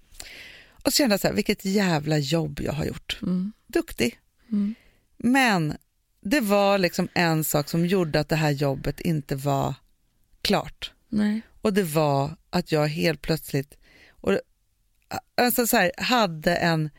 Och 0.87 0.93
så 0.93 0.97
kände 0.97 1.13
jag 1.13 1.21
så 1.21 1.27
här, 1.27 1.35
vilket 1.35 1.65
jävla 1.65 2.19
jobb 2.19 2.61
jag 2.61 2.73
har 2.73 2.85
gjort. 2.85 3.19
Mm. 3.23 3.53
Duktig. 3.67 4.19
Mm. 4.53 4.75
Men 5.17 5.77
det 6.21 6.41
var 6.41 6.79
liksom 6.79 7.09
en 7.15 7.45
sak 7.45 7.69
som 7.69 7.87
gjorde 7.87 8.21
att 8.21 8.29
det 8.29 8.37
här 8.37 8.51
jobbet 8.51 9.01
inte 9.01 9.37
var 9.37 9.75
klart. 10.43 10.93
Nej. 11.09 11.41
Och 11.63 11.73
det 11.73 11.83
var 11.83 12.37
att 12.51 12.73
jag 12.73 12.87
helt 12.87 13.23
plötsligt 13.23 13.77
och, 14.11 14.39
alltså 15.35 15.67
så 15.67 15.77
här, 15.77 15.93
hade 15.97 16.57
en, 16.57 16.91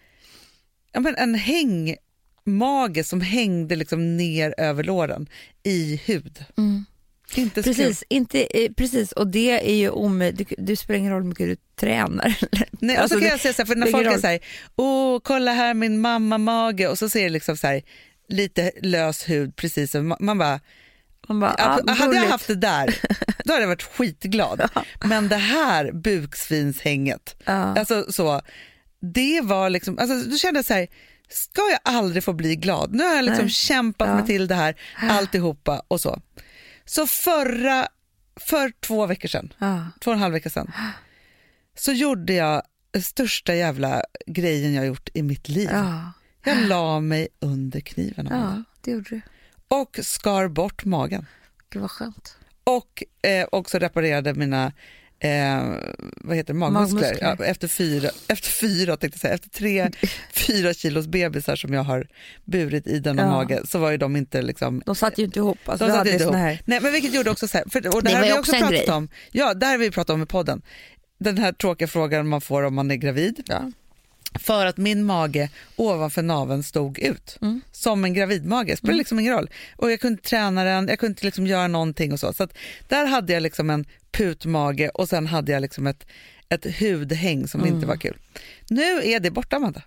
ja 0.91 0.99
men 0.99 1.15
en 1.15 1.35
hängmage 1.35 3.05
som 3.05 3.21
hängde 3.21 3.75
liksom 3.75 4.17
ner 4.17 4.55
över 4.57 4.83
låren 4.83 5.29
i 5.63 6.01
hud. 6.05 6.45
Mm. 6.57 6.85
Inte 7.35 7.63
Precis, 7.63 8.03
inte, 8.09 8.63
eh, 8.63 8.71
precis, 8.71 9.11
och 9.11 9.27
det 9.27 9.69
är 9.71 9.75
ju 9.75 9.89
omöjligt. 9.89 10.49
Det, 10.49 10.55
det 10.57 10.77
spelar 10.77 10.97
ingen 10.99 11.11
roll 11.11 11.21
hur 11.21 11.29
mycket 11.29 11.47
du 11.47 11.55
tränar. 11.79 12.37
Nej, 12.79 12.95
och 12.97 13.01
Alltså, 13.01 13.15
så 13.15 13.21
kan 13.21 13.27
det- 13.27 13.33
jag 13.33 13.39
säga 13.39 13.53
så 13.53 13.61
här, 13.61 13.67
för 13.67 13.75
när 13.75 13.87
folk 13.87 13.95
spelar 14.01 14.11
är 14.11 14.15
roll. 14.15 14.21
så 14.21 14.27
här, 14.27 14.39
åh 14.75 15.19
kolla 15.23 15.51
här 15.53 15.73
min 15.73 16.01
mamma 16.01 16.37
mage 16.37 16.87
och 16.87 16.97
så 16.97 17.09
ser 17.09 17.23
det 17.23 17.29
liksom 17.29 17.57
så 17.57 17.67
här, 17.67 17.81
lite 18.29 18.71
lös 18.81 19.29
hud 19.29 19.55
precis 19.55 19.91
som 19.91 20.15
man 20.19 20.37
bara, 20.37 20.59
Man 21.29 21.39
bara, 21.39 21.55
ah, 21.57 21.91
hade 21.93 22.15
jag 22.15 22.23
haft 22.27 22.47
det 22.47 22.55
där, 22.55 22.95
då 23.45 23.53
hade 23.53 23.63
jag 23.63 23.67
varit 23.69 23.83
skitglad. 23.83 24.69
Men 25.05 25.27
det 25.27 25.35
här 25.37 25.91
buksvinshänget, 25.91 27.35
Ja. 27.45 27.53
alltså 27.53 28.05
så, 28.11 28.41
det 29.13 29.41
var 29.41 29.69
liksom, 29.69 29.97
alltså, 29.99 30.29
då 30.29 30.37
kände 30.37 30.63
så 30.63 30.73
här, 30.73 30.87
ska 31.29 31.61
jag 31.71 31.79
aldrig 31.83 32.23
få 32.23 32.33
bli 32.33 32.55
glad? 32.55 32.93
Nu 32.95 33.03
har 33.03 33.15
jag 33.15 33.25
liksom 33.25 33.45
Nej. 33.45 33.53
kämpat 33.53 34.07
Ja. 34.07 34.15
mig 34.15 34.25
till 34.25 34.47
det 34.47 34.55
här, 34.55 34.75
alltihopa 35.09 35.81
och 35.87 36.01
så. 36.01 36.21
Så 36.87 37.07
förra, 37.07 37.87
för 38.35 38.71
två 38.79 39.05
veckor 39.05 39.27
sedan, 39.27 39.53
Ja. 39.57 39.85
två 40.01 40.11
och 40.11 40.15
en 40.15 40.21
halv 40.21 40.33
vecka 40.33 40.49
sedan, 40.49 40.71
så 41.77 41.91
gjorde 41.91 42.33
jag 42.33 42.61
största 43.03 43.55
jävla 43.55 44.01
grejen 44.27 44.73
jag 44.73 44.85
gjort 44.85 45.09
i 45.13 45.23
mitt 45.23 45.49
liv. 45.49 45.69
Ja. 45.71 46.11
Jag 46.43 46.61
la 46.67 46.99
mig 46.99 47.27
under 47.39 47.79
kniven 47.79 48.27
ja, 48.31 48.63
det 48.81 48.91
gjorde 48.91 49.09
du. 49.09 49.21
och 49.67 49.99
skar 50.03 50.47
bort 50.47 50.85
magen. 50.85 51.25
Gud 51.69 51.81
vad 51.81 51.91
skönt. 51.91 52.37
och 52.63 53.03
eh, 53.21 53.47
också 53.51 53.79
reparerade 53.79 54.33
mina 54.33 54.71
eh, 55.19 55.63
vad 56.17 56.35
heter 56.35 56.53
det, 56.53 56.59
magmuskler. 56.59 56.99
Magmuskler. 57.01 57.35
Ja, 57.39 57.45
efter, 57.45 57.67
fyra, 57.67 58.09
efter 58.27 58.49
fyra, 58.51 58.97
tänkte 58.97 59.15
jag 59.15 59.21
säga, 59.21 59.33
efter 59.33 59.49
tre, 59.49 59.89
fyra 60.33 60.73
kilos 60.73 61.07
bebisar 61.07 61.55
som 61.55 61.73
jag 61.73 61.83
har 61.83 62.07
burit 62.45 62.87
i 62.87 62.99
den 62.99 63.19
och 63.19 63.25
Ja. 63.25 63.29
mage 63.29 63.61
så 63.67 63.79
var 63.79 63.91
ju 63.91 63.97
de 63.97 64.15
inte 64.15 64.41
liksom 64.41 64.81
De 64.85 64.95
satt 64.95 65.17
ju 65.19 65.23
inte 65.23 65.39
ihop. 65.39 65.57
Alltså, 65.65 65.87
de 65.87 65.93
satt 65.93 66.07
inte 66.07 66.23
ihop. 66.23 66.35
här. 66.35 66.61
Nej, 66.65 66.79
men 66.81 66.91
vilket 66.91 67.13
gjorde 67.13 67.29
också 67.31 67.47
så 67.47 67.57
här, 67.57 67.65
för, 67.69 67.95
och 67.95 68.03
det, 68.03 68.09
Det 68.09 68.15
här 68.15 68.21
har 68.23 68.33
vi 68.35 68.39
också 68.39 68.51
pratat 68.51 68.69
grej. 68.69 68.89
om. 68.89 69.09
Ja, 69.31 69.53
det 69.53 69.65
här 69.65 69.73
har 69.73 69.79
vi 69.79 69.91
pratat 69.91 70.13
om 70.13 70.21
i 70.21 70.25
podden. 70.25 70.61
Den 71.19 71.37
här 71.37 71.51
tråkiga 71.51 71.87
frågan 71.87 72.27
man 72.27 72.41
får 72.41 72.63
om 72.63 72.75
man 72.75 72.91
är 72.91 72.95
gravid. 72.95 73.43
Ja. 73.47 73.71
För 74.39 74.65
att 74.65 74.77
min 74.77 75.03
mage 75.03 75.49
ovanför 75.75 76.21
naveln 76.21 76.63
stod 76.63 76.99
ut. 76.99 77.37
Mm. 77.41 77.61
Som 77.71 78.03
en 78.05 78.13
gravidmage. 78.13 78.67
Det 78.67 78.77
spelar 78.77 78.93
liksom 78.95 79.19
ingen 79.19 79.33
roll. 79.33 79.49
Och 79.75 79.91
jag 79.91 79.99
kunde 79.99 80.11
inte 80.13 80.29
träna 80.29 80.63
den, 80.63 80.87
jag 80.87 80.99
kunde 80.99 81.11
inte 81.11 81.25
liksom 81.25 81.47
göra 81.47 81.67
någonting 81.67 82.13
och 82.13 82.19
så. 82.19 82.33
Så 82.33 82.47
där 82.87 83.05
hade 83.05 83.33
jag 83.33 83.43
liksom 83.43 83.69
en 83.69 83.85
putmage 84.11 84.89
och 84.93 85.09
sen 85.09 85.27
hade 85.27 85.51
jag 85.51 85.61
liksom 85.61 85.87
ett, 85.87 86.07
ett 86.49 86.79
hudhäng 86.79 87.47
som 87.47 87.61
Mm. 87.61 87.73
inte 87.75 87.87
var 87.87 87.95
kul. 87.95 88.17
Nu 88.69 89.01
är 89.03 89.19
det 89.19 89.31
borta 89.31 89.55
Amanda. 89.55 89.81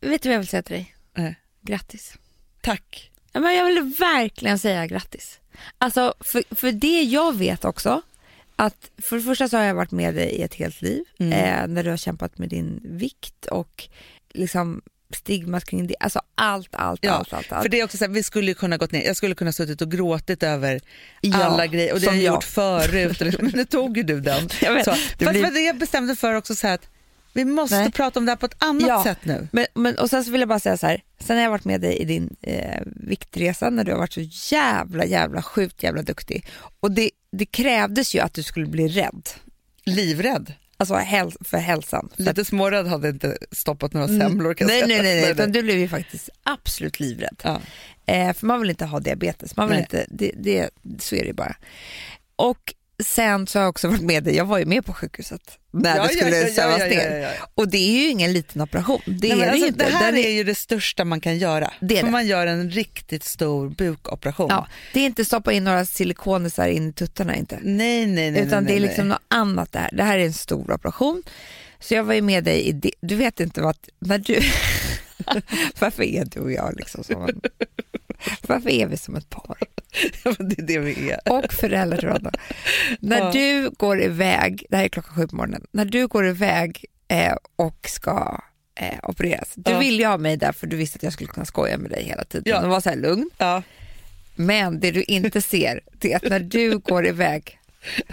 Vet 0.00 0.22
du 0.22 0.28
vad 0.28 0.34
jag 0.34 0.38
vill 0.40 0.48
säga 0.48 0.62
till 0.62 0.74
dig? 0.74 0.94
Nej. 1.16 1.34
Grattis. 1.62 2.14
Tack. 2.60 3.10
Men 3.32 3.54
jag 3.56 3.64
vill 3.66 3.94
verkligen 3.98 4.58
säga 4.58 4.86
grattis. 4.86 5.38
Alltså, 5.78 6.14
för, 6.20 6.54
för 6.54 6.72
det 6.72 7.02
jag 7.02 7.36
vet 7.36 7.64
också, 7.64 8.02
att 8.56 8.90
för 9.02 9.16
det 9.16 9.22
första 9.22 9.48
så 9.48 9.56
har 9.56 9.64
jag 9.64 9.74
varit 9.74 9.90
med 9.90 10.14
dig 10.14 10.28
i 10.30 10.42
ett 10.42 10.54
helt 10.54 10.82
liv, 10.82 11.02
Mm. 11.18 11.32
eh, 11.32 11.66
när 11.74 11.84
du 11.84 11.90
har 11.90 11.96
kämpat 11.96 12.38
med 12.38 12.48
din 12.48 12.80
vikt 12.84 13.46
och 13.46 13.88
liksom 14.34 14.82
stigmat 15.14 15.64
kring 15.64 15.86
det. 15.86 15.94
Alltså 16.00 16.20
allt, 16.34 16.68
allt, 16.72 17.00
Ja, 17.02 17.12
allt, 17.12 17.32
allt. 17.32 17.52
allt. 17.52 17.62
För 17.62 17.68
det 17.68 17.80
är 17.80 17.84
också 17.84 17.96
så 17.96 18.04
här, 18.04 18.12
vi 18.12 18.22
skulle 18.22 18.54
kunna 18.54 18.76
gått 18.76 18.92
ner, 18.92 19.06
jag 19.06 19.16
skulle 19.16 19.34
kunna 19.34 19.52
suttit 19.52 19.80
och 19.82 19.90
gråtit 19.90 20.42
över 20.42 20.80
Ja, 21.20 21.44
alla 21.44 21.66
grejer 21.66 21.92
och 21.94 22.00
det 22.00 22.06
har 22.06 22.14
jag 22.14 22.34
gjort 22.34 22.44
förut, 22.44 23.20
men 23.40 23.52
nu 23.54 23.64
tog 23.64 23.96
ju 23.96 24.02
du 24.02 24.20
den. 24.20 24.48
Jag 24.62 24.74
vet, 24.74 24.84
Så, 24.84 24.90
det 25.18 25.24
fast 25.24 25.38
blir- 25.38 25.50
det 25.50 25.60
jag 25.60 25.78
bestämde 25.78 26.16
för 26.16 26.34
också 26.34 26.54
så 26.54 26.66
här 26.66 26.74
att 26.74 26.88
vi 27.34 27.44
måste 27.44 27.76
Nej. 27.78 27.92
prata 27.92 28.18
om 28.20 28.24
det 28.26 28.30
här 28.32 28.36
på 28.36 28.46
ett 28.46 28.56
annat 28.58 28.88
Ja. 28.88 29.02
sätt 29.02 29.18
nu. 29.22 29.48
Men, 29.52 29.66
men, 29.74 29.98
och 29.98 30.10
sen 30.10 30.24
så 30.24 30.30
vill 30.30 30.40
jag 30.40 30.48
bara 30.48 30.60
säga 30.60 30.76
så 30.76 30.86
här, 30.86 31.02
sen 31.20 31.36
har 31.36 31.42
jag 31.44 31.50
varit 31.50 31.64
med 31.64 31.80
dig 31.80 31.96
i 31.96 32.04
din 32.04 32.36
eh, 32.42 32.80
viktresa 32.86 33.70
när 33.70 33.84
du 33.84 33.92
har 33.92 33.98
varit 33.98 34.12
så 34.12 34.20
jävla, 34.54 35.04
jävla 35.04 35.42
sjukt 35.42 35.82
jävla 35.82 36.02
duktig. 36.02 36.46
Och 36.80 36.90
det, 36.90 37.10
det 37.32 37.46
krävdes 37.46 38.14
ju 38.14 38.20
att 38.20 38.34
du 38.34 38.42
skulle 38.42 38.66
bli 38.66 38.88
rädd. 38.88 39.28
Livrädd. 39.84 40.52
Alltså 40.76 40.94
häl 40.94 41.32
för 41.40 41.58
hälsan. 41.58 42.08
Lite 42.16 42.44
smårädd 42.44 42.86
hade 42.86 43.08
inte 43.08 43.36
stoppat 43.52 43.92
några 43.92 44.08
semlor 44.08 44.54
kan 44.54 44.70
Mm. 44.70 44.88
nej, 44.88 44.88
nej, 44.88 45.02
nej, 45.02 45.14
nej, 45.14 45.22
Men- 45.22 45.32
utan 45.32 45.52
du 45.52 45.62
blev 45.62 45.76
ju 45.78 45.88
faktiskt 45.88 46.28
absolut 46.42 47.00
livrädd. 47.00 47.36
Ja. 47.44 47.60
Eh, 48.06 48.32
för 48.32 48.46
man 48.46 48.60
vill 48.60 48.70
inte 48.70 48.84
ha 48.84 49.00
diabetes, 49.00 49.56
man 49.56 49.68
vill 49.68 49.74
Nej. 49.76 49.82
inte, 49.82 50.06
det, 50.10 50.32
det, 50.36 50.70
så 50.98 51.14
är 51.14 51.20
det 51.20 51.26
ju 51.26 51.32
bara. 51.32 51.56
Och 52.36 52.74
sen 53.02 53.46
så 53.46 53.58
har 53.58 53.64
jag 53.64 53.70
också 53.70 53.88
varit 53.88 54.02
med 54.02 54.24
dig, 54.24 54.36
jag 54.36 54.44
var 54.44 54.58
ju 54.58 54.64
med 54.64 54.86
på 54.86 54.92
sjukhuset 54.92 55.58
när 55.72 55.96
Ja, 55.96 56.02
det 56.02 56.08
skulle 56.08 56.36
ja, 56.36 56.48
ja, 56.48 56.54
sövas 56.54 56.78
ja, 56.78 56.86
ner. 56.86 57.30
Och 57.54 57.68
det 57.68 57.78
är 57.78 58.02
ju 58.02 58.08
ingen 58.08 58.32
liten 58.32 58.62
operation, 58.62 59.00
det 59.06 59.28
Nej, 59.28 59.30
är 59.30 59.36
det 59.36 59.50
alltså, 59.50 59.66
ju 59.66 59.66
inte. 59.66 59.84
det 59.84 59.90
här 59.90 60.12
Den 60.12 60.24
är 60.24 60.30
ju 60.30 60.44
det 60.44 60.54
största 60.54 61.04
man 61.04 61.20
kan 61.20 61.38
göra. 61.38 61.72
Det 61.80 62.02
det. 62.02 62.10
man 62.10 62.26
gör 62.26 62.46
en 62.46 62.70
riktigt 62.70 63.24
stor 63.24 63.68
bukoperation. 63.68 64.46
Ja, 64.50 64.68
det 64.92 65.00
är 65.00 65.06
inte 65.06 65.24
stoppa 65.24 65.52
in 65.52 65.64
några 65.64 65.84
silikonisar 65.84 66.68
in 66.68 66.88
i 66.88 66.92
tuttarna 66.92 67.36
inte. 67.36 67.58
Nej, 67.62 68.06
nej, 68.06 68.30
nej. 68.30 68.42
Utan 68.42 68.64
nej, 68.64 68.72
det 68.72 68.78
är 68.78 68.80
liksom 68.80 69.08
nej. 69.08 69.18
något 69.18 69.22
annat 69.28 69.72
det 69.72 69.78
här. 69.78 69.90
Det 69.92 70.02
här 70.02 70.18
är 70.18 70.24
en 70.24 70.32
stor 70.32 70.72
operation. 70.72 71.22
Så 71.80 71.94
jag 71.94 72.04
var 72.04 72.14
ju 72.14 72.22
med 72.22 72.44
dig 72.44 72.62
i 72.62 72.72
det. 72.72 72.90
Du 73.00 73.14
vet 73.14 73.40
inte 73.40 73.60
vad, 73.60 73.76
när 73.98 74.18
du, 74.18 74.40
varför 75.78 76.02
är 76.02 76.24
du 76.24 76.40
och 76.40 76.52
jag 76.52 76.74
liksom 76.76 77.04
som 77.04 77.22
en, 77.22 77.40
varför 78.46 78.70
är 78.70 78.86
vi 78.86 78.96
som 78.96 79.16
ett 79.16 79.30
par? 79.30 79.58
Det 80.38 80.58
är 80.58 80.62
det 80.66 80.78
vi 80.78 81.10
är. 81.10 81.32
Och 81.32 81.52
föräldrar 81.52 81.98
till 81.98 82.08
varandra. 82.08 82.30
När 83.00 83.18
Ja. 83.18 83.30
du 83.32 83.70
går 83.70 84.02
iväg, 84.02 84.64
det 84.70 84.76
här 84.76 84.84
är 84.84 84.88
klockan 84.88 85.14
sju 85.14 85.26
på 85.28 85.36
morgonen, 85.36 85.66
när 85.72 85.84
du 85.84 86.06
går 86.06 86.26
iväg 86.26 86.84
eh, 87.08 87.34
och 87.56 87.88
ska 87.88 88.40
eh, 88.80 88.98
opereras. 89.02 89.52
Du 89.54 89.70
Ja. 89.70 89.78
ville 89.78 90.02
ju 90.02 90.08
ha 90.08 90.18
mig 90.18 90.36
där 90.36 90.52
för 90.52 90.66
du 90.66 90.76
visste 90.76 90.96
att 90.96 91.02
jag 91.02 91.12
skulle 91.12 91.28
kunna 91.30 91.46
skoja 91.46 91.78
med 91.78 91.90
dig 91.90 92.04
hela 92.04 92.24
tiden 92.24 92.44
Ja. 92.46 92.62
och 92.62 92.68
vara 92.70 92.80
så 92.80 92.88
här 92.88 92.96
lugn. 92.96 93.30
Ja. 93.38 93.62
Men 94.34 94.80
det 94.80 94.90
du 94.90 95.02
inte 95.02 95.42
ser, 95.42 95.80
det 95.92 96.12
är 96.12 96.16
att 96.16 96.22
när 96.30 96.40
du 96.40 96.78
går 96.78 97.06
iväg, 97.06 97.58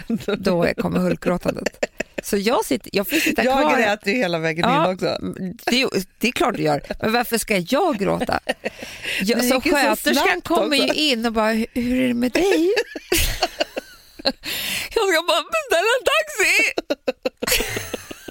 då 0.38 0.66
kommer 0.76 0.98
hulkgråtandet. 1.00 1.84
Så 2.22 2.36
jag, 2.36 2.64
sitter, 2.64 2.90
jag 2.92 3.08
får 3.08 3.16
sitta 3.16 3.44
Jag 3.44 3.60
kvar. 3.60 3.76
grät 3.78 4.06
ju 4.06 4.12
hela 4.12 4.38
vägen 4.38 4.70
Ja, 4.70 4.84
in 4.88 4.94
också. 4.94 5.18
Det, 5.70 6.06
det 6.18 6.28
är 6.28 6.32
klart 6.32 6.56
du 6.56 6.62
gör, 6.62 6.82
men 7.00 7.12
varför 7.12 7.38
ska 7.38 7.56
jag 7.58 7.96
gråta? 7.98 8.40
Jag, 9.22 9.44
så 9.44 9.60
sköterskan 9.60 10.40
kommer 10.40 10.76
ju 10.76 10.92
in 10.94 11.26
och 11.26 11.32
bara, 11.32 11.52
"Hur- 11.52 11.66
hur 11.74 12.00
är 12.04 12.08
det 12.08 12.14
med 12.14 12.32
dig? 12.32 12.72
jag 14.94 15.08
ska 15.08 15.22
bara 15.28 15.42
beställa 15.42 15.88
en 15.98 16.04
taxi! 16.12 16.72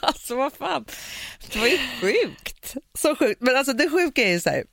alltså 0.01 0.35
vad 0.35 0.53
fan, 0.53 0.85
det 1.53 1.59
var 1.59 1.67
ju 1.67 1.77
sjukt. 2.01 2.73
Så 2.97 3.15
sjukt. 3.15 3.41
Men 3.41 3.55
alltså 3.57 3.73
det 3.73 3.89
sjuka 3.89 4.23
är 4.23 4.31
ju 4.31 4.39
så 4.39 4.49
här. 4.49 4.63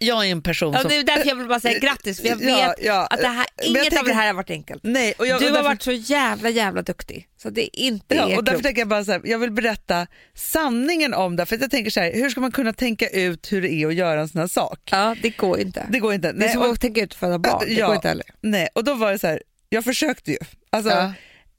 Jag 0.00 0.26
är 0.26 0.32
en 0.32 0.42
person 0.42 0.72
Ja, 0.74 0.80
som... 0.80 0.88
det 0.88 0.96
är 0.96 1.02
därför 1.04 1.28
jag 1.28 1.36
vill 1.36 1.46
bara 1.46 1.60
säga 1.60 1.78
grattis, 1.78 2.20
för 2.20 2.28
jag 2.28 2.36
vet 2.36 2.48
Ja, 2.48 2.74
ja. 2.82 3.06
att 3.06 3.20
det 3.20 3.26
här, 3.28 3.46
inget 3.62 3.80
av 3.86 3.90
tänker- 3.90 4.04
det 4.06 4.12
här 4.14 4.26
har 4.26 4.34
varit 4.34 4.50
enkelt. 4.50 4.80
Nej, 4.84 5.14
jag, 5.18 5.26
Du 5.28 5.32
har 5.32 5.40
därför- 5.40 5.62
varit 5.62 5.82
så 5.82 5.92
jävla 5.92 6.50
jävla 6.50 6.82
duktig, 6.82 7.28
så 7.42 7.50
det 7.50 7.62
är 7.62 7.80
inte 7.82 8.14
Ja, 8.14 8.36
och 8.36 8.44
därför 8.44 8.62
tänker 8.62 8.80
jag 8.80 8.88
bara 8.88 9.04
så 9.04 9.12
här, 9.12 9.20
jag 9.24 9.38
vill 9.38 9.50
berätta 9.50 10.06
sanningen 10.34 11.14
om 11.14 11.36
det. 11.36 11.46
För 11.46 11.58
jag 11.60 11.70
tänker 11.70 11.90
så 11.90 12.00
här, 12.00 12.12
hur 12.14 12.30
ska 12.30 12.40
man 12.40 12.52
kunna 12.52 12.72
tänka 12.72 13.08
ut 13.08 13.52
hur 13.52 13.62
det 13.62 13.72
är 13.72 13.86
att 13.86 13.94
göra 13.94 14.20
en 14.20 14.28
sån 14.28 14.40
här 14.40 14.48
sak? 14.48 14.80
Ja, 14.90 15.16
det 15.22 15.30
går 15.30 15.58
inte. 15.60 15.86
Det 15.90 15.98
går 15.98 16.14
inte. 16.14 16.32
det 16.32 16.44
är 16.44 16.48
som 16.48 16.62
och, 16.62 16.68
att 16.72 16.80
tänka 16.80 17.00
ut 17.00 17.10
att 17.12 17.18
föda 17.18 17.38
barn, 17.38 17.64
det 17.68 17.74
går 17.74 17.94
inte 17.94 18.08
heller. 18.08 18.26
nej, 18.40 18.68
och 18.74 18.84
då 18.84 18.94
var 18.94 19.12
det 19.12 19.18
så 19.18 19.26
här, 19.26 19.42
jag 19.68 19.84
försökte 19.84 20.30
ju. 20.30 20.38
Alltså, 20.70 20.90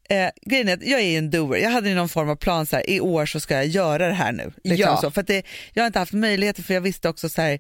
eh, 0.10 0.30
grejen 0.46 0.70
är 0.70 0.74
att 0.74 0.84
jag 0.88 1.02
är 1.02 1.18
en 1.18 1.30
doer. 1.30 1.60
Jag 1.60 1.70
hade 1.70 1.94
någon 1.94 2.10
form 2.10 2.30
av 2.30 2.36
plan, 2.36 2.66
så 2.66 2.76
här, 2.76 2.90
i 2.90 3.00
år 3.00 3.26
så 3.26 3.40
ska 3.40 3.54
jag 3.54 3.68
göra 3.68 4.08
det 4.08 4.14
här 4.14 4.32
nu. 4.32 4.52
Liksom 4.64 4.92
Ja. 4.92 4.98
så. 5.02 5.12
För 5.12 5.22
att 5.22 5.28
det, 5.28 5.44
jag 5.74 5.84
har 5.84 5.88
inte 5.88 6.00
haft 6.00 6.14
möjligheter 6.14 6.64
för 6.64 6.74
jag 6.74 6.82
visste 6.82 7.10
också 7.10 7.30
så 7.30 7.42
här, 7.42 7.60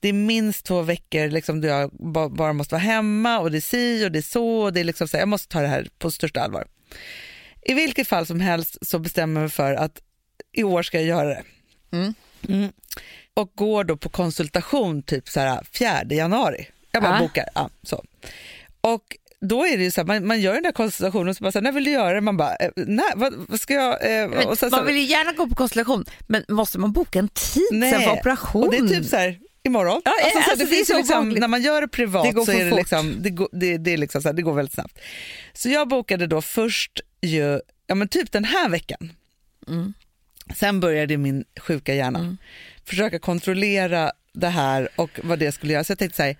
det 0.00 0.08
är 0.08 0.12
minst 0.12 0.66
två 0.66 0.82
veckor 0.82 1.28
liksom, 1.28 1.60
då 1.60 1.68
jag 1.68 1.90
ba, 1.90 2.28
bara 2.28 2.52
måste 2.52 2.74
vara 2.74 2.82
hemma 2.82 3.38
och 3.38 3.50
det 3.50 3.58
är 3.58 3.60
si 3.60 4.06
och 4.06 4.12
det 4.12 4.18
är 4.18 4.22
så. 4.22 4.46
Och 4.60 4.72
det 4.72 4.80
är 4.80 4.84
liksom 4.84 5.08
så 5.08 5.16
här, 5.16 5.22
jag 5.22 5.28
måste 5.28 5.48
ta 5.48 5.60
det 5.60 5.68
här 5.68 5.88
på 5.98 6.10
största 6.10 6.40
allvar. 6.40 6.66
I 7.62 7.74
vilket 7.74 8.08
fall 8.08 8.26
som 8.26 8.40
helst 8.40 8.78
så 8.82 8.98
bestämmer 8.98 9.40
jag 9.40 9.44
mig 9.44 9.50
för 9.50 9.74
att 9.74 10.00
i 10.52 10.62
år 10.62 10.82
ska 10.82 10.98
jag 10.98 11.06
göra 11.06 11.28
det. 11.28 11.42
Mm. 11.92 12.14
Mm. 12.48 12.72
Och 13.34 13.52
går 13.54 13.84
då 13.84 13.96
på 13.96 14.08
konsultation 14.08 15.02
typ 15.02 15.28
så 15.28 15.40
här 15.40 15.66
4 15.78 16.02
januari. 16.10 16.68
Jag 16.92 17.02
bara 17.02 17.14
Ja. 17.14 17.18
bokar. 17.20 17.44
Ja, 17.54 17.70
så. 17.82 18.04
Och 18.80 19.16
då 19.40 19.66
är 19.66 19.76
det 19.76 19.84
ju 19.84 19.90
så 19.90 20.00
här, 20.00 20.06
man, 20.06 20.26
man 20.26 20.40
gör 20.40 20.54
den 20.54 20.62
där 20.62 20.72
konsultationen 20.72 21.28
och 21.28 21.36
så 21.36 21.42
bara 21.44 21.52
så 21.52 21.58
här, 21.58 21.62
när 21.62 21.72
vill 21.72 21.84
du 21.84 21.90
göra 21.90 22.14
det? 22.14 22.20
Man 22.20 22.36
bara, 22.36 22.56
eh, 22.56 22.70
nej, 22.76 23.12
vad, 23.16 23.34
vad 23.48 23.60
ska 23.60 23.74
jag? 23.74 24.22
Eh, 24.22 24.46
och 24.48 24.58
sen, 24.58 24.70
man 24.70 24.86
vill 24.86 24.96
ju 24.96 25.02
gärna 25.02 25.32
gå 25.32 25.48
på 25.48 25.54
konstellation, 25.54 26.04
men 26.26 26.44
måste 26.48 26.78
man 26.78 26.92
boka 26.92 27.18
en 27.18 27.28
tid 27.28 27.68
nej. 27.70 27.92
sen 27.92 28.02
för 28.02 28.12
operation? 28.12 28.62
Och 28.62 28.70
det 28.70 28.76
är 28.76 28.88
typ 28.88 29.06
så 29.06 29.16
här, 29.16 29.38
imorgon. 29.68 30.02
Ja, 30.04 30.12
alltså, 30.24 30.38
alltså, 30.38 30.56
det 30.56 30.64
det 30.64 30.76
finns 30.76 30.88
liksom, 30.88 31.30
när 31.30 31.48
man 31.48 31.62
gör 31.62 31.80
det 31.80 31.88
privat 31.88 32.24
Det 32.24 32.32
går 32.32 32.44
så 32.44 32.52
är 32.52 32.64
det 32.64 32.76
liksom, 32.76 33.16
det 33.22 33.30
går, 33.30 33.48
det, 33.52 33.78
det 33.78 33.92
är 33.92 33.96
liksom 33.96 34.22
så 34.22 34.28
här, 34.28 34.32
det 34.32 34.42
går 34.42 34.54
väldigt 34.54 34.74
snabbt. 34.74 34.98
Så 35.52 35.68
jag 35.68 35.88
bokade 35.88 36.26
då 36.26 36.42
först 36.42 37.00
ju, 37.20 37.60
ja 37.86 37.94
men 37.94 38.08
typ 38.08 38.32
den 38.32 38.44
här 38.44 38.68
veckan. 38.68 39.12
Mm. 39.68 39.92
Sen 40.56 40.80
började 40.80 41.16
min 41.16 41.44
sjuka 41.60 41.94
hjärna 41.94 42.18
Mm. 42.18 42.36
försöka 42.84 43.18
kontrollera 43.18 44.12
det 44.32 44.48
här 44.48 44.88
och 44.96 45.20
vad 45.22 45.38
det 45.38 45.52
skulle 45.52 45.72
göra. 45.72 45.84
Så 45.84 45.90
jag 45.90 45.98
tänkte 45.98 46.16
så 46.16 46.22
här, 46.22 46.36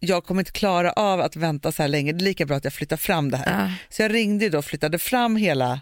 jag 0.00 0.24
kommer 0.24 0.40
inte 0.40 0.52
klara 0.52 0.92
av 0.92 1.20
att 1.20 1.36
vänta 1.36 1.72
så 1.72 1.82
här 1.82 1.88
länge, 1.88 2.12
det 2.12 2.22
är 2.22 2.24
lika 2.24 2.46
bra 2.46 2.56
att 2.56 2.64
jag 2.64 2.72
flyttar 2.72 2.96
fram 2.96 3.30
det 3.30 3.36
här. 3.36 3.64
Ja. 3.64 3.72
Så 3.88 4.02
jag 4.02 4.14
ringde 4.14 4.48
då 4.48 4.58
och 4.58 4.64
flyttade 4.64 4.98
fram 4.98 5.36
hela 5.36 5.80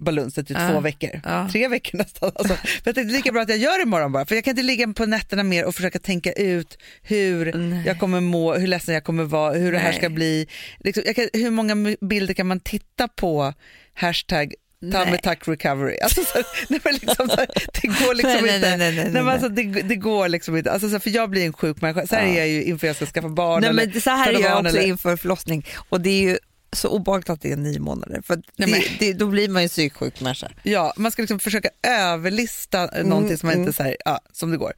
balunset 0.00 0.50
i 0.50 0.54
Ja. 0.54 0.68
två 0.72 0.80
veckor, 0.80 1.20
Ja. 1.24 1.48
tre 1.52 1.68
veckor 1.68 1.98
nästan. 1.98 2.32
Alltså, 2.34 2.54
för 2.54 2.82
jag 2.84 2.94
tänkte 2.94 3.12
lika 3.16 3.32
bra 3.32 3.42
att 3.42 3.48
jag 3.48 3.58
gör 3.58 3.76
det 3.78 3.82
imorgon 3.82 4.12
bara, 4.12 4.26
för 4.26 4.34
jag 4.34 4.44
kan 4.44 4.50
inte 4.50 4.62
ligga 4.62 4.92
på 4.92 5.06
nätterna 5.06 5.42
mer 5.42 5.64
och 5.64 5.74
försöka 5.74 5.98
tänka 5.98 6.32
ut 6.32 6.78
hur 7.02 7.52
Nej. 7.52 7.82
jag 7.86 7.98
kommer 7.98 8.20
må, 8.20 8.54
hur 8.54 8.66
ledsen 8.66 8.94
jag 8.94 9.04
kommer 9.04 9.24
vara, 9.24 9.52
hur 9.52 9.72
det 9.72 9.78
här 9.78 9.90
Nej. 9.90 9.98
ska 9.98 10.08
bli. 10.10 10.46
Liksom, 10.80 11.02
kan, 11.14 11.28
hur 11.32 11.50
många 11.50 11.96
bilder 12.00 12.34
kan 12.34 12.46
man 12.46 12.60
titta 12.60 13.08
på 13.08 13.54
hashtag 13.94 14.54
Tummy 14.82 14.92
Nej. 15.10 15.18
tuck 15.18 15.48
recovery. 15.48 15.98
Alltså, 16.02 16.20
så, 16.24 16.38
nej, 16.68 16.80
men 16.84 16.92
liksom, 16.94 17.28
så, 17.28 17.36
det 17.82 17.86
går 17.88 18.14
liksom 18.14 18.32
Nej, 18.32 18.42
nej, 18.42 18.56
inte. 18.56 18.76
nej, 18.76 18.92
nej, 18.94 19.10
nej, 19.12 19.22
nej. 19.22 19.32
alltså, 19.32 19.48
det, 19.48 19.62
det 19.62 19.96
går 19.96 20.28
liksom 20.28 20.56
inte. 20.56 20.72
Alltså, 20.72 20.88
så, 20.88 21.00
för 21.00 21.10
jag 21.10 21.30
blir 21.30 21.46
en 21.46 21.52
sjuk 21.52 21.80
människa. 21.80 22.06
Så 22.06 22.14
här 22.16 22.26
Ja. 22.26 22.32
är 22.32 22.38
jag 22.38 22.48
ju 22.48 22.62
inför 22.64 22.86
jag 22.86 22.96
ska 22.96 23.06
skaffa 23.06 23.28
barn. 23.28 23.60
Nej, 23.60 23.70
eller 23.70 23.86
men 23.92 24.00
så 24.00 24.10
här 24.10 24.32
är 24.32 24.40
jag 24.40 24.58
också 24.58 24.68
eller- 24.68 24.86
inför 24.88 25.16
förlossning 25.16 25.66
och 25.88 26.00
det 26.00 26.10
är 26.10 26.22
ju 26.22 26.38
så 26.72 26.88
obehagligt 26.88 27.30
att 27.30 27.40
det 27.40 27.52
är 27.52 27.56
nio 27.56 27.80
månader 27.80 28.22
för 28.22 28.42
det, 28.56 28.98
det, 28.98 29.12
då 29.12 29.26
blir 29.26 29.48
man 29.48 29.62
ju 29.62 29.68
psyksjuk 29.68 30.20
människa. 30.20 30.50
Ja, 30.62 30.92
man 30.96 31.12
ska 31.12 31.22
liksom 31.22 31.38
försöka 31.38 31.70
överlista 31.82 32.88
mm, 32.88 33.08
någonting 33.08 33.38
som 33.38 33.46
man 33.46 33.58
inte 33.58 33.72
så 33.72 33.82
här, 33.82 33.96
ja, 34.04 34.20
som 34.32 34.50
det 34.50 34.56
går. 34.56 34.72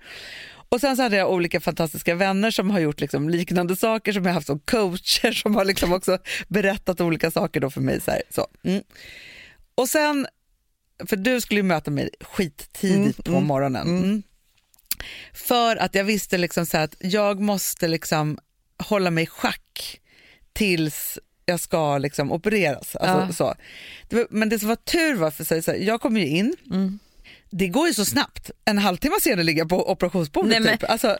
Och 0.69 0.81
sen 0.81 0.97
så 0.97 1.03
hade 1.03 1.17
jag 1.17 1.33
olika 1.33 1.61
fantastiska 1.61 2.15
vänner 2.15 2.51
som 2.51 2.71
har 2.71 2.81
gjort 2.81 3.01
liksom 3.01 3.29
liknande 3.29 3.77
saker 3.77 4.13
som 4.13 4.25
jag 4.25 4.33
haft 4.33 4.47
som 4.47 4.59
coacher 4.59 5.33
som 5.33 5.55
har 5.55 5.65
liksom 5.65 5.93
också 5.93 6.19
berättat 6.49 7.01
olika 7.01 7.31
saker 7.31 7.61
då 7.61 7.71
för 7.71 7.81
mig. 7.81 8.01
Så 8.01 8.11
här, 8.11 8.23
så. 8.31 8.47
Mm. 8.65 8.83
Och 9.75 9.89
sen, 9.89 10.27
för 11.07 11.17
du 11.17 11.41
skulle 11.41 11.61
ju 11.61 11.65
möta 11.65 11.91
mig 11.91 12.11
skittidigt 12.21 13.25
på 13.25 13.41
morgonen. 13.41 13.89
Mm. 13.89 14.23
För 15.33 15.77
att 15.77 15.95
jag 15.95 16.05
visste 16.05 16.39
liksom 16.39 16.67
så 16.67 16.77
här 16.77 16.85
att 16.85 16.97
jag 16.99 17.41
måste 17.41 17.89
liksom 17.89 18.39
hålla 18.79 19.11
mig 19.11 19.25
i 19.25 19.27
schack 19.27 20.01
tills 20.53 21.19
jag 21.47 21.61
ska 21.61 21.99
liksom 21.99 22.33
opereras. 22.33 22.97
Alltså, 22.97 23.17
Ja. 23.27 23.33
så. 23.33 23.55
Det 24.09 24.17
var, 24.17 24.27
men 24.31 24.49
det 24.49 24.59
som 24.59 24.69
var 24.69 24.77
tur 24.77 25.15
var 25.15 25.31
för 25.31 25.45
sig, 25.45 25.63
så 25.63 25.71
här, 25.71 25.79
jag 25.79 26.01
kom 26.01 26.17
ju 26.17 26.27
in, 26.27 26.57
det 27.55 27.69
går 27.69 27.89
ju 27.89 27.95
så 27.95 28.05
snabbt. 28.05 28.51
En 28.65 28.79
halvtimme 28.79 29.21
senare 29.21 29.43
ligger 29.45 29.61
jag 29.61 29.69
på 29.69 29.91
operationsbordet. 29.91 30.51
Nej, 30.51 30.61
men- 30.61 30.79
typ. 30.79 30.91
alltså, 30.91 31.19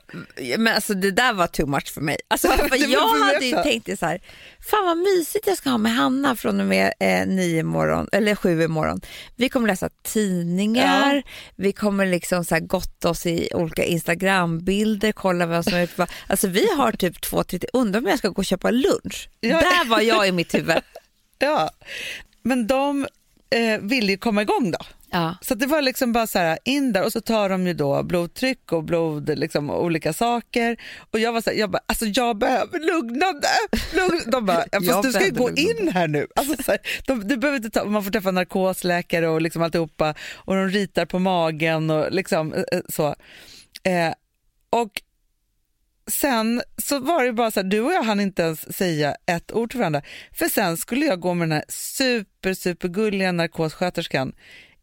Men 0.59 0.75
alltså 0.75 0.95
det 0.95 1.11
där 1.11 1.33
var 1.33 1.47
too 1.47 1.67
much 1.67 1.95
för 1.95 2.01
mig. 2.01 2.17
Alltså, 2.29 2.49
för 2.69 2.91
jag 2.93 3.09
hade 3.09 3.47
ju 3.47 3.63
tänkt 3.63 3.99
så 3.99 4.07
här, 4.07 4.21
fan 4.71 4.85
vad 4.85 4.99
mysigt 4.99 5.47
jag 5.47 5.59
ska 5.59 5.71
ha 5.71 5.79
med 5.79 5.95
Hanna 5.95 6.37
från 6.37 6.61
och 6.61 6.67
med 6.67 6.93
eh, 7.01 7.27
nio 7.27 7.61
imorgon, 7.61 8.09
eller 8.13 8.35
sju 8.35 8.63
imorgon. 8.63 9.01
Vi 9.37 9.49
kommer 9.49 9.69
läsa 9.69 9.89
tidningar, 10.03 11.23
vi 11.57 11.73
kommer 11.73 12.07
liksom 12.07 12.45
så 12.45 12.55
här 12.55 12.63
gotta 12.63 13.11
oss 13.11 13.27
i 13.27 13.49
olika 13.55 13.85
Instagrambilder, 13.85 15.13
kolla 15.13 15.47
vem 15.47 15.63
som 15.63 15.75
är 15.75 15.83
ute 15.83 16.07
Alltså 16.27 16.49
vi 16.49 16.73
har 16.77 16.93
typ 16.93 17.21
två, 17.21 17.45
tre, 17.45 17.59
undrar 17.73 18.01
om 18.01 18.07
jag 18.07 18.19
ska 18.19 18.29
gå 18.29 18.39
och 18.39 18.45
köpa 18.45 18.71
lunch. 18.71 19.29
Ja. 19.41 19.61
Där 19.61 19.89
var 19.89 20.01
jag 20.01 20.29
i 20.29 20.33
mitt 20.33 20.55
huvud. 20.55 20.77
ja. 21.39 21.71
Men 22.43 22.67
de 22.67 23.07
eh, 23.51 23.81
ville 23.81 24.13
ju 24.13 24.19
komma 24.19 24.43
igång 24.43 24.71
då. 24.71 24.79
Ja. 25.13 25.37
Så 25.41 25.55
det 25.55 25.67
var 25.67 25.83
liksom 25.83 26.13
bara 26.13 26.27
så 26.27 26.39
här 26.39 26.59
in 26.65 26.93
där 26.93 27.05
och 27.05 27.13
så 27.13 27.21
tar 27.21 27.49
de 27.49 27.67
ju 27.67 27.75
då 27.75 28.03
blodtryck 28.03 28.73
och 28.73 28.85
blod, 28.85 29.39
liksom 29.39 29.71
olika 29.71 30.13
saker. 30.13 30.77
Och 31.11 31.19
jag 31.19 31.33
var 31.33 31.41
så 31.41 31.51
här, 31.51 31.57
jag 31.57 31.71
bara, 31.71 31.83
alltså 31.87 32.05
jag 32.07 32.39
behöver 32.39 32.79
lugnande. 32.79 33.49
Lugn. 33.95 34.31
De 34.31 34.47
bara, 34.47 34.65
fast 34.87 35.03
du 35.03 35.13
ska 35.13 35.25
ju 35.25 35.31
gå 35.31 35.49
lugnande. 35.49 35.83
in 35.83 35.89
här 35.89 36.09
nu. 36.09 36.27
Alltså 36.37 36.63
så 36.63 36.71
här, 36.71 36.81
de, 37.07 37.29
du 37.29 37.37
behöver 37.37 37.57
inte 37.57 37.71
ta, 37.71 37.85
man 37.85 38.05
får 38.05 38.11
träffa 38.11 38.31
narkosläkare 38.31 39.29
och 39.29 39.43
liksom 39.43 39.63
alltihopa 39.63 40.15
och 40.35 40.55
de 40.55 40.69
ritar 40.69 41.07
på 41.07 41.19
magen 41.19 41.91
och 41.91 42.13
liksom 42.13 42.53
eh, 42.55 42.65
eh, 42.73 42.81
så. 42.89 43.07
Eh, 43.83 44.13
och 44.71 45.03
sen 46.11 46.63
så 46.77 46.99
var 46.99 47.25
det 47.25 47.33
bara 47.33 47.51
så 47.51 47.61
här, 47.61 47.69
du 47.69 47.81
och 47.81 47.93
jag 47.93 48.03
hann 48.03 48.21
inte 48.21 48.43
ens 48.43 48.77
säga 48.77 49.17
ett 49.27 49.53
ord 49.53 49.71
till 49.71 49.79
varandra. 49.79 50.03
För 50.33 50.47
sen 50.49 50.77
skulle 50.77 51.07
jag 51.07 51.21
gå 51.21 51.35
med 51.35 51.49
den 51.49 51.57
här 51.57 51.65
super, 51.69 52.55
supergulliga 52.55 53.33
narkossköterskan 53.33 54.33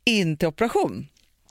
in 0.09 0.37
till 0.37 0.47
operation. 0.47 1.07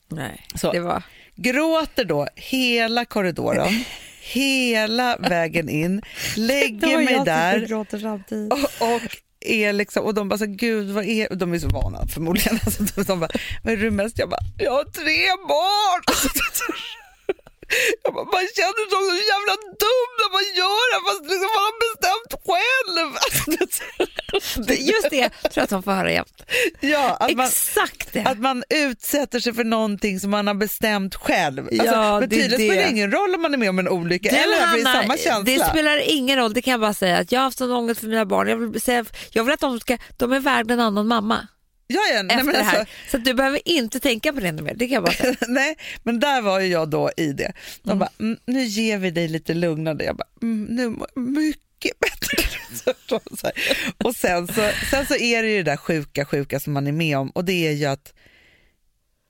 Nej, 0.08 0.46
Så. 0.54 0.72
det 0.72 0.80
var... 0.80 1.02
Gråter 1.36 2.04
då 2.04 2.28
hela 2.34 3.04
korridoren, 3.04 3.84
hela 4.20 5.16
vägen 5.16 5.68
in, 5.68 6.02
lägger 6.36 6.96
mig 6.96 7.20
där 7.24 7.74
och, 7.74 8.94
och 8.94 9.02
är 9.40 9.72
liksom, 9.72 10.04
och 10.04 10.14
de 10.14 10.28
bara 10.28 10.38
så 10.38 10.46
gud 10.46 10.90
vad 10.90 11.04
är, 11.04 11.34
de 11.34 11.52
är 11.52 11.58
så 11.58 11.68
vana 11.68 12.06
förmodligen. 12.06 12.58
Alltså, 12.66 12.82
de, 12.82 13.02
de 13.02 13.20
bara, 13.20 13.30
vad 13.62 13.72
är 13.72 13.76
du 13.76 13.90
mest? 13.90 14.18
Jag 14.18 14.28
bara, 14.28 14.40
jag 14.58 14.72
har 14.72 14.84
tre 14.84 15.26
barn. 15.48 16.02
Jag 18.02 18.14
bara, 18.14 18.24
man 18.24 18.46
känner 18.58 18.84
sig 18.90 18.98
så 19.10 19.14
jävla 19.32 19.54
dum 19.84 20.10
när 20.20 20.28
man 20.36 20.46
gör 20.60 20.84
det 20.92 21.00
fast 21.06 21.22
liksom 21.32 21.50
man 21.58 21.64
har 21.68 21.76
bestämt 21.86 22.32
själv. 22.48 23.06
Just 24.92 25.10
det 25.10 25.28
tror 25.28 25.52
jag 25.54 25.62
att 25.64 25.70
de 25.70 25.82
får 25.82 25.92
höra 25.92 26.12
jämt. 26.12 26.42
ja, 26.80 27.16
att 27.20 27.32
man, 27.36 27.46
Exakt 27.46 28.12
det. 28.12 28.24
att 28.24 28.38
man 28.38 28.64
utsätter 28.70 29.40
sig 29.40 29.54
för 29.54 29.64
någonting 29.64 30.20
som 30.20 30.30
man 30.30 30.46
har 30.46 30.54
bestämt 30.54 31.14
själv. 31.14 31.64
Alltså, 31.66 31.84
Ja, 31.86 32.20
men 32.20 32.30
tydligen 32.30 32.50
spelar 32.58 32.74
det. 32.82 32.88
ingen 32.90 33.12
roll 33.12 33.34
om 33.34 33.42
man 33.42 33.54
är 33.54 33.58
med 33.58 33.68
om 33.70 33.78
en 33.78 33.88
olycka 33.88 34.28
Du, 34.30 34.36
eller 34.36 34.56
det 34.56 34.62
Hanna, 34.84 35.02
samma 35.02 35.16
känsla. 35.16 35.42
Det 35.44 35.64
spelar 35.70 35.96
ingen 36.10 36.36
roll, 36.38 36.52
det 36.54 36.62
kan 36.62 36.70
jag 36.70 36.80
bara 36.80 36.94
säga. 36.94 37.18
Att 37.18 37.32
jag 37.32 37.40
har 37.40 37.44
haft 37.44 37.58
sån 37.58 37.72
ångest 37.72 38.00
för 38.00 38.06
mina 38.06 38.26
barn. 38.26 38.48
Jag 38.48 38.56
vill, 38.56 38.80
säga, 38.80 39.04
jag 39.30 39.44
vill 39.44 39.54
att 39.54 39.60
de 39.60 39.80
ska, 39.80 39.98
de 40.16 40.32
är 40.32 40.40
värda 40.40 40.74
en 40.74 40.80
annan 40.80 41.06
mamma 41.06 41.48
ja, 41.88 42.00
ja, 42.14 42.22
nej, 42.22 42.36
efter 42.36 42.44
men 42.44 42.54
det 42.54 42.62
här. 42.62 42.78
alltså, 42.78 42.94
Så 43.10 43.16
att 43.16 43.24
du 43.24 43.34
behöver 43.34 43.68
inte 43.68 44.00
tänka 44.00 44.32
på 44.32 44.40
det 44.40 44.52
mer, 44.52 44.74
det 44.74 44.86
kan 44.86 44.94
jag 44.94 45.02
bara 45.04 45.12
säga. 45.14 45.34
nej, 45.48 45.76
men 46.02 46.20
där 46.20 46.40
var 46.42 46.60
ju 46.60 46.66
jag 46.66 46.88
då 46.90 47.10
i 47.16 47.32
det. 47.32 47.52
De 47.82 47.98
bara, 47.98 48.10
mm, 48.20 48.38
nu 48.46 48.64
ger 48.64 48.98
vi 48.98 49.10
dig 49.10 49.28
lite 49.28 49.54
lugnande. 49.54 50.04
Jag 50.04 50.16
bara, 50.16 50.28
mm, 50.42 50.64
nu 50.64 50.96
mycket 51.20 51.98
bättre. 52.00 52.42
Och 54.04 54.16
sen 54.16 54.46
så, 54.46 54.70
sen 54.90 55.06
så 55.06 55.14
är 55.16 55.42
det 55.42 55.48
ju 55.50 55.56
det 55.62 55.70
där 55.70 55.76
sjuka, 55.76 56.24
sjuka 56.24 56.60
som 56.60 56.72
man 56.72 56.86
är 56.86 56.92
med 56.92 57.18
om 57.18 57.30
och 57.30 57.44
det 57.44 57.66
är 57.66 57.72
ju 57.72 57.84
att 57.84 58.14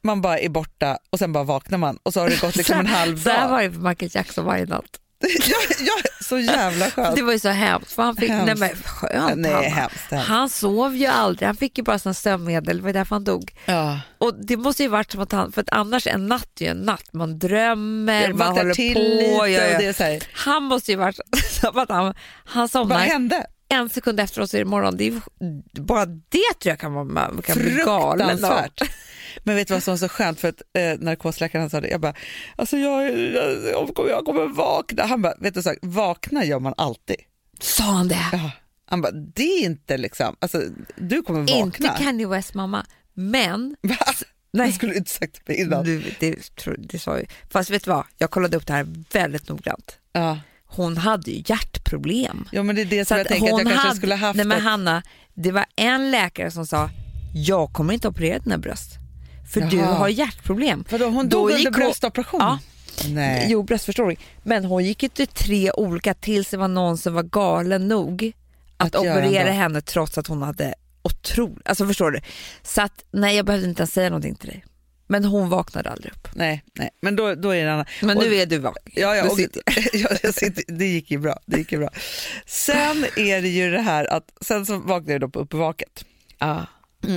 man 0.02 0.20
bara 0.20 0.38
är 0.38 0.48
borta 0.48 0.98
och 1.10 1.18
sen 1.18 1.32
bara 1.32 1.44
vaknar 1.44 1.78
man 1.78 1.98
och 2.02 2.12
så 2.14 2.20
har 2.20 2.28
det 2.30 2.40
gått 2.40 2.56
liksom 2.56 2.78
en 2.78 2.86
halv 2.86 3.18
Så 3.22 3.30
här 3.30 3.40
dag. 3.42 3.48
var 3.50 3.62
det 3.62 3.72
för 3.72 3.80
Michael 3.80 4.10
Jackson 4.14 4.44
varje 4.44 4.66
natt. 4.66 5.00
ja, 5.48 5.56
ja, 5.80 5.92
så 6.24 6.38
jävla 6.38 6.90
skönt. 6.90 7.16
Det 7.16 7.22
var 7.22 7.32
ju 7.32 7.38
så 7.38 7.48
hemskt. 7.48 7.92
För 7.92 8.02
han 8.02 8.16
fick, 8.16 8.28
nej, 8.30 8.38
Hemskt. 8.38 8.60
men, 8.60 8.70
skönt, 8.84 9.36
Nej, 9.36 9.52
Hanna. 9.52 9.68
hemskt, 9.68 10.10
hemskt. 10.10 10.28
Han 10.28 10.48
sov 10.48 10.96
ju 10.96 11.06
aldrig, 11.06 11.46
han 11.46 11.56
fick 11.56 11.78
ju 11.78 11.84
bara 11.84 11.98
sina 11.98 12.14
sömnmedel, 12.14 12.76
det 12.76 12.82
var 12.82 12.92
därför 12.92 13.14
han 13.14 13.24
dog. 13.24 13.54
Ja. 13.64 14.00
Och 14.18 14.34
det 14.46 14.56
måste 14.56 14.82
ju 14.82 14.88
varit 14.88 15.12
som 15.12 15.20
att 15.20 15.32
han, 15.32 15.52
för 15.52 15.60
att 15.60 15.70
annars 15.72 16.06
en 16.06 16.26
natt 16.26 16.60
är 16.60 16.64
ju 16.64 16.70
en 16.70 16.76
natt, 16.76 17.12
man 17.12 17.38
drömmer, 17.38 18.22
Jag 18.28 18.36
man 18.36 18.48
håller 18.56 18.74
till 18.74 18.94
på. 18.94 19.00
lite 19.00 20.02
ja, 20.02 20.08
ja. 20.10 20.20
Han 20.32 20.62
måste 20.62 20.90
ju 20.90 20.96
varit 20.96 21.18
som 21.60 21.78
att 21.78 21.88
han, 21.88 22.04
han 22.04 22.14
vad 22.62 22.70
somnar 22.70 22.98
hände? 22.98 23.46
En 23.68 23.88
sekund 23.88 24.20
efter 24.20 24.40
oss 24.40 24.54
är 24.54 24.58
det 24.58 24.64
morgon. 24.64 24.96
Det 24.96 25.06
är, 25.08 25.20
bara 25.80 26.06
det 26.06 26.38
tror 26.60 26.70
jag 26.70 26.78
kan, 26.78 26.92
vara, 26.92 27.42
kan 27.42 27.58
bli 27.58 27.70
galen. 27.70 28.38
Men 29.44 29.56
vet 29.56 29.68
du 29.68 29.74
vad 29.74 29.82
som 29.82 29.92
var 29.92 29.98
så 29.98 30.08
skönt 30.08 30.40
för 30.40 30.48
att 30.48 30.62
eh, 30.72 30.98
narkosläkaren 30.98 31.70
sa 31.70 31.80
det, 31.80 31.88
jag 31.88 32.00
bara, 32.00 32.14
alltså 32.56 32.76
jag, 32.76 33.18
jag, 33.18 33.64
jag, 33.64 33.94
kommer, 34.24 34.40
jag 34.44 34.54
vakna. 34.54 35.06
Han 35.06 35.22
bara, 35.22 35.34
vet 35.40 35.54
du 35.54 35.62
så, 35.62 35.74
vakna 35.82 36.44
gör 36.44 36.58
man 36.60 36.74
alltid. 36.76 37.16
Sa 37.60 37.82
han 37.84 38.08
det? 38.08 38.26
Ja. 38.32 38.50
Han 38.84 39.00
bara, 39.00 39.12
det 39.12 39.42
är 39.42 39.64
inte 39.64 39.96
liksom, 39.96 40.36
alltså 40.38 40.62
du 40.96 41.22
kommer 41.22 41.40
vakna. 41.40 41.56
Inte 41.56 41.94
Kanye 41.98 42.26
West 42.26 42.54
mamma, 42.54 42.86
men 43.14 43.76
Va? 43.82 43.96
Nej. 44.50 44.66
Det 44.66 44.72
skulle 44.72 44.92
du 44.92 44.98
inte 44.98 45.10
sagt 45.10 45.32
till 45.34 45.42
mig 45.46 45.60
innan. 45.60 45.84
du, 45.84 46.14
det, 46.20 46.56
tror- 46.56 46.76
det 46.78 46.98
sa 46.98 47.18
ju. 47.18 47.24
Fast 47.50 47.70
vet 47.70 47.84
du 47.84 47.90
vad, 47.90 48.04
jag 48.18 48.30
kollade 48.30 48.56
upp 48.56 48.66
det 48.66 48.72
här 48.72 48.86
väldigt 49.12 49.48
noggrant. 49.48 49.98
Ja. 50.12 50.38
Hon 50.70 50.96
hade 50.96 51.30
ju 51.30 51.42
hjärtproblem. 51.46 52.48
ja 52.52 52.62
men 52.62 52.76
det 52.76 52.82
är 52.82 52.86
det 52.86 53.04
Så 53.04 53.08
som 53.08 53.16
jag 53.16 53.22
att 53.24 53.28
tänker 53.28 53.44
att 53.44 53.48
jag 53.48 53.56
hon 53.56 53.64
kanske 53.64 53.86
hade- 53.86 53.96
skulle 53.96 54.14
haft. 54.14 54.36
Nej 54.36 54.46
men 54.46 54.60
Hanna, 54.60 55.02
det 55.34 55.52
var 55.52 55.64
en 55.76 56.10
läkare 56.10 56.50
som 56.50 56.66
sa, 56.66 56.90
jag 57.34 57.72
kommer 57.72 57.94
inte 57.94 58.08
operera 58.08 58.38
dina 58.38 58.58
bröst. 58.58 58.92
För 59.52 59.60
du 59.60 59.76
Jaha. 59.76 59.94
har 59.94 60.08
hjärtproblem. 60.08 60.84
Hon 60.90 61.28
Då 61.28 61.38
dog 61.38 61.50
gick 61.50 61.58
under 61.66 61.80
hon- 61.80 61.86
bröstoperation? 61.88 62.40
Ja. 62.40 62.58
Nej. 63.08 63.46
Jo, 63.50 63.62
bröstförstoring. 63.62 64.18
Men 64.42 64.64
hon 64.64 64.84
gick 64.84 65.02
ju 65.02 65.08
till 65.08 65.26
tre 65.26 65.70
olika 65.72 66.14
tills 66.14 66.48
det 66.50 66.56
var 66.56 66.68
någon 66.68 66.98
som 66.98 67.14
var 67.14 67.22
galen 67.22 67.88
nog 67.88 68.32
att, 68.76 68.86
Att 68.86 69.00
operera 69.00 69.50
henne 69.52 69.80
trots 69.80 70.18
att 70.18 70.26
hon 70.26 70.42
hade 70.42 70.74
otroligt, 71.02 71.68
alltså 71.68 71.86
förstår 71.86 72.10
du? 72.10 72.20
Så 72.62 72.82
att 72.82 73.04
nej 73.10 73.36
jag 73.36 73.46
behövde 73.46 73.68
inte 73.68 73.80
ens 73.82 73.92
säga 73.92 74.10
någonting 74.10 74.34
till 74.34 74.48
dig. 74.48 74.64
Men 75.10 75.24
hon 75.24 75.48
vaknade 75.48 75.90
aldrig 75.90 76.12
upp. 76.12 76.28
nej, 76.34 76.64
nej, 76.74 76.90
men 77.00 77.16
då, 77.16 77.34
då 77.34 77.50
är 77.50 77.64
det 77.64 77.72
annan. 77.72 77.86
Men 78.02 78.16
Och- 78.16 78.22
nu 78.22 78.34
är 78.34 78.46
du 78.46 78.58
vaken. 78.58 78.82
Ja, 78.96 79.16
ja, 79.16 79.24
Du 79.24 79.30
sitter- 79.30 79.62
ja 79.92 80.08
jag 80.22 80.34
sitter, 80.34 80.64
det 80.78 80.86
gick 80.86 81.10
ju 81.10 81.18
bra. 81.18 81.38
Det 81.46 81.58
gick 81.58 81.72
ju 81.72 81.78
bra. 81.78 81.90
Sen 82.46 83.04
är 83.16 83.42
det 83.42 83.48
ju 83.48 83.70
det 83.70 83.80
här 83.80 84.04
att, 84.12 84.24
sen 84.40 84.66
så 84.66 84.78
vaknade 84.78 85.12
jag 85.12 85.20
då 85.20 85.28
på 85.28 85.38
uppvaket. 85.40 86.04
Ja. 86.38 86.66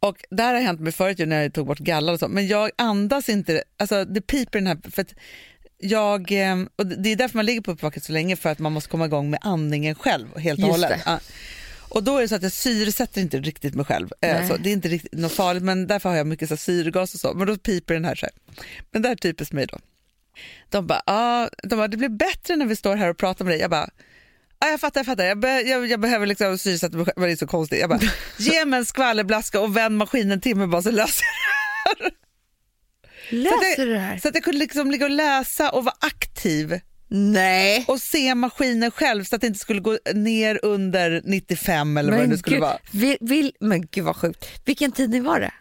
Och 0.00 0.16
det 0.30 0.42
här 0.42 0.54
har 0.54 0.60
hänt 0.60 0.80
mig 0.80 0.92
förut 0.92 1.18
när 1.18 1.42
jag 1.42 1.52
tog 1.54 1.66
bort 1.66 1.78
gallan 1.78 2.14
och 2.14 2.20
så, 2.20 2.28
men 2.28 2.46
jag 2.46 2.70
andas 2.78 3.28
inte, 3.28 3.62
alltså 3.78 4.04
det 4.04 4.20
piper 4.20 4.58
den 4.58 4.66
här, 4.66 4.78
för 4.90 5.06
jag, 5.78 6.32
eh, 6.32 6.56
och 6.76 6.86
det 6.86 7.12
är 7.12 7.16
därför 7.16 7.36
man 7.38 7.46
ligger 7.46 7.60
på 7.60 7.70
uppvaket 7.70 8.04
så 8.04 8.12
länge, 8.12 8.36
för 8.36 8.50
att 8.50 8.58
man 8.58 8.72
måste 8.72 8.90
komma 8.90 9.04
igång 9.06 9.30
med 9.30 9.40
andningen 9.42 9.94
själv 9.94 10.38
helt 10.38 10.58
och 10.64 10.68
hållet. 10.70 11.00
Och 11.92 12.02
då 12.02 12.16
är 12.16 12.22
det 12.22 12.28
så 12.28 12.34
att 12.34 12.42
jag 12.42 12.52
syresätter 12.52 13.20
inte 13.20 13.38
riktigt 13.40 13.74
mig 13.74 13.84
själv. 13.84 14.08
Eh, 14.20 14.38
Nej. 14.38 14.48
Så 14.48 14.56
det 14.56 14.68
är 14.70 14.72
inte 14.72 14.88
riktigt 14.88 15.12
något 15.12 15.32
farligt, 15.32 15.62
men 15.62 15.86
därför 15.86 16.08
har 16.08 16.16
jag 16.16 16.26
mycket 16.26 16.48
så 16.48 16.54
här 16.54 16.58
syrgas 16.58 17.14
och 17.14 17.20
så, 17.20 17.34
men 17.34 17.46
då 17.46 17.56
piper 17.56 17.94
den 17.94 18.04
här 18.04 18.14
så 18.14 18.26
här. 18.26 18.34
Men 18.90 19.02
det 19.02 19.08
här 19.08 19.14
är 19.14 19.18
typiskt 19.18 19.52
mig 19.52 19.66
då. 19.66 19.78
De 20.68 20.86
bara, 20.86 21.02
ah, 21.06 21.48
de 21.62 21.76
bara, 21.76 21.88
det 21.88 21.96
blir 21.96 22.08
bättre 22.08 22.56
när 22.56 22.66
vi 22.66 22.76
står 22.76 22.96
här 22.96 23.08
och 23.10 23.16
pratar 23.16 23.44
med 23.44 23.52
dig. 23.52 23.60
Jag 23.60 23.70
bara, 23.70 23.90
Ja, 24.60 24.68
jag 24.68 24.80
fattar, 24.80 25.00
jag 25.00 25.06
fattar. 25.06 25.24
Jag, 25.24 25.38
be, 25.38 25.60
jag, 25.60 25.86
jag 25.86 26.00
behöver 26.00 26.26
liksom 26.26 26.58
syresätta 26.58 26.96
mig 26.96 27.06
själv, 27.06 27.14
men 27.16 27.26
det 27.26 27.32
är 27.32 27.36
så 27.36 27.46
konstigt. 27.46 27.80
Jag 27.80 27.90
bara, 27.90 28.00
ge 28.38 28.64
mig 28.64 28.78
en 28.78 28.84
skvallerblaska 28.84 29.60
och 29.60 29.76
vänd 29.76 29.96
maskinen 29.96 30.40
till 30.40 30.56
mig 30.56 30.66
bara 30.66 30.82
så 30.82 30.90
löser 30.90 31.24
det. 31.98 32.10
Läser 33.36 33.86
du 33.86 33.92
det 33.92 33.98
här? 33.98 34.18
Så 34.18 34.28
att 34.28 34.34
jag 34.34 34.44
kunde 34.44 34.58
liksom 34.58 34.90
ligga 34.90 35.04
och 35.04 35.10
läsa 35.10 35.70
och 35.70 35.84
vara 35.84 35.94
aktiv 36.00 36.80
Nej. 37.14 37.84
och 37.88 38.00
se 38.00 38.34
maskinen 38.34 38.90
själv 38.90 39.24
så 39.24 39.34
att 39.34 39.40
det 39.40 39.46
inte 39.46 39.58
skulle 39.58 39.80
gå 39.80 39.98
ner 40.14 40.60
under 40.62 41.22
95 41.24 41.96
eller 41.96 42.12
vad 42.12 42.20
det 42.20 42.26
nu 42.26 42.36
skulle 42.38 42.56
gud, 42.56 42.62
vara. 42.62 42.78
Vill, 42.92 43.16
vill, 43.20 43.52
men 43.60 43.86
gud 43.86 44.04
vad 44.04 44.16
sjukt. 44.16 44.46
Vilken 44.64 44.92
tidning 44.92 45.22
var 45.24 45.40
det? 45.40 45.52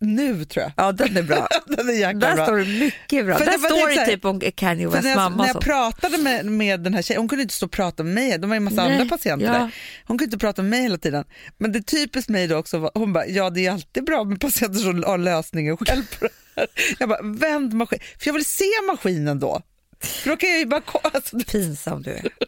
Nu 0.00 0.44
tror 0.44 0.62
jag. 0.62 0.72
Ja 0.76 0.92
den 0.92 1.16
är 1.16 1.22
bra. 1.22 1.48
Den 1.66 1.88
är 1.88 1.92
jäkla 1.92 2.28
Där 2.28 2.34
bra. 2.34 2.46
står 2.46 2.56
det 2.56 2.64
mycket 2.64 3.26
bra. 3.26 3.38
För 3.38 3.44
Där 3.44 3.52
det 3.52 3.58
står 3.58 3.94
det 3.96 4.06
typ 4.06 4.24
om 4.24 4.40
Kanye 4.40 4.84
För 4.84 4.90
Wests 4.90 5.04
när 5.04 5.10
jag, 5.10 5.16
mamma 5.16 5.36
när 5.36 5.46
jag 5.46 5.54
så. 5.54 5.60
pratade 5.60 6.18
med, 6.18 6.46
med 6.46 6.80
den 6.80 6.94
här 6.94 7.02
tjejen, 7.02 7.20
hon 7.20 7.28
kunde 7.28 7.42
inte 7.42 7.54
stå 7.54 7.66
och 7.66 7.72
prata 7.72 8.02
med 8.02 8.14
mig, 8.14 8.38
de 8.38 8.50
var 8.50 8.54
ju 8.54 8.56
en 8.56 8.64
massa 8.64 8.84
Nej, 8.84 8.92
andra 8.92 9.06
patienter 9.16 9.46
ja. 9.46 9.52
där. 9.52 9.74
Hon 10.06 10.18
kunde 10.18 10.24
inte 10.24 10.38
prata 10.38 10.62
med 10.62 10.70
mig 10.70 10.82
hela 10.82 10.98
tiden. 10.98 11.24
Men 11.58 11.72
det 11.72 11.82
typiskt 11.82 12.28
mig 12.30 12.46
då 12.46 12.56
också, 12.56 12.90
hon 12.94 13.12
bara, 13.12 13.26
ja 13.26 13.50
det 13.50 13.66
är 13.66 13.70
alltid 13.72 14.04
bra 14.04 14.24
med 14.24 14.40
patienter 14.40 14.78
som 14.78 15.04
har 15.04 15.18
lösningen 15.18 15.76
själv 15.76 16.02
på 16.18 16.24
det 16.24 16.30
här. 16.56 16.66
Jag 16.98 17.08
bara, 17.08 17.22
vänd 17.22 17.72
maskin, 17.72 17.98
för 18.18 18.26
jag 18.26 18.34
vill 18.34 18.44
se 18.44 18.64
maskinen 18.86 19.38
då. 19.40 19.62
För 20.00 20.30
då 20.30 20.36
kan 20.36 20.48
jag 20.50 20.58
ju 20.58 20.66
bara 20.66 20.80
ko- 20.80 21.00
alltså, 21.02 21.38
Pinsam 21.38 22.02
du 22.02 22.10
är. 22.10 22.28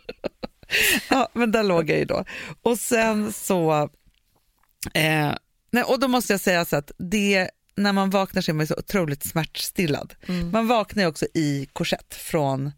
Ja, 1.10 1.28
men 1.32 1.52
där 1.52 1.62
låg 1.62 1.90
jag 1.90 1.98
ju 1.98 2.04
då. 2.04 2.24
Och 2.62 2.78
sen 2.78 3.32
så... 3.32 3.90
Eh, 4.94 5.32
nej, 5.70 5.82
och 5.82 6.00
då 6.00 6.08
måste 6.08 6.32
jag 6.32 6.40
säga 6.40 6.64
så 6.64 6.76
att 6.76 6.92
det, 6.98 7.50
när 7.74 7.92
man 7.92 8.10
vaknar 8.10 8.42
så 8.42 8.50
är 8.50 8.54
man 8.54 8.66
så 8.66 8.74
otroligt 8.78 9.24
smärtstillad. 9.24 10.14
Man 10.52 10.66
vaknar 10.66 11.02
ju 11.02 11.08
också 11.08 11.26
i 11.34 11.68
korsett 11.72 12.14
från 12.14 12.72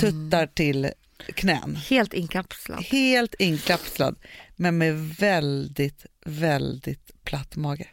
tuttar 0.00 0.46
till 0.46 0.90
knän. 1.34 1.76
Helt 1.76 2.14
inkapslad. 2.14 2.82
Helt 2.84 3.34
inkapslad, 3.34 4.18
men 4.56 4.78
med 4.78 5.08
väldigt, 5.08 6.06
väldigt 6.24 7.24
platt 7.24 7.56
mage. 7.56 7.88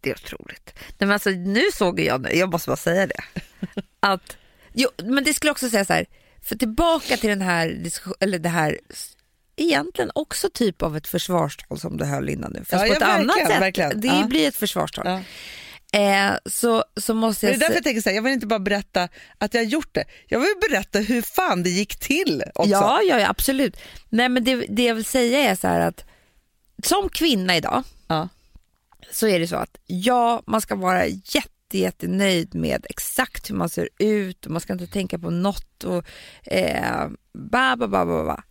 Det 0.00 0.10
är 0.10 0.14
otroligt. 0.14 0.72
Nej, 0.76 0.94
men 0.98 1.10
alltså, 1.10 1.30
nu 1.30 1.62
såg 1.74 2.00
jag, 2.00 2.34
jag 2.36 2.50
måste 2.50 2.70
bara 2.70 2.76
säga 2.76 3.06
det, 3.06 3.20
att, 4.00 4.36
jo, 4.76 4.88
men 5.04 5.24
det 5.24 5.34
skulle 5.34 5.52
också 5.52 5.70
säga 5.70 5.84
så 5.84 5.92
här, 5.92 6.06
för 6.42 6.56
tillbaka 6.56 7.16
till 7.16 7.28
den 7.30 7.40
här, 7.42 7.82
eller 8.20 8.38
det 8.38 8.48
här, 8.48 8.78
egentligen 9.56 10.10
också 10.14 10.50
typ 10.50 10.82
av 10.82 10.96
ett 10.96 11.06
försvarstal 11.06 11.78
som 11.80 11.96
du 11.96 12.04
höll 12.04 12.28
innan 12.28 12.52
nu, 12.52 12.58
fast 12.64 12.72
Ja, 12.86 12.88
på 12.88 12.94
ett 12.96 13.02
annat 13.02 13.36
sätt. 13.36 13.60
verkligen. 13.60 14.00
Det 14.00 14.06
Ja. 14.08 14.26
blir 14.26 14.48
ett 14.48 14.56
försvarstal. 14.56 15.06
Ja. 15.06 15.20
Eh, 15.92 16.32
så, 16.46 16.84
så 16.96 17.14
måste 17.14 17.46
jag 17.46 17.52
det 17.52 17.56
är 17.56 17.60
därför 17.60 17.74
jag 17.74 17.84
tänker 17.84 18.00
så 18.02 18.08
här, 18.08 18.16
jag 18.16 18.22
vill 18.22 18.32
inte 18.32 18.46
bara 18.46 18.58
berätta 18.58 19.08
att 19.38 19.54
jag 19.54 19.60
har 19.60 19.66
gjort 19.66 19.94
det. 19.94 20.04
Jag 20.26 20.40
vill 20.40 20.54
berätta 20.70 20.98
hur 20.98 21.22
fan 21.22 21.62
det 21.62 21.70
gick 21.70 21.96
till 21.96 22.42
också. 22.54 22.70
ja, 22.70 23.02
ja, 23.02 23.20
ja, 23.20 23.28
absolut. 23.28 23.76
Nej, 24.08 24.28
men 24.28 24.44
det, 24.44 24.54
det 24.68 24.84
jag 24.84 24.94
vill 24.94 25.04
säga 25.04 25.38
är 25.50 25.54
så 25.54 25.68
här 25.68 25.80
att 25.80 26.04
som 26.82 27.08
kvinna 27.08 27.56
idag 27.56 27.82
så 29.12 29.28
är 29.28 29.38
det 29.40 29.48
så 29.48 29.56
att 29.56 29.76
ja, 29.86 30.42
man 30.46 30.60
ska 30.60 30.74
vara 30.74 31.06
jätte 31.06 31.48
jättenöjd 31.74 32.54
med 32.54 32.86
exakt 32.90 33.50
hur 33.50 33.54
man 33.54 33.68
ser 33.68 33.88
ut 33.98 34.46
och 34.46 34.52
man 34.52 34.60
ska 34.60 34.72
inte 34.72 34.86
tänka 34.86 35.18
på 35.18 35.30
något 35.30 35.84
och 35.84 36.04
eh, 36.52 37.08
ba, 37.34 37.76
ba, 37.76 37.86
ba, 37.88 38.04
ba, 38.06 38.24
ba. 38.24 38.42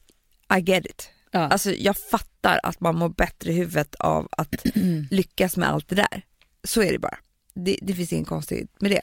I 0.57 0.61
get 0.61 0.86
it. 0.86 1.09
Ja. 1.32 1.39
Alltså 1.39 1.72
jag 1.72 1.97
fattar 1.97 2.59
att 2.63 2.80
man 2.80 2.95
mår 2.95 3.09
bättre 3.09 3.51
i 3.51 3.53
huvudet 3.55 3.95
av 3.95 4.28
att 4.32 4.55
lyckas 5.11 5.57
med 5.57 5.70
allt 5.70 5.88
det 5.89 5.95
där. 5.95 6.22
Så 6.63 6.82
är 6.84 6.91
det 6.91 6.99
bara. 6.99 7.18
Det, 7.53 7.80
det 7.82 7.93
finns 7.93 8.13
inget 8.13 8.28
konstigt 8.28 8.82
med 8.82 8.91
det. 8.91 9.01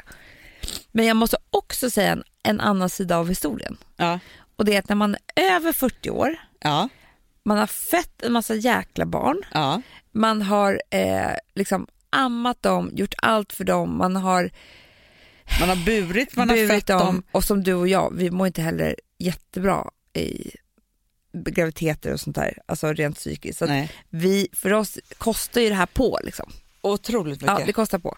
Men 0.92 1.06
jag 1.06 1.16
måste 1.16 1.36
också 1.50 1.90
säga 1.90 2.12
en, 2.12 2.22
en 2.42 2.60
annan 2.60 2.90
sida 2.90 3.16
av 3.18 3.28
historien. 3.28 3.76
Ja. 3.96 4.18
Och 4.56 4.64
det 4.64 4.74
är 4.74 4.78
att 4.78 4.88
när 4.88 4.96
man 4.96 5.16
är 5.34 5.54
över 5.54 5.72
40 5.72 6.10
år, 6.10 6.36
Ja. 6.60 6.88
man 7.44 7.58
har 7.58 7.66
fött 7.66 8.22
en 8.22 8.32
massa 8.32 8.54
jäkla 8.54 9.06
barn, 9.06 9.42
Ja. 9.52 9.82
man 10.12 10.42
har 10.42 10.82
eh, 10.90 11.30
liksom 11.54 11.86
ammat 12.12 12.62
dem, 12.62 12.90
gjort 12.92 13.14
allt 13.18 13.52
för 13.52 13.64
dem, 13.64 13.96
man 13.96 14.16
har 14.16 14.50
Man 15.60 15.68
har 15.68 15.84
burit, 15.84 16.36
man 16.36 16.48
har 16.48 16.56
burit 16.56 16.70
fött 16.70 16.86
dem. 16.86 17.22
och 17.32 17.44
som 17.44 17.62
du 17.62 17.74
och 17.74 17.88
jag, 17.88 18.14
vi 18.16 18.30
mår 18.30 18.46
inte 18.46 18.62
heller 18.62 18.96
jättebra 19.18 19.90
i 20.14 20.50
graviditeter 21.32 22.12
och 22.12 22.20
sånt 22.20 22.36
där, 22.36 22.58
alltså 22.66 22.92
rent 22.92 23.16
psykiskt. 23.16 23.58
Så 23.58 23.86
vi, 24.10 24.48
för 24.52 24.72
oss 24.72 24.98
kostar 25.18 25.60
ju 25.60 25.68
det 25.68 25.74
här 25.74 25.86
på 25.86 26.18
liksom. 26.24 26.52
Otroligt 26.80 27.40
mycket. 27.40 27.58
Ja, 27.58 27.66
det 27.66 27.72
kostar 27.72 27.98
på. 27.98 28.16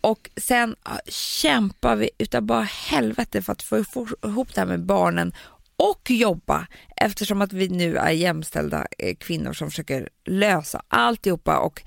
Och 0.00 0.30
sen 0.36 0.76
ja, 0.84 1.00
kämpar 1.08 1.96
vi 1.96 2.10
utav 2.18 2.42
bara 2.42 2.62
helvete 2.62 3.42
för 3.42 3.52
att 3.52 3.62
få 3.62 3.84
ihop 4.24 4.54
det 4.54 4.60
här 4.60 4.68
med 4.68 4.84
barnen 4.84 5.32
och 5.76 6.10
jobba 6.10 6.66
eftersom 6.96 7.42
att 7.42 7.52
vi 7.52 7.68
nu 7.68 7.96
är 7.96 8.10
jämställda 8.10 8.86
eh, 8.98 9.14
kvinnor 9.16 9.52
som 9.52 9.70
försöker 9.70 10.08
lösa 10.24 10.82
alltihopa 10.88 11.58
och 11.58 11.82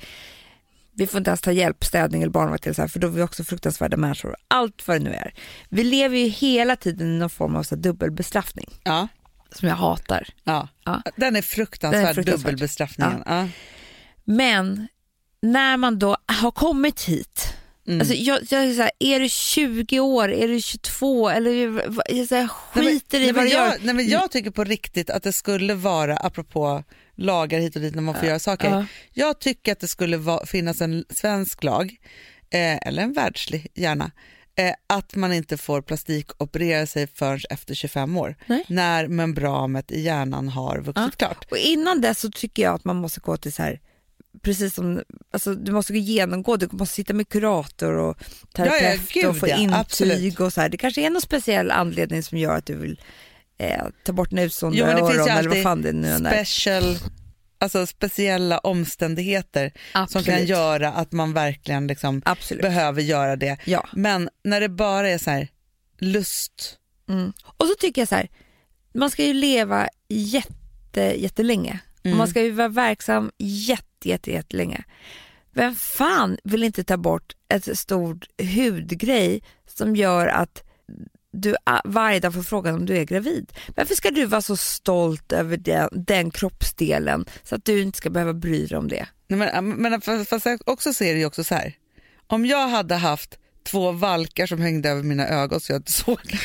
vi 0.96 1.08
får 1.08 1.18
inte 1.18 1.30
ens 1.30 1.42
ta 1.42 1.52
hjälp, 1.52 1.84
städning 1.86 2.22
eller 2.22 2.32
barnvakt 2.32 2.66
eller 2.66 2.74
så 2.74 2.82
här, 2.82 2.90
för 2.90 3.00
då 3.00 3.08
är 3.08 3.12
vi 3.12 3.22
också 3.22 3.44
fruktansvärda 3.44 3.98
människor. 3.98 4.36
Allt 4.48 4.88
vad 4.88 4.98
det 5.00 5.04
nu 5.04 5.14
är. 5.14 5.34
Vi 5.70 5.84
lever 5.84 6.18
ju 6.18 6.28
hela 6.28 6.76
tiden 6.76 7.16
i 7.16 7.20
någon 7.20 7.30
form 7.30 7.56
av 7.56 7.64
så 7.64 7.76
dubbelbestraffning 7.76 8.70
Ja. 8.84 9.08
som 9.52 9.68
jag 9.68 9.76
hatar. 9.76 10.28
Ja. 10.44 10.68
Ja. 10.86 11.02
Den 11.16 11.36
är 11.36 11.42
fruktansvärd, 11.42 12.02
Den 12.02 12.10
är 12.10 12.14
fruktansvärd. 12.14 12.52
dubbelbestraffningen. 12.52 13.24
Ja. 13.26 13.48
Men 14.24 14.88
när 15.42 15.78
man 15.78 16.00
då 16.00 16.18
har 16.26 16.52
kommit 16.52 17.02
hit, 17.04 17.54
Mm. 17.88 18.00
alltså 18.00 18.14
jag, 18.16 18.40
jag 18.50 18.64
är, 18.64 18.74
så 18.74 18.82
här, 18.82 18.92
är 19.00 19.20
du 19.20 19.30
20 19.30 20.00
år, 20.00 20.32
är 20.32 20.48
du 20.48 20.62
22 20.62 21.30
eller 21.30 21.52
jag 22.10 22.28
så 22.28 22.36
här, 22.36 22.48
skiter 22.48 23.20
nej, 23.20 23.30
i 23.30 23.34
men, 23.34 23.36
vad 23.36 23.44
nej, 23.44 23.52
du 23.54 23.58
gör. 23.58 23.66
jag, 23.68 23.76
nej, 23.86 23.96
men 23.96 24.08
jag 24.10 24.32
tycker 24.32 24.52
på 24.52 24.64
riktigt 24.64 25.10
att 25.10 25.24
det 25.24 25.34
skulle 25.34 25.74
vara, 25.74 26.18
apropå 26.18 26.84
lagar 27.16 27.60
hit 27.60 27.76
och 27.76 27.82
dit 27.82 27.96
när 27.96 28.02
man 28.02 28.16
får 28.16 28.28
göra 28.28 28.40
saker. 28.40 28.70
ja. 28.70 28.86
Jag 29.14 29.40
tycker 29.40 29.72
att 29.72 29.80
det 29.80 29.88
skulle 29.88 30.18
va, 30.18 30.46
finnas 30.46 30.82
en 30.82 31.06
svensk 31.10 31.64
lag, 31.64 31.96
eh, 32.50 32.88
eller 32.88 33.04
en 33.04 33.14
världslig 33.14 33.68
gärna, 33.74 34.12
eh, 34.56 34.74
att 34.88 35.16
man 35.16 35.34
inte 35.34 35.58
får 35.58 35.82
plastikoperera 35.82 36.88
sig 36.88 37.08
förrän 37.08 37.40
efter 37.50 37.76
25 37.76 38.18
år. 38.18 38.36
Nej. 38.46 38.66
När 38.68 39.08
membranet 39.08 39.92
i 39.92 40.02
hjärnan 40.02 40.50
har 40.50 40.80
vuxit 40.80 41.18
klart. 41.18 41.46
Och 41.52 41.58
innan 41.58 42.02
dess 42.02 42.20
så 42.20 42.32
tycker 42.32 42.64
jag 42.64 42.76
att 42.76 42.86
man 42.86 42.96
måste 42.96 43.20
gå 43.20 43.38
till 43.38 43.54
så 43.54 43.64
här, 43.64 43.80
precis 44.42 44.74
som, 44.74 45.04
alltså 45.32 45.56
du 45.56 45.72
måste 45.72 45.94
gå 45.94 46.00
genomgå, 46.00 46.58
du 46.58 46.70
måste 46.72 46.96
sitta 46.96 47.14
med 47.14 47.30
kurator 47.30 47.94
och 47.94 48.18
terapeut 48.54 49.12
gud, 49.12 49.26
och 49.26 49.38
få 49.38 49.48
ja, 49.48 49.56
intyg 49.56 49.78
absolut. 49.78 50.40
och 50.40 50.54
så 50.54 50.62
här. 50.62 50.70
Det 50.70 50.78
kanske 50.78 51.06
är 51.06 51.10
någon 51.10 51.22
speciell 51.22 51.72
anledning 51.72 52.24
som 52.24 52.38
gör 52.38 52.58
att 52.58 52.66
du 52.66 52.76
vill 52.76 53.02
eh, 53.58 53.84
ta 54.06 54.14
bort 54.14 54.34
utstående 54.34 54.78
Jo, 54.78 54.86
men 54.86 54.96
det 54.96 55.02
öron 55.02 55.12
finns 55.14 55.28
ju 55.28 55.32
eller 55.32 55.50
vad 55.50 55.64
fan 55.64 55.82
det 55.82 55.92
nu 55.94 56.08
än 56.12 56.26
är. 56.26 56.32
special, 56.44 56.98
alltså 57.60 57.86
speciella 57.86 58.58
omständigheter 58.58 59.72
som 59.92 60.02
Absolut. 60.04 60.26
kan 60.28 60.46
göra 60.46 60.92
att 60.92 61.12
man 61.12 61.34
verkligen 61.34 61.88
liksom 61.88 62.22
Absolut. 62.26 62.62
behöver 62.62 63.02
göra 63.02 63.36
det. 63.36 63.58
Ja. 63.66 63.88
Men 63.94 64.30
när 64.44 64.62
det 64.62 64.70
bara 64.70 65.10
är 65.10 65.18
så 65.18 65.30
här 65.32 65.48
lust, 66.00 66.80
Mm. 67.10 67.34
Och 67.58 67.68
så 67.68 67.74
tycker 67.80 68.02
jag 68.02 68.08
så 68.08 68.16
här, 68.16 68.30
man 68.94 69.10
ska 69.12 69.24
ju 69.26 69.34
leva 69.34 69.88
jätte, 70.10 71.02
jättelänge. 71.02 71.80
Mm. 72.04 72.14
Och 72.14 72.18
man 72.18 72.28
ska 72.28 72.42
ju 72.42 72.52
vara 72.52 72.68
verksam 72.68 73.32
jätte, 73.38 74.10
jätte, 74.10 74.32
jättelänge. 74.32 74.84
Vem 75.52 75.76
fan 75.76 76.38
vill 76.44 76.64
inte 76.64 76.84
ta 76.84 76.98
bort 76.98 77.34
ett 77.50 77.78
stort 77.80 78.26
hudgrej 78.56 79.44
som 79.68 79.96
gör 79.96 80.28
att 80.28 80.64
du 81.34 81.56
varje 81.84 82.20
dag 82.20 82.34
får 82.34 82.44
frågan 82.44 82.76
om 82.76 82.86
du 82.86 82.98
är 82.98 83.04
gravid. 83.04 83.54
Varför 83.76 83.96
ska 83.96 84.12
du 84.12 84.26
vara 84.26 84.42
så 84.42 84.58
stolt 84.58 85.32
över 85.32 85.58
den, 85.58 85.90
den 85.92 86.32
kroppsdelen 86.32 87.26
så 87.44 87.56
att 87.56 87.66
du 87.66 87.82
inte 87.82 87.98
ska 87.98 88.10
behöva 88.10 88.34
bry 88.34 88.66
dig 88.66 88.78
om 88.78 88.88
det? 88.88 89.08
Nej, 89.28 89.62
men, 89.62 89.70
men 89.70 90.02
fast 90.02 90.30
fast 90.30 90.46
jag 90.46 90.60
också 90.66 90.94
ser 90.94 91.16
det 91.16 91.26
också 91.26 91.44
så 91.44 91.56
här. 91.56 91.76
Om 92.28 92.46
jag 92.46 92.68
hade 92.68 92.96
haft 92.96 93.38
två 93.64 93.92
valkar 93.92 94.48
som 94.48 94.62
hängde 94.62 94.90
över 94.90 95.04
mina 95.04 95.28
ögon 95.28 95.60
så 95.60 95.72
jag 95.72 95.80
inte 95.80 95.92
såg. 95.92 96.20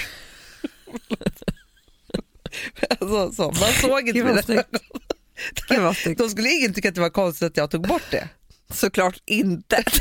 alltså, 2.91 3.32
så, 3.32 3.43
man 3.43 3.72
såg 3.80 4.09
inte 4.09 4.24
mina 4.24 4.43
ögon. 4.49 4.80
Då 6.16 6.28
skulle 6.28 6.51
ingen 6.51 6.74
tycka 6.74 6.89
att 6.89 6.95
det 6.95 7.01
var 7.01 7.11
konstigt 7.11 7.47
att 7.47 7.57
jag 7.57 7.70
tog 7.70 7.89
bort 7.89 8.11
det. 8.11 8.28
Såklart 8.70 9.22
inte. 9.26 9.84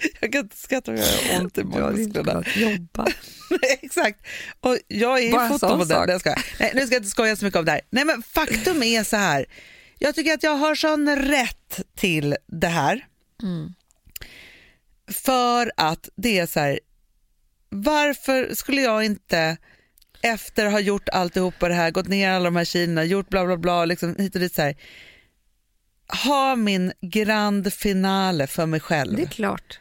Jag 0.20 0.32
kan 0.32 0.40
inte 0.40 0.56
skratta 0.56 0.96
för 0.96 1.02
jag 1.02 1.34
har 1.34 1.44
ont 1.44 1.58
i 1.58 1.64
magmusklerna. 1.64 2.44
jobba. 2.56 3.06
Exakt. 3.82 4.26
Och 4.60 4.78
jag 4.88 5.22
är 5.22 5.32
Bara 5.32 5.48
fotomodell. 5.48 6.06
Nej, 6.06 6.20
skojar. 6.20 6.44
Nej, 6.60 6.72
nu 6.74 6.86
ska 6.86 6.94
jag 6.94 7.00
inte 7.00 7.10
skoja 7.10 7.36
så 7.36 7.44
mycket 7.44 7.58
om 7.58 7.64
det 7.64 7.72
här. 7.72 7.80
Nej, 7.90 8.04
men 8.04 8.22
faktum 8.22 8.82
är 8.82 9.04
så 9.04 9.16
här. 9.16 9.46
Jag 9.98 10.14
tycker 10.14 10.34
att 10.34 10.42
jag 10.42 10.56
har 10.56 10.74
sån 10.74 11.16
rätt 11.16 11.80
till 11.96 12.36
det 12.46 12.68
här. 12.68 13.06
Mm. 13.42 13.74
För 15.10 15.72
att 15.76 16.08
det 16.16 16.38
är 16.38 16.46
så 16.46 16.60
här. 16.60 16.80
Varför 17.68 18.54
skulle 18.54 18.80
jag 18.80 19.04
inte 19.04 19.56
efter 20.22 20.66
att 20.66 20.72
ha 20.72 20.80
gjort 20.80 21.08
alltihopa 21.08 21.68
det 21.68 21.74
här, 21.74 21.90
gått 21.90 22.08
ner 22.08 22.30
alla 22.30 22.44
de 22.44 22.56
här 22.56 22.64
kilona, 22.64 23.04
gjort 23.04 23.28
bla 23.28 23.46
bla 23.46 23.56
bla, 23.56 23.84
liksom 23.84 24.16
hit 24.18 24.34
och 24.34 24.40
dit 24.40 24.54
så 24.54 24.62
här. 24.62 24.76
Ha 26.24 26.56
min 26.56 26.92
grand 27.00 27.72
finale 27.72 28.46
för 28.46 28.66
mig 28.66 28.80
själv. 28.80 29.16
Det 29.16 29.22
är 29.22 29.26
klart. 29.26 29.80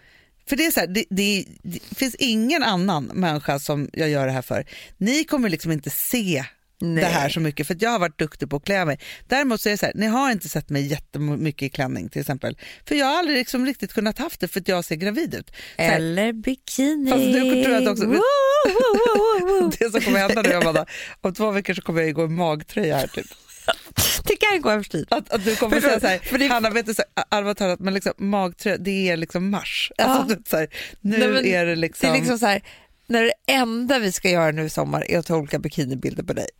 För 0.50 0.56
det 0.56 0.66
är 0.66 0.72
så 0.72 0.80
här, 0.80 0.88
det, 0.88 1.06
det, 1.10 1.46
det 1.64 1.80
finns 1.98 2.16
ingen 2.16 2.64
annan 2.64 3.06
människa 3.06 3.60
som 3.60 3.90
jag 3.94 4.10
gör 4.10 4.26
det 4.26 4.32
här 4.32 4.42
för. 4.42 4.66
Ni 4.98 5.24
kommer 5.24 5.50
liksom 5.50 5.72
inte 5.72 5.90
se 5.90 6.44
det 6.80 7.06
här 7.06 7.30
så 7.30 7.40
mycket 7.40 7.68
för 7.68 7.76
att 7.76 7.82
jag 7.82 7.90
har 7.90 8.00
varit 8.00 8.20
duktig 8.20 8.50
på 8.50 8.56
att 8.56 8.66
klä 8.66 8.86
mig. 8.86 9.00
Däremot 9.28 9.62
så 9.62 9.70
är 9.70 9.72
det 9.72 9.78
så 9.78 9.86
här, 9.86 9.94
ni 9.96 10.06
har 10.06 10.32
inte 10.32 10.50
sett 10.50 10.70
mig 10.70 10.88
jättemycket 10.88 11.62
i 11.64 11.70
klänning 11.70 12.10
till 12.10 12.22
exempel. 12.22 12.58
För 12.88 12.96
jag 12.96 13.06
har 13.06 13.20
aldrig 13.20 13.38
liksom 13.38 13.66
riktigt 13.66 13.94
kunnat 13.94 14.18
haft 14.18 14.40
det 14.40 14.48
för 14.48 14.60
att 14.60 14.68
jag 14.68 14.86
ser 14.86 14.96
gravid 14.96 15.36
ut. 15.36 15.52
Här, 15.78 15.96
Eller 15.96 16.34
bikini. 16.34 17.12
Fast 17.12 17.24
nu 17.24 17.64
tror 17.64 17.76
jag 17.76 17.84
att 17.84 17.90
också- 17.90 18.06
woo, 18.06 18.22
woo, 18.66 19.48
woo. 19.48 19.72
det 19.80 19.92
som 19.92 20.02
kommer 20.02 20.20
hända 20.20 20.42
nu 20.42 20.54
Amanda, 20.54 20.86
om 21.22 21.34
två 21.34 21.52
veckor 21.52 21.74
så 21.74 21.82
kommer 21.82 22.02
jag 22.02 22.14
gå 22.14 22.26
i 22.26 22.28
magtröja 22.28 22.98
här 22.98 23.08
typ. 23.08 23.28
Kan 24.52 24.62
gå 24.62 24.72
överstyr. 24.72 25.06
Att, 25.10 25.32
att 25.32 25.46
du 25.46 25.56
kommer 25.56 25.80
För 25.82 25.88
säga 25.88 26.00
så 26.00 26.08
här, 26.08 26.18
för 26.20 26.38
det- 26.38 26.48
Hanna 26.48 26.70
vet 26.70 26.86
du, 26.86 26.94
så 26.94 27.04
här, 27.16 27.26
allvarligt 27.30 27.58
talat, 27.58 27.80
men 27.80 27.94
liksom, 27.94 28.14
magtröja 28.18 28.78
det 28.78 29.10
är 29.10 29.18
liksom 29.18 29.50
mars. 29.50 29.92
Alltså, 29.98 30.36
så 30.50 30.58
här, 30.58 30.68
nu 31.02 31.34
Nej, 31.42 31.54
är 31.54 31.66
det 31.66 31.76
liksom, 31.76 32.10
Det 32.10 32.16
är 32.16 32.20
liksom 32.20 32.40
så 32.40 32.46
här, 32.46 32.62
när 33.08 33.24
det 33.24 33.34
enda 33.48 34.00
vi 34.00 34.12
ska 34.12 34.30
göra 34.30 34.52
nu 34.52 34.66
i 34.66 34.70
sommar 34.70 35.12
är 35.12 35.20
att 35.20 35.26
ta 35.26 35.36
olika 35.36 35.60
bikinibilder 35.60 36.24
på 36.24 36.34
dig. 36.34 36.48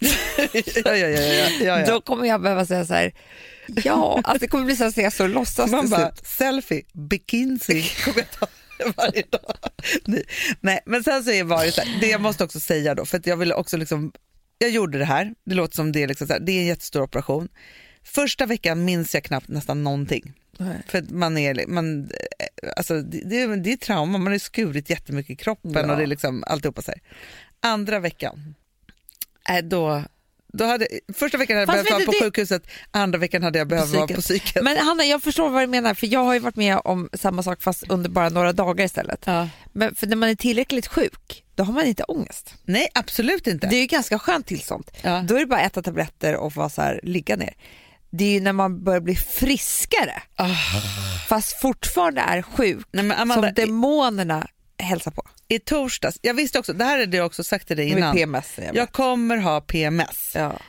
ja, 0.54 0.96
ja, 0.96 0.96
ja, 0.96 1.08
ja, 1.08 1.50
ja, 1.62 1.80
ja. 1.80 1.86
Då 1.86 2.02
kommer 2.02 2.26
jag 2.26 2.42
behöva 2.42 2.66
säga 2.66 2.86
så 2.86 2.94
här, 2.94 3.14
ja, 3.68 4.22
alltså 4.24 4.40
det 4.40 4.48
kommer 4.48 4.66
bli 4.66 4.76
så 4.76 4.86
att 4.86 4.98
jag 4.98 5.14
står 5.14 5.24
och 5.24 5.30
låtsas 5.30 5.72
Man 5.72 5.90
bara, 5.90 6.12
selfie, 6.24 6.84
bikini 6.94 7.84
kommer 8.06 8.18
jag 8.20 8.32
ta 8.40 8.48
varje 8.98 9.24
dag. 9.30 9.56
Nej, 10.62 10.80
men 10.86 11.04
sen 11.04 11.24
så 11.24 11.32
är 11.32 11.66
det 11.66 11.72
så 11.72 11.82
här, 11.82 12.00
det 12.02 12.08
jag 12.08 12.22
måste 12.22 12.44
också 12.44 12.60
säga 12.60 12.96
då, 12.96 13.06
för 13.06 13.18
att 13.18 13.28
jag 13.28 13.38
ville 13.38 13.54
också 13.54 13.78
liksom, 13.78 14.12
jag 14.60 14.70
gjorde 14.70 14.98
det 14.98 15.06
här, 15.06 15.34
det 15.44 15.56
låter 15.56 15.76
som 15.76 15.92
det 15.92 16.04
är 16.04 16.08
liksom 16.08 16.28
här, 16.30 16.40
det 16.40 16.52
är 16.52 16.60
en 16.60 16.66
jättestor 16.68 17.02
operation. 17.02 17.50
Första 18.04 18.46
veckan 18.46 18.86
minns 18.86 19.14
jag 19.14 19.24
knappt 19.24 19.48
nästan 19.48 19.84
någonting. 19.84 20.34
För 20.88 20.98
att 20.98 21.10
man 21.10 21.38
är, 21.38 21.68
man, 21.68 22.04
eh, 22.04 22.10
alltså 22.78 23.02
det, 23.02 23.22
det, 23.26 23.42
är- 23.42 23.58
det 23.58 23.72
är 23.72 23.78
trauma, 23.78 24.18
man 24.18 24.32
har 24.32 24.40
skurit 24.40 24.90
jättemycket 24.90 25.32
i 25.32 25.36
kroppen 25.36 25.72
Ja. 25.74 25.92
och 25.92 25.98
det 25.98 26.04
är 26.04 26.08
liksom 26.08 26.44
alltihopa 26.48 26.82
så 26.82 26.92
här. 26.92 27.02
Andra 27.60 28.00
veckan, 28.00 28.56
äh, 29.50 29.58
då, 29.66 30.04
då 30.54 30.66
hade, 30.66 30.88
första 31.14 31.38
veckan 31.38 31.58
hade 31.58 31.62
jag 31.72 31.78
Fast 31.78 31.90
behövt 31.90 32.00
vara 32.00 32.06
på 32.06 32.12
det- 32.12 32.26
sjukhuset, 32.26 32.64
andra 32.92 33.20
veckan 33.20 33.44
hade 33.44 33.58
jag 33.60 33.68
behövt 33.68 33.90
vara 33.90 34.08
på 34.08 34.22
psyket. 34.22 34.64
Men 34.64 34.78
Hanna, 34.78 35.06
jag 35.06 35.24
förstår 35.24 35.50
vad 35.50 35.64
du 35.64 35.68
menar, 35.68 35.94
för 35.94 36.08
jag 36.08 36.24
har 36.24 36.34
ju 36.34 36.40
varit 36.40 36.56
med 36.56 36.80
om 36.84 37.10
samma 37.14 37.44
sak 37.44 37.62
fast 37.62 37.84
under 37.90 38.10
bara 38.10 38.30
några 38.30 38.54
dagar 38.54 38.86
istället. 38.86 39.24
Ja. 39.26 39.50
Men 39.74 39.96
för 39.96 40.08
när 40.08 40.16
man 40.16 40.30
är 40.30 40.36
tillräckligt 40.36 40.88
sjuk, 40.88 41.44
då 41.56 41.64
har 41.64 41.74
man 41.74 41.86
inte 41.86 42.04
ångest. 42.04 42.54
Nej, 42.64 42.88
absolut 42.94 43.48
inte. 43.48 43.68
Det 43.68 43.76
är 43.76 43.80
ju 43.82 43.86
ganska 43.88 44.20
skönt 44.20 44.46
tillstånd. 44.48 44.92
Ja. 45.02 45.22
Då 45.28 45.36
är 45.36 45.40
det 45.40 45.46
bara 45.46 45.60
att 45.60 45.66
äta 45.72 45.82
tabletter 45.82 46.36
och 46.36 46.56
vara 46.56 46.70
så 46.70 46.82
här, 46.82 47.00
ligga 47.04 47.36
ner. 47.36 47.54
Det 48.12 48.24
är 48.26 48.32
ju 48.32 48.40
när 48.40 48.54
man 48.54 48.84
börjar 48.84 49.00
bli 49.02 49.16
friskare, 49.16 50.22
fast 51.28 51.62
fortfarande 51.62 52.22
är 52.22 52.42
sjuk, 52.42 52.86
Nej, 52.92 53.12
Amanda, 53.12 53.48
som 53.48 53.54
demonerna 53.56 54.48
hälsar 54.78 55.12
på. 55.12 55.22
I, 55.50 55.60
torsdags, 55.60 56.20
jag 56.22 56.34
visste 56.34 56.60
också, 56.60 56.74
det 56.74 56.84
här 56.86 57.00
är 57.00 57.06
det 57.06 57.18
jag 57.18 57.26
också 57.26 57.44
sagt 57.44 57.68
till 57.68 57.78
dig 57.78 57.90
innan. 57.90 58.16
PMS. 58.16 58.54
Jag 58.58 58.76
Jag 58.76 58.92
kommer 58.92 59.38
ha 59.38 59.62
PMS, 59.62 60.32
Ja. 60.36 60.60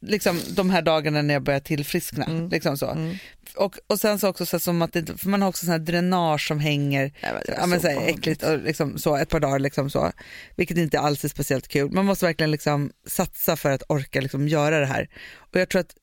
liksom 0.00 0.40
de 0.56 0.70
här 0.70 0.82
dagarna 0.82 1.22
när 1.22 1.34
jag 1.34 1.42
börjar 1.42 1.60
tillfriskna. 1.60 2.24
Mm. 2.24 2.48
Liksom 2.48 2.78
så. 2.78 3.16
Och, 3.56 3.76
och 3.86 4.00
sen 4.00 4.18
så 4.18 4.28
också 4.28 4.46
så 4.46 4.58
som 4.58 4.82
att 4.82 4.92
det, 4.92 5.18
för 5.20 5.28
man 5.28 5.42
har 5.42 5.48
också 5.48 5.64
sån 5.66 5.72
här 5.72 5.78
dränage 5.78 6.46
som 6.48 6.60
hänger, 6.60 7.12
Ja, 7.20 7.28
men 7.32 7.70
ja, 7.72 7.76
så 7.76 7.80
så 7.80 8.00
äckligt 8.00 8.42
och 8.42 8.58
liksom 8.58 8.98
så 8.98 9.16
ett 9.16 9.28
par 9.28 9.40
dagar 9.40 9.58
liksom 9.58 9.90
så, 9.90 10.12
vilket 10.56 10.76
inte 10.76 11.00
alls 11.00 11.24
är 11.24 11.28
speciellt 11.28 11.68
kul. 11.68 11.90
Man 11.90 12.04
måste 12.04 12.24
verkligen 12.26 12.50
liksom 12.50 12.90
satsa 13.06 13.56
för 13.56 13.70
att 13.70 13.82
orka 13.88 14.20
liksom 14.20 14.48
göra 14.48 14.80
det 14.80 14.86
här. 14.86 15.08
Och 15.36 15.60
jag 15.60 15.68
tror 15.68 15.80
att 15.80 15.94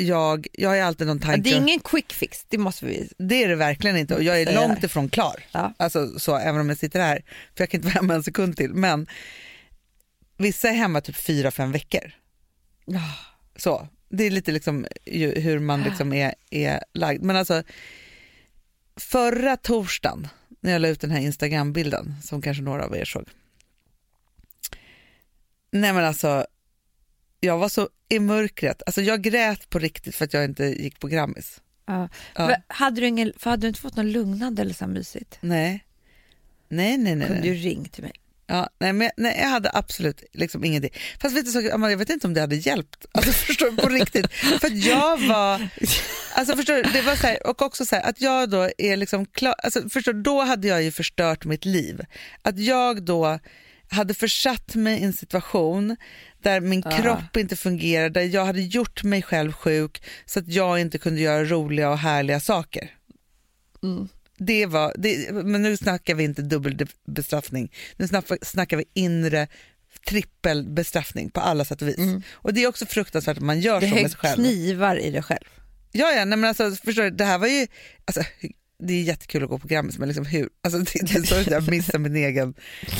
jag, 0.00 0.46
jag 0.52 0.68
har 0.68 0.76
alltid 0.76 1.06
någon 1.06 1.18
tanke, 1.18 1.40
Det 1.40 1.50
är 1.50 1.56
ingen 1.56 1.80
quick 1.80 2.12
fix, 2.12 2.44
det 2.48 2.58
måste 2.58 2.86
vi 2.86 3.08
det 3.18 3.44
är 3.44 3.48
det 3.48 3.56
verkligen 3.56 3.96
inte 3.96 4.14
och 4.14 4.22
jag 4.22 4.40
är 4.40 4.54
långt 4.54 4.84
ifrån 4.84 5.08
klar. 5.08 5.44
Ja. 5.52 5.74
Alltså 5.76 6.18
så, 6.18 6.36
även 6.36 6.60
om 6.60 6.68
jag 6.68 6.78
sitter 6.78 7.00
här, 7.00 7.24
för 7.56 7.62
jag 7.62 7.70
kan 7.70 7.78
inte 7.78 7.88
vara 7.88 7.94
hemma 7.94 8.14
en 8.14 8.22
sekund 8.22 8.56
till. 8.56 8.74
Men 8.74 9.06
vissa 10.36 10.68
är 10.68 10.72
hemma 10.72 11.00
typ 11.00 11.16
fyra, 11.16 11.50
fem 11.50 11.72
veckor. 11.72 12.12
Så, 13.56 13.88
det 14.08 14.24
är 14.24 14.30
lite 14.30 14.52
liksom 14.52 14.86
ju, 15.06 15.40
hur 15.40 15.58
man 15.58 15.82
liksom 15.82 16.12
är, 16.12 16.34
är 16.50 16.84
lagd. 16.92 17.22
Men 17.22 17.36
alltså, 17.36 17.62
förra 18.96 19.56
torsdagen 19.56 20.28
när 20.60 20.72
jag 20.72 20.82
la 20.82 20.88
ut 20.88 21.00
den 21.00 21.10
här 21.10 21.20
Instagram-bilden 21.20 22.14
som 22.22 22.42
kanske 22.42 22.62
några 22.62 22.84
av 22.84 22.96
er 22.96 23.04
såg. 23.04 23.28
Nej 25.72 25.92
men 25.92 26.04
alltså, 26.04 26.46
jag 27.40 27.58
var 27.58 27.68
så 27.68 27.88
i 28.08 28.18
mörkret. 28.18 28.82
Alltså 28.86 29.02
jag 29.02 29.22
grät 29.22 29.70
på 29.70 29.78
riktigt 29.78 30.14
för 30.14 30.24
att 30.24 30.34
jag 30.34 30.44
inte 30.44 30.64
gick 30.64 31.00
på 31.00 31.08
Grammis. 31.08 31.60
Ja. 31.86 32.08
Ja. 32.34 32.56
Hade, 32.66 33.00
du 33.00 33.06
ingen, 33.06 33.32
för 33.36 33.50
hade 33.50 33.62
du 33.62 33.68
inte 33.68 33.80
fått 33.80 33.96
någon 33.96 34.12
lugnande 34.12 34.62
eller 34.62 34.74
så 34.74 34.86
mysigt? 34.86 35.38
Nej. 35.40 35.84
Nej, 36.68 36.98
nej, 36.98 37.16
nej. 37.16 37.26
Kunde 37.26 37.42
nej. 37.42 37.50
du 37.50 37.54
ringt 37.54 37.92
till 37.92 38.02
mig? 38.02 38.12
Ja, 38.46 38.68
nej, 38.78 38.92
men 38.92 39.10
nej, 39.16 39.38
jag 39.40 39.48
hade 39.48 39.70
absolut 39.74 40.24
liksom 40.32 40.64
ingenting. 40.64 40.90
Fast 41.20 41.36
vet 41.36 41.44
du, 41.44 41.50
så, 41.50 41.60
jag 41.60 41.96
vet 41.96 42.10
inte 42.10 42.26
om 42.26 42.34
det 42.34 42.40
hade 42.40 42.56
hjälpt. 42.56 43.06
Alltså, 43.12 43.32
förstår 43.46 43.70
du, 43.70 43.76
på 43.76 43.88
riktigt. 43.88 44.32
För 44.32 44.88
jag 44.88 45.28
var, 45.28 45.68
alltså 46.34 46.56
förstår 46.56 46.74
du, 46.74 46.82
det 46.82 47.02
var 47.02 47.16
så 47.16 47.26
här, 47.26 47.46
och 47.46 47.62
också 47.62 47.84
så 47.84 47.96
här, 47.96 48.02
att 48.02 48.20
jag 48.20 48.50
då 48.50 48.70
är 48.78 48.96
liksom 48.96 49.26
klar, 49.26 49.54
alltså 49.58 49.88
förstår 49.88 50.12
du, 50.12 50.22
då 50.22 50.42
hade 50.42 50.68
jag 50.68 50.82
ju 50.82 50.92
förstört 50.92 51.44
mitt 51.44 51.64
liv. 51.64 52.00
Att 52.42 52.58
jag 52.58 53.02
då 53.02 53.38
hade 53.90 54.14
försatt 54.14 54.74
mig 54.74 55.00
i 55.00 55.04
en 55.04 55.12
situation 55.12 55.96
där 56.42 56.60
min 56.60 56.82
Ja. 56.84 56.90
kropp 56.90 57.36
inte 57.36 57.56
fungerade, 57.56 58.20
där 58.20 58.26
jag 58.34 58.44
hade 58.44 58.60
gjort 58.62 59.02
mig 59.02 59.22
själv 59.22 59.52
sjuk 59.52 60.02
så 60.26 60.38
att 60.38 60.48
jag 60.48 60.80
inte 60.80 60.98
kunde 60.98 61.20
göra 61.20 61.44
roliga 61.44 61.90
och 61.90 61.98
härliga 61.98 62.40
saker. 62.40 62.90
Mm. 63.82 64.08
Det 64.38 64.66
var, 64.66 64.94
det, 64.98 65.32
men 65.32 65.62
nu 65.62 65.76
snackar 65.76 66.14
vi 66.14 66.24
inte 66.24 66.42
dubbelbestraffning, 66.42 67.72
nu 67.96 68.08
snackar, 68.42 68.76
vi 68.76 68.84
inre 68.94 69.48
trippelbestraffning 70.06 71.30
på 71.30 71.40
alla 71.40 71.64
sätt 71.64 71.82
och 71.82 71.88
vis. 71.88 71.98
Och 72.32 72.54
det 72.54 72.62
är 72.62 72.68
också 72.68 72.86
fruktansvärt 72.86 73.36
att 73.36 73.42
man 73.42 73.60
gör 73.60 73.82
Mm. 73.82 73.90
Det 73.90 73.96
så 73.96 74.02
med 74.02 74.10
sig 74.10 74.20
själv. 74.20 74.34
knivar 74.34 74.96
i 74.96 75.10
dig 75.10 75.22
själv. 75.22 75.44
Ja, 75.92 76.12
ja, 76.12 76.24
nej, 76.24 76.38
men 76.38 76.44
alltså, 76.48 76.70
förstår 76.84 77.02
du, 77.02 77.10
det 77.10 77.24
här 77.24 77.38
var 77.38 77.46
ju, 77.46 77.66
alltså, 78.04 78.22
det 78.82 78.92
är 78.92 79.02
jättekul 79.02 79.42
att 79.42 79.48
gå 79.48 79.58
på 79.58 79.68
Grammis 79.68 79.98
men 79.98 80.08
liksom 80.08 80.26
hur, 80.26 80.48
alltså, 80.64 80.78
det, 80.78 81.12
det 81.14 81.26
så 81.26 81.34
att 81.34 81.46
jag 81.46 81.70
missar 81.70 81.98
min 81.98 82.16
egen 82.16 82.54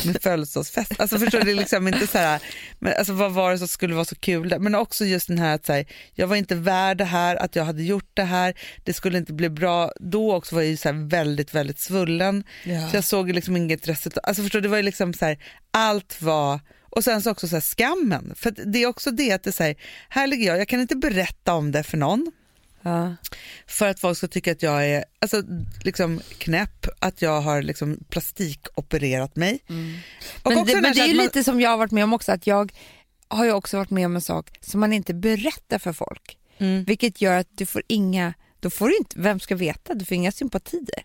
min 0.05 0.15
födelsedagsfest. 0.21 0.93
Alltså, 0.99 1.19
förstår 1.19 1.39
du, 1.39 1.45
det 1.45 1.51
är 1.51 1.55
liksom 1.55 1.89
inte 1.89 2.07
så 2.07 2.19
här, 2.19 2.43
men, 2.79 2.93
alltså, 2.99 3.13
vad 3.13 3.33
var 3.33 3.51
det 3.53 3.59
som 3.59 3.69
skulle 3.69 3.95
vara 3.95 4.05
så 4.05 4.15
kul 4.15 4.49
där? 4.49 4.59
Men 4.59 4.75
också 4.75 5.05
just 5.05 5.29
den 5.29 5.39
här 5.39 5.55
att 5.55 5.67
så 5.67 5.73
här, 5.73 5.87
jag 6.15 6.27
var 6.27 6.37
inte 6.37 6.55
värd 6.55 6.99
det 6.99 7.05
här, 7.05 7.37
att 7.37 7.57
jag 7.57 7.65
hade 7.65 7.83
gjort 7.83 8.11
det 8.15 8.23
här, 8.23 8.55
det 8.85 8.93
skulle 8.93 9.19
inte 9.19 9.33
bli 9.33 9.51
bra. 9.51 9.93
Då 10.01 10.35
också 10.35 10.55
var 10.55 10.63
jag 10.63 10.71
ju 10.71 10.77
så 10.77 10.89
här 10.89 11.09
väldigt, 11.09 11.55
väldigt 11.55 11.79
svullen. 11.79 12.45
Så 12.91 12.97
jag 12.97 13.05
såg 13.05 13.33
liksom 13.33 13.57
inget 13.57 13.89
resultat. 13.89 14.25
Alltså 14.25 14.43
förstår 14.43 14.59
du, 14.59 14.63
det 14.63 14.69
var 14.69 14.77
ju 14.77 14.83
liksom 14.83 15.15
så 15.15 15.25
här, 15.25 15.39
allt 15.71 16.23
var 16.23 16.61
och 16.91 17.05
sen 17.05 17.23
så 17.23 17.31
också 17.31 17.49
så 17.49 17.57
här 17.57 17.61
skammen, 17.61 18.33
för 18.37 18.51
det 18.51 18.83
är 18.83 18.87
också 18.87 19.11
det 19.11 19.33
att 19.33 19.43
det 19.43 19.61
är 19.61 19.65
här, 19.65 19.75
här 20.09 20.27
ligger 20.27 20.47
jag, 20.47 20.61
jag 20.61 20.69
kan 20.69 20.81
inte 20.81 20.97
berätta 20.97 21.55
om 21.55 21.73
det 21.73 21.83
för 21.83 21.97
någon 21.97 22.33
Ja. 22.83 23.17
för 23.67 23.89
att 23.89 24.01
folk 24.01 24.19
ska 24.19 24.29
tycka 24.29 24.53
att 24.53 24.63
jag 24.63 24.87
är 24.87 25.05
alltså, 25.19 25.43
liksom 25.83 26.21
knäpp, 26.39 26.87
att 26.99 27.23
jag 27.23 27.41
har 27.41 27.63
liksom 27.63 27.99
plastikopererat 28.09 29.37
mig. 29.37 29.59
Mm. 29.69 29.99
Men, 30.45 30.65
det, 30.67 30.81
men 30.81 30.93
det 30.93 31.01
är 31.01 31.07
ju 31.07 31.15
man- 31.15 31.25
lite 31.25 31.45
som 31.45 31.61
jag 31.61 31.71
har 31.71 31.77
varit 31.77 31.93
med 31.93 32.05
om 32.05 32.13
också, 32.13 32.33
att 32.33 32.47
jag 32.47 32.73
har 33.29 33.45
ju 33.45 33.53
också 33.53 33.77
varit 33.77 33.91
med 33.91 34.07
om 34.07 34.15
en 34.17 34.23
sak 34.23 34.59
som 34.61 34.81
man 34.81 34.93
inte 34.93 35.15
berättar 35.15 35.79
för 35.79 35.93
folk. 35.93 36.39
Mm. 36.59 36.85
Vilket 36.85 37.21
gör 37.21 37.39
att 37.39 37.49
du 37.51 37.67
får 37.67 37.83
inga, 37.89 38.35
då 38.61 38.71
får 38.71 38.89
du 38.89 38.97
inte, 38.97 39.21
vem 39.21 39.41
ska 39.41 39.57
veta, 39.57 39.95
du 39.95 40.05
får 40.05 40.15
inga 40.15 40.33
sympatier. 40.33 41.05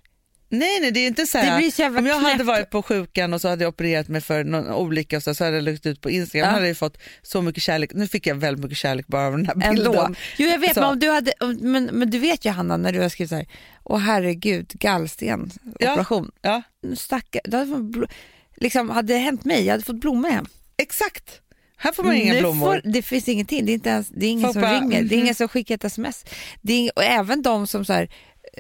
Nej, 0.50 0.80
nej, 0.82 0.92
det 0.92 1.00
är 1.00 1.08
inte 1.08 1.26
så 1.26 1.38
här, 1.38 1.98
om 1.98 2.06
jag 2.06 2.16
hade 2.16 2.34
knäppt. 2.34 2.48
varit 2.48 2.70
på 2.70 2.82
sjukan 2.84 3.34
och 3.34 3.42
så 3.42 3.48
hade 3.48 3.64
jag 3.64 3.70
opererat 3.70 4.08
mig 4.08 4.22
för 4.22 4.44
någon 4.44 4.68
olycka 4.74 5.18
och 5.18 5.24
så, 5.24 5.36
så 5.36 5.44
hade 5.44 5.56
jag 5.58 5.64
lagt 5.64 5.86
ut 5.86 6.02
på 6.02 6.10
Instagram, 6.10 6.48
Ja. 6.48 6.54
hade 6.54 6.68
jag 6.68 6.78
fått 6.78 6.98
så 7.22 7.42
mycket 7.42 7.64
kärlek. 7.64 7.92
Nu 7.94 8.08
fick 8.08 8.28
jag 8.28 8.36
väldigt 8.36 8.64
mycket 8.64 8.78
kärlek 8.78 9.08
bara 9.08 9.26
av 9.28 9.32
den 9.38 9.46
här 9.46 9.56
bilden. 9.56 9.86
Ändå. 9.88 10.16
Jo 10.38 10.48
jag 10.50 10.60
vet, 10.60 10.76
men, 10.76 10.84
om 10.84 11.00
du 11.00 11.10
hade, 11.10 11.34
men, 11.62 11.86
men 11.86 12.10
du 12.10 12.20
vet 12.20 12.46
ju 12.46 12.50
Hanna 12.50 12.78
när 12.78 12.94
du 12.94 13.00
har 13.00 13.10
skrivit 13.10 13.30
så 13.30 13.36
här, 13.36 13.48
åh 13.84 13.98
herregud, 14.00 14.68
gallsten, 14.74 15.52
Ja. 15.80 15.92
operation. 15.94 16.32
Ja, 16.42 16.62
Stackare, 16.98 17.42
du 17.46 17.58
hade 17.58 17.72
fått 17.72 18.10
liksom, 18.56 18.90
hade 18.90 19.14
det 19.14 19.20
hänt 19.20 19.46
mig, 19.46 19.66
jag 19.66 19.74
hade 19.74 19.84
fått 19.84 20.00
blommor 20.02 20.30
hem. 20.30 20.46
exakt. 20.78 21.42
Här 21.78 21.92
får 21.92 22.04
man 22.04 22.16
inga 22.16 22.34
Nu 22.34 22.40
blommor. 22.40 22.66
Får, 22.66 22.82
det 22.92 23.02
finns 23.02 23.28
ingenting, 23.28 23.66
det 23.66 23.72
är, 23.72 23.74
inte 23.74 23.90
ens, 23.90 24.08
det 24.10 24.26
är 24.26 24.30
ingen 24.30 24.44
Folk 24.44 24.54
som 24.54 24.62
bara, 24.62 24.80
ringer, 24.80 25.04
det 25.04 25.16
är 25.16 25.20
ingen 25.20 25.36
som 25.36 25.48
skickar 25.48 25.76
ett 25.76 25.84
sms. 25.84 26.26
Det 26.62 26.74
är 26.88 26.92
och 26.96 27.04
även 27.04 27.42
de 27.42 27.68
som 27.68 27.86
så 27.86 27.94
här, 27.94 28.10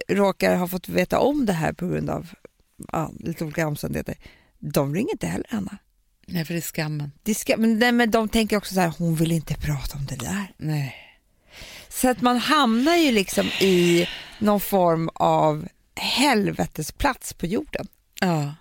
råkar 0.08 0.56
ha 0.56 0.68
fått 0.68 0.89
veta 0.89 1.20
om 1.20 1.46
det 1.46 1.54
här 1.54 1.74
på 1.74 1.88
grund 1.88 2.10
av 2.10 2.30
ja, 2.91 3.12
lite 3.20 3.43
olika 3.43 3.68
omständigheter, 3.68 4.16
de 4.60 4.96
ringer 4.96 5.12
inte 5.12 5.28
heller 5.28 5.48
Anna. 5.50 5.78
Nej, 6.28 6.46
för 6.46 6.54
det 6.54 6.60
är 6.60 6.62
skammen. 6.62 7.12
Det 7.24 7.36
ska, 7.36 7.58
men, 7.58 7.80
nej, 7.80 7.91
men 7.91 8.12
de 8.12 8.30
tänker 8.30 8.58
också 8.58 8.74
så 8.74 8.80
här, 8.80 8.93
hon 8.98 9.16
vill 9.16 9.32
inte 9.32 9.56
prata 9.56 9.98
om 9.98 10.06
det 10.06 10.16
där. 10.16 10.54
Nej. 10.58 10.96
Så 11.89 12.10
att 12.10 12.22
man 12.22 12.38
hamnar 12.38 12.96
ju 12.96 13.12
liksom 13.12 13.46
i 13.48 14.08
någon 14.39 14.60
form 14.60 15.10
av 15.14 15.68
helvetesplats 15.96 17.34
på 17.34 17.46
jorden. 17.46 17.88
Ja. 18.20 18.56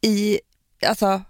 I, 0.00 0.40
alltså, 0.86 1.22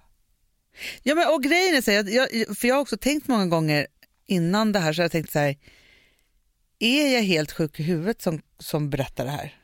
Ja, 1.03 1.15
men, 1.15 1.29
och 1.29 1.43
grejen 1.43 1.75
är 1.77 1.81
så 1.81 1.91
här, 1.91 2.05
jag, 2.11 2.35
jag, 2.35 2.59
för 2.59 2.69
jag 2.69 2.75
har 2.75 2.83
också 2.83 2.97
tänkt 2.97 3.29
många 3.29 3.47
gånger 3.47 3.87
innan 4.27 4.73
det 4.73 4.79
här 4.79 4.93
så 4.93 5.03
jag 5.03 5.13
tänkt 5.13 5.33
så 5.33 5.39
här, 5.39 5.57
är 6.79 7.15
jag 7.15 7.23
helt 7.23 7.53
sjuk 7.53 7.81
i 7.81 7.83
huvudet 7.83 8.23
som, 8.23 8.43
som 8.59 8.91
berättar 8.91 9.25
det 9.25 9.31
här? 9.31 9.55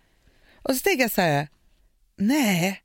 Och 0.54 0.76
så 0.76 0.80
tänker 0.80 1.02
jag 1.02 1.10
så 1.10 1.20
här, 1.20 1.48
nej, 2.16 2.82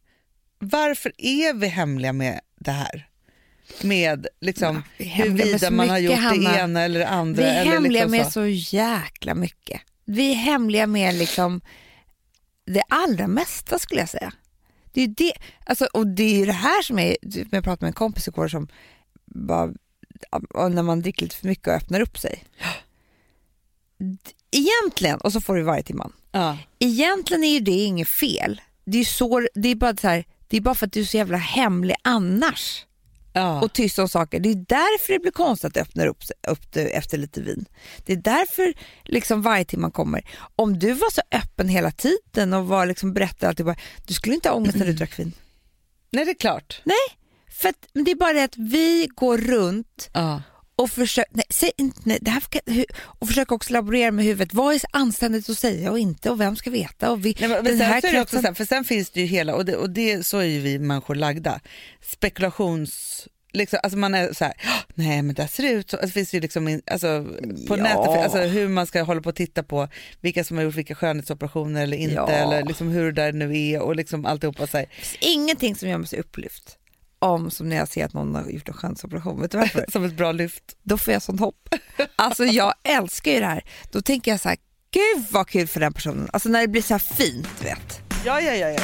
varför 0.60 1.12
är 1.18 1.54
vi 1.54 1.68
hemliga 1.68 2.14
med 2.14 2.40
det 2.60 2.72
här? 2.72 3.08
med 3.82 4.28
liksom, 4.42 4.84
med 4.98 5.08
huruvida 5.08 5.72
man 5.72 5.90
har 5.90 5.98
gjort 5.98 6.16
det 6.16 6.22
Hanna. 6.22 6.60
ena 6.60 6.82
eller 6.82 7.00
det 7.00 7.08
andra. 7.08 7.44
Vi 7.44 7.50
är 7.50 7.62
eller 7.62 7.72
hemliga 7.72 8.04
liksom 8.06 8.12
med 8.12 8.26
så. 8.26 8.32
så 8.32 8.46
jäkla 8.76 9.36
mycket. 9.36 9.82
Vi 10.06 10.32
är 10.32 10.36
hemliga 10.36 10.88
med 10.88 11.16
liksom 11.16 11.62
det 12.66 12.84
allra 12.90 13.28
mesta 13.28 13.80
skulle 13.80 14.02
jag 14.02 14.10
säga. 14.10 14.34
Det 14.92 15.02
är 15.02 15.08
det, 15.08 15.34
alltså, 15.66 15.88
och 15.94 16.08
det 16.08 16.42
är 16.42 16.46
det 16.46 16.52
här 16.52 16.82
som 16.82 17.00
är, 17.00 17.18
jag 17.22 17.64
pratade 17.64 17.78
med 17.80 17.88
en 17.88 17.94
kompis 17.94 18.28
igår 18.28 18.48
som 18.48 18.68
bara, 19.26 19.74
ja, 20.54 20.68
när 20.68 20.84
man 20.84 21.02
dricker 21.02 21.24
lite 21.24 21.36
för 21.36 21.48
mycket 21.48 21.68
och 21.68 21.74
öppnar 21.74 22.00
upp 22.00 22.18
sig. 22.18 22.44
Egentligen, 24.52 25.18
och 25.20 25.34
så 25.34 25.42
får 25.42 25.56
du 25.56 25.62
varje 25.62 25.84
timman. 25.84 26.14
Ja. 26.32 26.58
Egentligen 26.80 27.44
är 27.44 27.54
ju 27.54 27.60
det 27.60 27.72
inget 27.72 28.08
fel. 28.08 28.62
Det 28.86 28.98
är, 28.98 29.06
så, 29.06 29.48
det 29.56 29.70
är 29.70 29.76
bara 29.76 29.96
så 29.98 30.08
här, 30.08 30.26
det 30.48 30.58
är 30.58 30.62
bara 30.62 30.76
för 30.76 30.86
att 30.86 30.94
du 30.94 31.00
är 31.02 31.06
så 31.06 31.18
jävla 31.18 31.38
hemlig 31.38 31.96
annars 32.02 32.84
Ja. 33.34 33.62
och 33.62 33.74
tyst 33.74 34.00
om 34.00 34.10
saker. 34.10 34.40
Det 34.40 34.50
är 34.50 34.56
därför 34.56 35.14
det 35.14 35.20
blir 35.20 35.32
konstigt 35.32 35.66
att 35.68 35.74
det 35.74 35.82
öppnar 35.82 36.08
upp, 36.08 36.24
upp 36.48 36.72
det 36.74 36.82
efter 36.98 37.18
lite 37.18 37.42
vin. 37.42 37.66
Det 38.06 38.14
är 38.14 38.18
därför 38.18 38.74
liksom 39.04 39.42
varje 39.42 39.66
timma 39.66 39.92
kommer. 39.92 40.30
Om 40.56 40.80
du 40.80 40.92
var 40.94 41.12
så 41.14 41.22
öppen 41.32 41.70
hela 41.70 41.92
tiden 41.92 42.54
och 42.54 42.68
var 42.68 42.86
liksom 42.86 43.14
berättade 43.14 43.64
bara, 43.64 43.76
du 44.08 44.14
skulle 44.14 44.36
inte 44.36 44.50
ha 44.50 44.56
ångest 44.56 44.78
när 44.78 44.86
du 44.86 44.94
drack 44.94 45.20
vin. 45.20 45.34
Nej, 46.12 46.26
det 46.26 46.32
är 46.32 46.36
klart. 46.40 46.82
För 47.52 47.70
att, 47.70 47.88
det 48.06 48.12
är 48.12 48.16
bara 48.16 48.34
det 48.34 48.44
att 48.44 48.58
vi 48.58 49.08
går 49.16 49.38
runt 49.38 50.10
Ja. 50.14 50.42
Och 50.78 50.90
försöker, 50.90 51.32
nej, 51.36 51.46
säg 51.50 51.72
inte, 51.78 52.00
nej, 52.04 52.18
det 52.22 52.32
här, 52.32 52.44
och 53.00 53.28
försöker 53.28 53.56
också 53.56 53.74
laborera 53.74 54.12
med 54.12 54.26
huvudet. 54.26 54.54
Vad 54.54 54.76
är 54.76 54.82
anständigt 54.92 55.50
att 55.50 55.58
säga 55.60 55.92
och 55.92 56.00
inte 56.00 56.30
och 56.30 56.42
vem 56.42 56.56
ska 56.56 56.70
veta? 56.70 57.12
Och 57.12 57.26
vi, 57.26 57.36
Nej, 57.40 57.50
men, 57.50 57.64
men 57.64 57.78
den 57.78 57.78
sen 57.78 57.90
det 58.02 58.22
också 58.22 58.38
kretsen- 58.38 58.42
så 58.42 58.48
här, 58.48 58.54
för 58.54 58.66
sen 58.66 58.84
finns 58.86 59.10
det 59.10 59.20
ju 59.22 59.26
hela, 59.26 59.56
och, 59.56 59.66
det, 59.66 59.76
och 59.76 59.90
det, 59.90 60.26
så 60.26 60.38
är 60.38 60.44
ju 60.44 60.60
vi 60.60 60.80
människor 60.80 61.16
lagda, 61.16 61.60
spekulations... 62.02 63.28
Liksom, 63.54 63.80
alltså 63.84 63.98
man 63.98 64.14
är 64.14 64.34
så 64.34 64.44
här, 64.46 64.54
"Åh, 64.66 64.80
nej 64.96 65.22
men 65.22 65.36
det 65.36 65.48
ser 65.48 65.64
ut 65.74 65.90
så. 65.90 65.98
Alltså, 65.98 66.08
det 66.08 66.14
finns 66.14 66.34
ju 66.34 66.40
liksom, 66.40 66.82
alltså, 66.92 67.24
på 67.68 67.78
Ja. 67.78 67.84
nätet, 67.84 68.24
alltså, 68.24 68.38
hur 68.40 68.68
man 68.68 68.88
ska 68.88 69.04
hålla 69.04 69.22
på 69.22 69.30
och 69.30 69.36
titta 69.36 69.64
på 69.64 69.88
vilka 70.22 70.44
som 70.44 70.58
har 70.58 70.64
gjort 70.64 70.76
vilka 70.76 70.96
skönhetsoperationer 70.96 71.84
eller 71.84 71.98
inte, 71.98 72.16
Ja. 72.16 72.30
eller 72.30 72.64
liksom 72.66 72.88
hur 72.90 73.12
det 73.12 73.22
där 73.22 73.32
nu 73.34 73.58
är 73.60 73.82
och 73.82 73.96
liksom 73.96 74.26
alltihopa. 74.26 74.68
Så 74.68 74.78
här. 74.78 74.86
Det 74.86 75.06
finns 75.06 75.18
ingenting 75.36 75.76
som 75.76 75.90
gör 75.90 75.98
mig 75.98 76.08
så 76.08 76.16
upplyft 76.16 76.78
om 77.20 77.52
som 77.52 77.70
när 77.70 77.76
jag 77.76 77.88
ser 77.88 78.06
att 78.06 78.14
någon 78.14 78.36
har 78.36 78.50
gjort 78.50 78.68
en 78.68 78.74
skönhetsoperation. 78.74 79.42
Vet 79.42 79.52
du 79.52 79.58
varför? 79.58 79.86
Som 79.92 80.04
ett 80.04 80.18
bra 80.18 80.32
lyft. 80.32 80.78
Då 80.84 80.98
får 80.98 81.14
jag 81.14 81.22
sånt 81.22 81.40
hopp. 81.40 81.70
Alltså 82.16 82.46
jag 82.46 82.74
älskar 82.84 83.32
ju 83.32 83.40
det 83.40 83.46
här. 83.46 83.64
Då 83.92 84.02
tänker 84.02 84.32
jag 84.32 84.40
så 84.40 84.50
här, 84.50 84.58
gud 84.92 85.26
vad 85.32 85.48
kul 85.48 85.68
för 85.68 85.80
den 85.80 85.94
personen. 85.94 86.30
Alltså 86.34 86.50
när 86.50 86.62
det 86.62 86.68
blir 86.68 86.82
så 86.82 86.94
här 86.94 87.00
fint, 87.00 87.48
du 87.60 87.66
vet. 87.66 88.02
Ja, 88.26 88.42
ja, 88.42 88.54
ja, 88.54 88.70
ja. 88.70 88.82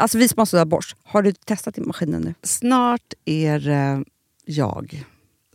Alltså 0.00 0.18
vi 0.18 0.28
sponsrar 0.28 0.60
av 0.60 0.66
Bosch. 0.66 0.96
Har 1.04 1.22
du 1.22 1.32
testat 1.32 1.78
i 1.78 1.80
maskinen 1.80 2.22
nu? 2.22 2.34
Snart 2.42 3.12
är 3.24 3.58
det 3.58 4.04
jag 4.44 5.04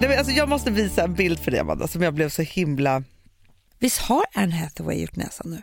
Nej, 0.00 0.08
men 0.08 0.18
alltså, 0.18 0.32
jag 0.32 0.48
måste 0.48 0.70
visa 0.70 1.04
en 1.04 1.14
bild 1.14 1.40
för 1.40 1.50
dig 1.50 1.60
Amanda 1.60 1.88
som 1.88 2.02
jag 2.02 2.14
blev 2.14 2.28
så 2.28 2.42
himla... 2.42 3.02
Visst 3.78 3.98
har 3.98 4.24
Anne 4.34 4.54
Hathaway 4.56 5.00
gjort 5.00 5.16
näsan 5.16 5.50
nu? 5.50 5.62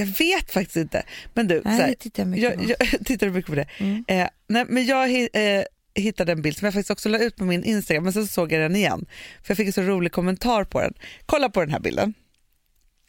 Jag 0.00 0.06
vet 0.06 0.50
faktiskt 0.50 0.76
inte. 0.76 1.02
Men 1.34 1.48
du, 1.48 1.62
Nej, 1.64 1.74
här, 1.74 1.94
tittar 1.94 2.22
jag 2.22 2.28
mycket 2.28 2.68
jag, 2.68 2.74
jag 2.90 3.04
tittar 3.04 3.28
mycket 3.28 3.50
på 3.50 3.54
det. 3.54 3.66
Eh, 4.08 4.28
nej, 4.46 4.64
men 4.68 4.86
jag 4.86 5.10
eh, 5.32 5.64
hittade 5.94 6.32
en 6.32 6.42
bild 6.42 6.56
som 6.56 6.64
jag 6.66 6.74
faktiskt 6.74 6.90
också 6.90 7.08
la 7.08 7.18
ut 7.18 7.36
på 7.36 7.44
min 7.44 7.64
Instagram 7.64 8.04
men 8.04 8.12
sen 8.12 8.26
så 8.26 8.32
såg 8.32 8.52
jag 8.52 8.60
den 8.60 8.76
igen. 8.76 9.06
För 9.42 9.50
jag 9.50 9.56
fick 9.56 9.66
en 9.66 9.72
så 9.72 9.82
rolig 9.82 10.12
kommentar 10.12 10.64
på 10.64 10.80
den. 10.80 10.94
Kolla 11.26 11.48
på 11.48 11.60
den 11.60 11.70
här 11.70 11.80
bilden. 11.80 12.14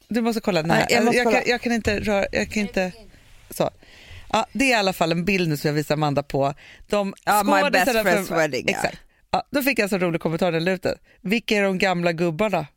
Du 0.07 0.21
måste 0.21 0.41
kolla 0.41 0.61
den 0.61 0.71
här. 0.71 0.79
Nej, 0.79 0.87
jag 0.89 1.05
måste 1.05 1.23
kolla. 1.23 1.41
Kan, 1.41 1.49
jag 1.49 1.61
kan 1.61 1.71
inte 1.71 1.99
röra, 1.99 2.25
jag 2.31 2.51
kan 2.51 2.61
inte... 2.61 2.91
Så. 3.49 3.69
Ja, 4.29 4.45
det 4.53 4.65
är 4.65 4.69
i 4.69 4.73
alla 4.73 4.93
fall 4.93 5.11
en 5.11 5.25
bild 5.25 5.49
nu 5.49 5.57
som 5.57 5.67
jag 5.67 5.75
visar 5.75 5.95
Amanda 5.95 6.23
på. 6.23 6.53
De 6.87 7.13
Ja, 7.25 7.43
my 7.43 7.69
best 7.69 7.91
friend's 7.91 8.37
wedding. 8.37 8.69
Exakt. 8.69 8.93
Ja, 8.93 9.10
då 9.51 9.61
fick 9.63 9.79
jag 9.79 9.83
en 9.83 9.89
så 9.89 9.97
rolig 9.97 10.21
kommentar 10.21 10.51
den. 10.51 10.95
Vilka 11.21 11.55
är 11.57 11.63
de 11.63 11.77
gamla 11.77 12.11
gubbarna? 12.11 12.67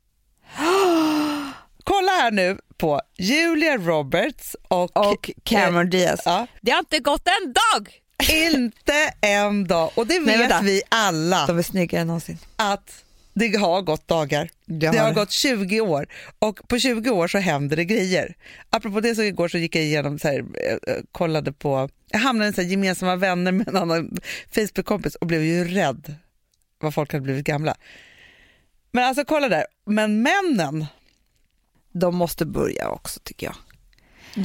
Kolla 1.84 2.10
här 2.12 2.30
nu 2.30 2.58
på 2.76 3.00
Julia 3.18 3.76
Roberts 3.76 4.56
och, 4.68 4.96
Och 5.10 5.30
Cameron 5.42 5.90
Diaz. 5.90 6.20
Ja, 6.24 6.46
Det 6.60 6.70
har 6.70 6.78
inte 6.78 6.98
gått 6.98 7.28
en 7.28 7.52
dag! 7.52 8.00
inte 8.32 8.94
en 9.20 9.64
dag. 9.66 9.90
Och 9.94 10.06
det 10.06 10.14
Nej, 10.20 10.26
vet 10.38 10.40
vänta. 10.40 10.60
vi 10.62 10.82
alla 10.88 11.46
De 11.46 11.58
är 11.58 11.62
snyggare 11.62 12.00
än 12.00 12.06
någonsin. 12.06 12.38
att 12.56 13.04
det 13.34 13.56
har 13.56 13.82
gått 13.82 14.08
dagar. 14.08 14.48
Det 14.66 14.74
Det 14.78 14.86
har 14.86 14.98
har 14.98 15.08
det. 15.08 15.14
gått 15.14 15.30
20 15.30 15.80
år 15.80 16.06
och 16.38 16.68
på 16.68 16.78
20 16.78 17.10
år 17.10 17.28
så 17.28 17.38
händer 17.38 17.76
det 17.76 17.84
grejer. 17.84 18.34
Apropå 18.70 19.00
det 19.00 19.14
så 19.14 19.22
igår 19.22 19.48
så 19.48 19.58
gick 19.58 19.76
jag 19.76 19.84
igenom, 19.84 20.18
så 20.18 20.28
här, 20.28 20.38
eh, 20.38 20.94
eh, 20.94 21.00
kollade 21.12 21.52
på, 21.52 21.88
jag 22.10 22.18
hamnade 22.18 22.50
i 22.50 22.52
så 22.52 22.60
här 22.62 22.68
gemensamma 22.68 23.16
vänner 23.16 23.52
med 23.52 23.68
en 23.68 23.76
annan 23.76 24.16
Facebook-kompis 24.54 25.14
och 25.14 25.26
blev 25.26 25.42
ju 25.42 25.64
rädd 25.64 26.14
vad 26.84 26.94
folk 26.94 27.12
hade 27.12 27.22
blivit 27.22 27.46
gamla. 27.46 27.74
Men 28.92 29.04
alltså 29.04 29.24
kolla 29.24 29.48
där, 29.48 29.64
men 29.86 30.22
männen, 30.22 30.86
De 31.92 32.16
måste 32.16 32.46
börja 32.46 32.88
också 32.88 33.20
tycker 33.24 33.46
jag. 33.46 33.56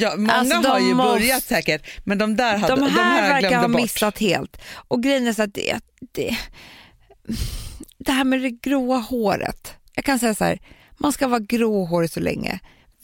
ja, 0.02 0.16
många 0.18 0.34
Alltså, 0.34 0.62
de 0.62 0.68
har 0.68 0.80
ju 0.80 0.94
måste- 0.94 1.20
börjat 1.20 1.44
säkert, 1.44 1.88
men 2.06 2.18
de 2.18 2.36
där 2.36 2.58
hade, 2.58 2.76
de 2.76 2.84
här, 2.90 3.22
verkar 3.22 3.40
glömde 3.50 3.58
ha 3.58 3.68
bort. 3.68 3.82
missat 3.82 4.18
helt. 4.20 4.58
Och 4.74 5.04
grejen 5.04 5.28
är 5.28 5.34
så 5.34 5.44
att 5.44 5.54
det, 5.54 5.80
det, 6.12 6.38
det 7.98 8.12
här 8.12 8.24
med 8.24 8.42
det 8.42 8.50
gråa 8.52 8.98
håret. 8.98 9.74
Jag 9.94 10.06
kan 10.06 10.20
säga 10.20 10.36
så 10.36 10.44
här, 10.46 10.60
man 10.98 11.14
ska 11.14 11.28
vara 11.28 11.40
gråhårig 11.40 12.10
så 12.10 12.20
länge. 12.20 12.60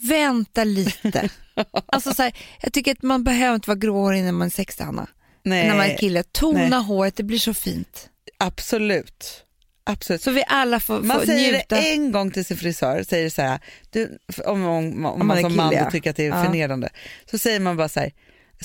Vänta 0.09 0.63
lite. 0.63 1.29
alltså 1.85 2.13
så 2.13 2.23
här, 2.23 2.37
jag 2.61 2.73
tycker 2.73 2.91
att 2.91 3.01
man 3.03 3.23
behöver 3.23 3.55
inte 3.55 3.69
vara 3.69 3.77
gråhårig 3.79 4.23
när 4.23 4.31
man 4.31 4.45
är 4.45 4.51
60, 4.51 4.83
Hanna. 4.83 5.07
Nej, 5.43 5.67
När 5.67 5.75
man 5.77 5.85
är 5.85 5.97
kille. 5.97 6.23
Tona 6.23 6.59
Nej. 6.69 6.79
håret, 6.83 7.15
det 7.15 7.23
blir 7.23 7.39
så 7.39 7.53
fint. 7.53 8.09
Absolut. 8.37 9.43
absolut. 9.83 10.21
Så 10.21 10.31
vi 10.31 10.43
alla 10.47 10.79
får, 10.79 11.01
Man 11.01 11.19
får 11.19 11.25
säger 11.25 11.51
njuta. 11.51 11.75
det 11.75 11.93
en 11.93 12.11
gång 12.11 12.31
till 12.31 12.45
sin 12.45 12.57
frisör, 12.57 13.03
säger 13.03 13.29
så 13.29 13.41
här, 13.41 13.59
du, 13.89 14.17
om, 14.45 14.65
om, 14.65 15.05
om, 15.05 15.17
man 15.17 15.27
man 15.27 15.41
som 15.41 15.55
man 15.55 15.69
kille, 15.69 15.81
ja. 15.83 15.91
tycker 15.91 16.09
att 16.09 16.15
det 16.15 16.25
är 16.25 16.29
Ja. 16.29 16.43
förnedrande, 16.43 16.89
så 17.31 17.37
säger 17.37 17.59
man 17.59 17.77
bara 17.77 17.89
så 17.89 17.99
här, 17.99 18.11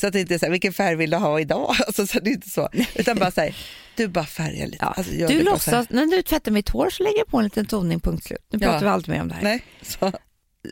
så 0.01 0.07
att 0.07 0.13
det 0.13 0.21
inte 0.21 0.35
är 0.35 0.39
så 0.39 0.45
här, 0.47 0.51
vilken 0.51 0.73
färg 0.73 0.97
vill 0.97 1.11
du 1.11 1.17
ha 1.17 1.41
idag? 1.41 1.75
Alltså, 1.87 2.07
så 2.07 2.21
det 2.21 2.31
är 2.31 2.35
inte 2.35 2.51
så, 2.51 2.69
utan 2.95 3.19
bara 3.19 3.31
så 3.31 3.41
här, 3.41 3.57
du 3.97 4.09
bara 4.09 4.27
färgar 4.27 4.67
lite. 4.67 4.79
Ja. 4.81 4.95
Alltså, 4.97 5.13
du 5.13 5.43
låtsas, 5.43 5.87
när 5.91 6.07
du 6.07 6.23
tvättar 6.23 6.53
mitt 6.53 6.69
hår 6.69 6.91
så 6.91 7.03
lägger 7.03 7.19
jag 7.19 7.27
på 7.27 7.39
en 7.39 7.45
liten 7.45 7.67
toning, 7.67 8.01
punkt 8.01 8.25
slut. 8.25 8.47
Nu 8.53 8.59
Ja. 8.63 8.67
pratar 8.71 8.81
vi 8.87 8.89
aldrig 8.91 9.15
mer 9.17 9.23
om 9.23 9.29
det 9.29 9.35
här. 9.35 9.43
Nej, 9.43 9.63
så. 9.83 10.13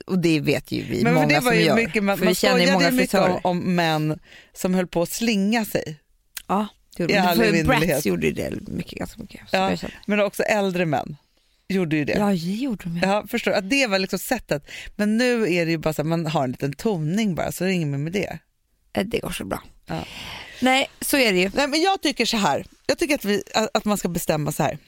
Och 0.07 0.19
det 0.19 0.41
vet 0.41 0.73
ju 0.73 0.83
vi 0.83 1.03
Men 1.03 1.15
många 1.15 1.27
det 1.27 1.35
var 1.35 1.41
som 1.53 1.55
ju 1.61 1.65
gör. 1.67 1.75
mycket, 1.77 2.05
man, 2.05 2.19
för 2.19 2.25
man 2.25 2.31
vi 2.31 2.35
känner 2.35 2.67
ju 2.67 2.73
många 2.73 2.91
mycket 2.91 3.21
om, 3.21 3.41
om 3.43 3.75
män 3.77 4.19
som 4.53 4.75
höll 4.75 4.87
på 4.87 5.03
att 5.03 5.09
slinga 5.11 5.65
sig, 5.65 5.97
Ja, 6.49 6.67
det 7.07 7.13
I 7.13 7.17
all 7.17 7.37
För. 7.39 7.65
Bratz 7.65 8.07
gjorde 8.07 8.27
ju 8.27 8.33
det 8.33 8.51
mycket, 8.69 8.99
ganska 8.99 9.21
mycket. 9.23 9.41
Ja. 9.51 9.77
men 10.07 10.21
också 10.21 10.43
äldre 10.43 10.87
män 10.87 11.17
gjorde 11.69 11.97
ju 11.97 12.05
det. 12.05 12.13
ja, 12.13 12.27
det 12.27 12.35
gjorde 12.37 12.85
de 12.85 12.97
ju. 12.97 13.03
Ja, 13.03 13.25
förstår, 13.29 13.51
att 13.51 13.71
det 13.71 13.87
var 13.87 13.99
liksom 13.99 14.19
sättet. 14.19 14.71
Men 14.97 15.17
nu 15.17 15.53
är 15.55 15.65
det 15.67 15.71
ju 15.71 15.79
bara 15.79 15.95
så 15.95 16.03
att 16.03 16.07
man 16.09 16.27
har 16.27 16.45
en 16.45 16.51
liten 16.51 16.73
toning 16.73 17.35
bara, 17.35 17.53
så 17.53 17.65
är 17.65 17.69
det 17.69 17.75
inget 17.75 17.89
mer 17.89 17.99
med 17.99 18.13
det. 18.13 18.39
Eh, 18.93 19.05
Det 19.07 19.19
går 19.19 19.31
så 19.31 19.45
bra. 19.45 19.63
Ja. 19.87 20.05
Nej, 20.61 20.87
så 21.01 21.17
är 21.17 21.33
det 21.33 21.39
ju. 21.39 21.51
Nej, 21.55 21.69
men 21.69 21.83
jag 21.83 22.03
tycker 22.03 22.27
så 22.27 22.37
här. 22.37 22.65
Jag 22.87 22.99
tycker 22.99 23.15
att, 23.15 23.25
vi, 23.25 23.43
att 23.75 23.85
man 23.85 23.99
ska 23.99 24.09
bestämma 24.09 24.53
så 24.53 24.63
här. 24.63 24.79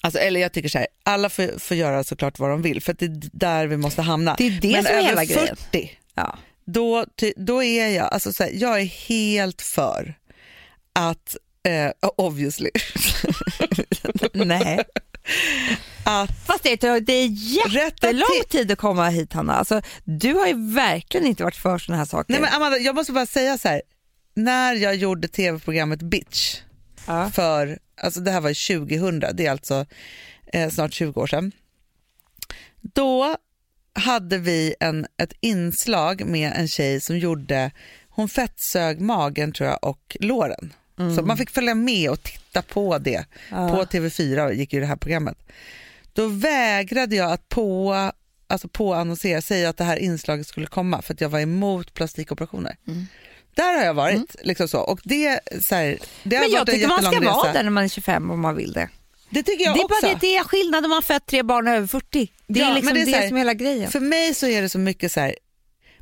Alltså, 0.00 0.20
eller 0.20 0.40
jag 0.40 0.52
tycker 0.52 0.68
så 0.68 0.78
här, 0.78 0.86
alla 1.02 1.28
får, 1.28 1.58
får 1.58 1.76
göra 1.76 2.04
såklart 2.04 2.38
vad 2.38 2.50
de 2.50 2.62
vill 2.62 2.82
för 2.82 2.92
att 2.92 2.98
det 2.98 3.06
är 3.06 3.20
där 3.32 3.66
vi 3.66 3.76
måste 3.76 4.02
hamna. 4.02 4.34
Det 4.38 4.46
är 4.46 4.50
det 4.60 4.72
Men 4.72 4.84
som 4.84 4.94
är 4.94 5.02
hela 5.02 5.24
grejen. 5.24 5.56
40, 5.56 5.98
Ja. 6.14 6.38
då, 6.64 7.06
då 7.36 7.62
är 7.62 7.88
jag, 7.88 8.12
alltså 8.12 8.32
så 8.32 8.42
här, 8.44 8.50
jag 8.54 8.80
är 8.80 8.84
helt 8.84 9.62
för 9.62 10.14
att, 10.92 11.36
eh, 11.68 11.90
obviously, 12.16 12.70
Nej. 14.32 14.84
att 16.04 16.30
Fast 16.46 16.62
det, 16.62 16.76
tar- 16.76 17.00
det 17.00 17.12
är 17.12 17.28
jättelång 17.74 18.42
tid 18.48 18.70
att 18.72 18.78
komma 18.78 19.08
hit 19.08 19.32
Hanna. 19.32 19.54
Alltså, 19.54 19.82
du 20.04 20.34
har 20.34 20.46
ju 20.46 20.72
verkligen 20.74 21.26
inte 21.26 21.42
varit 21.44 21.56
för 21.56 21.78
såna 21.78 21.98
här 21.98 22.04
saker. 22.04 22.32
Nej 22.32 22.40
men 22.40 22.52
Amanda, 22.54 22.78
jag 22.78 22.94
måste 22.94 23.12
bara 23.12 23.26
säga 23.26 23.58
så 23.58 23.68
här. 23.68 23.82
När 24.34 24.74
jag 24.74 24.94
gjorde 24.94 25.28
tv-programmet 25.28 26.02
Bitch 26.02 26.56
Ja. 27.06 27.30
för 27.30 27.78
alltså 28.00 28.20
det 28.20 28.30
här 28.30 28.40
var 28.40 28.78
2000, 28.78 29.20
det 29.36 29.46
är 29.46 29.50
alltså 29.50 29.86
eh, 30.52 30.70
snart 30.70 30.92
20 30.92 31.20
år 31.20 31.26
sedan. 31.26 31.52
Då 32.80 33.36
hade 33.94 34.38
vi 34.38 34.74
en, 34.80 35.06
ett 35.22 35.32
inslag 35.40 36.26
med 36.26 36.52
en 36.56 36.68
tjej 36.68 37.00
som 37.00 37.18
gjorde, 37.18 37.70
hon 38.08 38.28
fettsög 38.28 39.00
magen 39.00 39.52
tror 39.52 39.68
jag 39.68 39.78
och 39.84 40.16
låren. 40.20 40.72
Så 40.96 41.22
man 41.22 41.36
fick 41.36 41.50
följa 41.50 41.74
med 41.74 42.10
och 42.10 42.22
titta 42.22 42.62
på 42.62 42.98
det. 42.98 43.24
På 43.50 43.84
TV4 43.84 44.52
gick 44.52 44.72
ju 44.72 44.80
det 44.80 44.86
här 44.86 44.96
programmet. 44.96 45.38
Då 46.12 46.26
vägrade 46.26 47.16
jag 47.16 47.32
att 47.32 47.48
på, 47.48 47.94
alltså 48.46 48.68
på 48.68 48.94
annonsera, 48.94 49.40
säga 49.42 49.68
att 49.68 49.76
det 49.76 49.84
här 49.84 49.96
inslaget 49.96 50.46
skulle 50.46 50.66
komma 50.66 51.02
för 51.02 51.14
att 51.14 51.20
jag 51.20 51.28
var 51.28 51.40
emot 51.40 51.94
plastikoperationer. 51.94 52.76
Där 53.54 53.78
har 53.78 53.84
jag 53.84 53.94
varit. 53.94 54.36
Liksom 54.42 54.68
så. 54.68 54.80
Och 54.80 55.00
det, 55.04 55.40
så 55.60 55.74
här, 55.74 55.98
det 56.22 56.36
har 56.36 56.42
Men 56.42 56.50
jag 56.52 56.58
varit 56.60 56.70
tycker 56.74 56.88
man 56.88 56.98
ska 57.02 57.12
jättelång 57.12 57.34
vara 57.34 57.44
resa. 57.48 57.52
där 57.52 57.62
när 57.62 57.70
man 57.70 57.84
är 57.84 57.88
25 57.88 58.30
om 58.30 58.40
man 58.40 58.56
vill 58.56 58.72
det. 58.72 58.88
Det 59.30 59.42
tycker 59.42 59.64
jag 59.64 59.74
det 59.74 59.80
är 59.80 59.84
också. 59.84 60.06
bara 60.06 60.12
det, 60.14 60.18
det 60.20 60.36
är 60.36 60.44
skillnad 60.44 60.84
om 60.84 60.90
man 60.90 61.02
fött 61.02 61.26
tre 61.26 61.42
barn 61.42 61.68
över 61.68 61.86
40. 61.86 62.32
Det 62.46 62.60
Ja, 62.60 62.70
är 62.70 62.74
liksom 62.74 62.94
det 62.94 63.04
det, 63.04 63.10
är 63.10 63.12
så 63.12 63.18
här- 63.20 63.28
som 63.28 63.36
är 63.36 63.40
hela 63.40 63.54
grejen. 63.54 63.90
För 63.90 64.00
mig 64.00 64.34
så 64.34 64.46
är 64.46 64.62
det 64.62 64.68
så 64.68 64.78
mycket 64.78 65.12
så 65.12 65.20
här, 65.20 65.34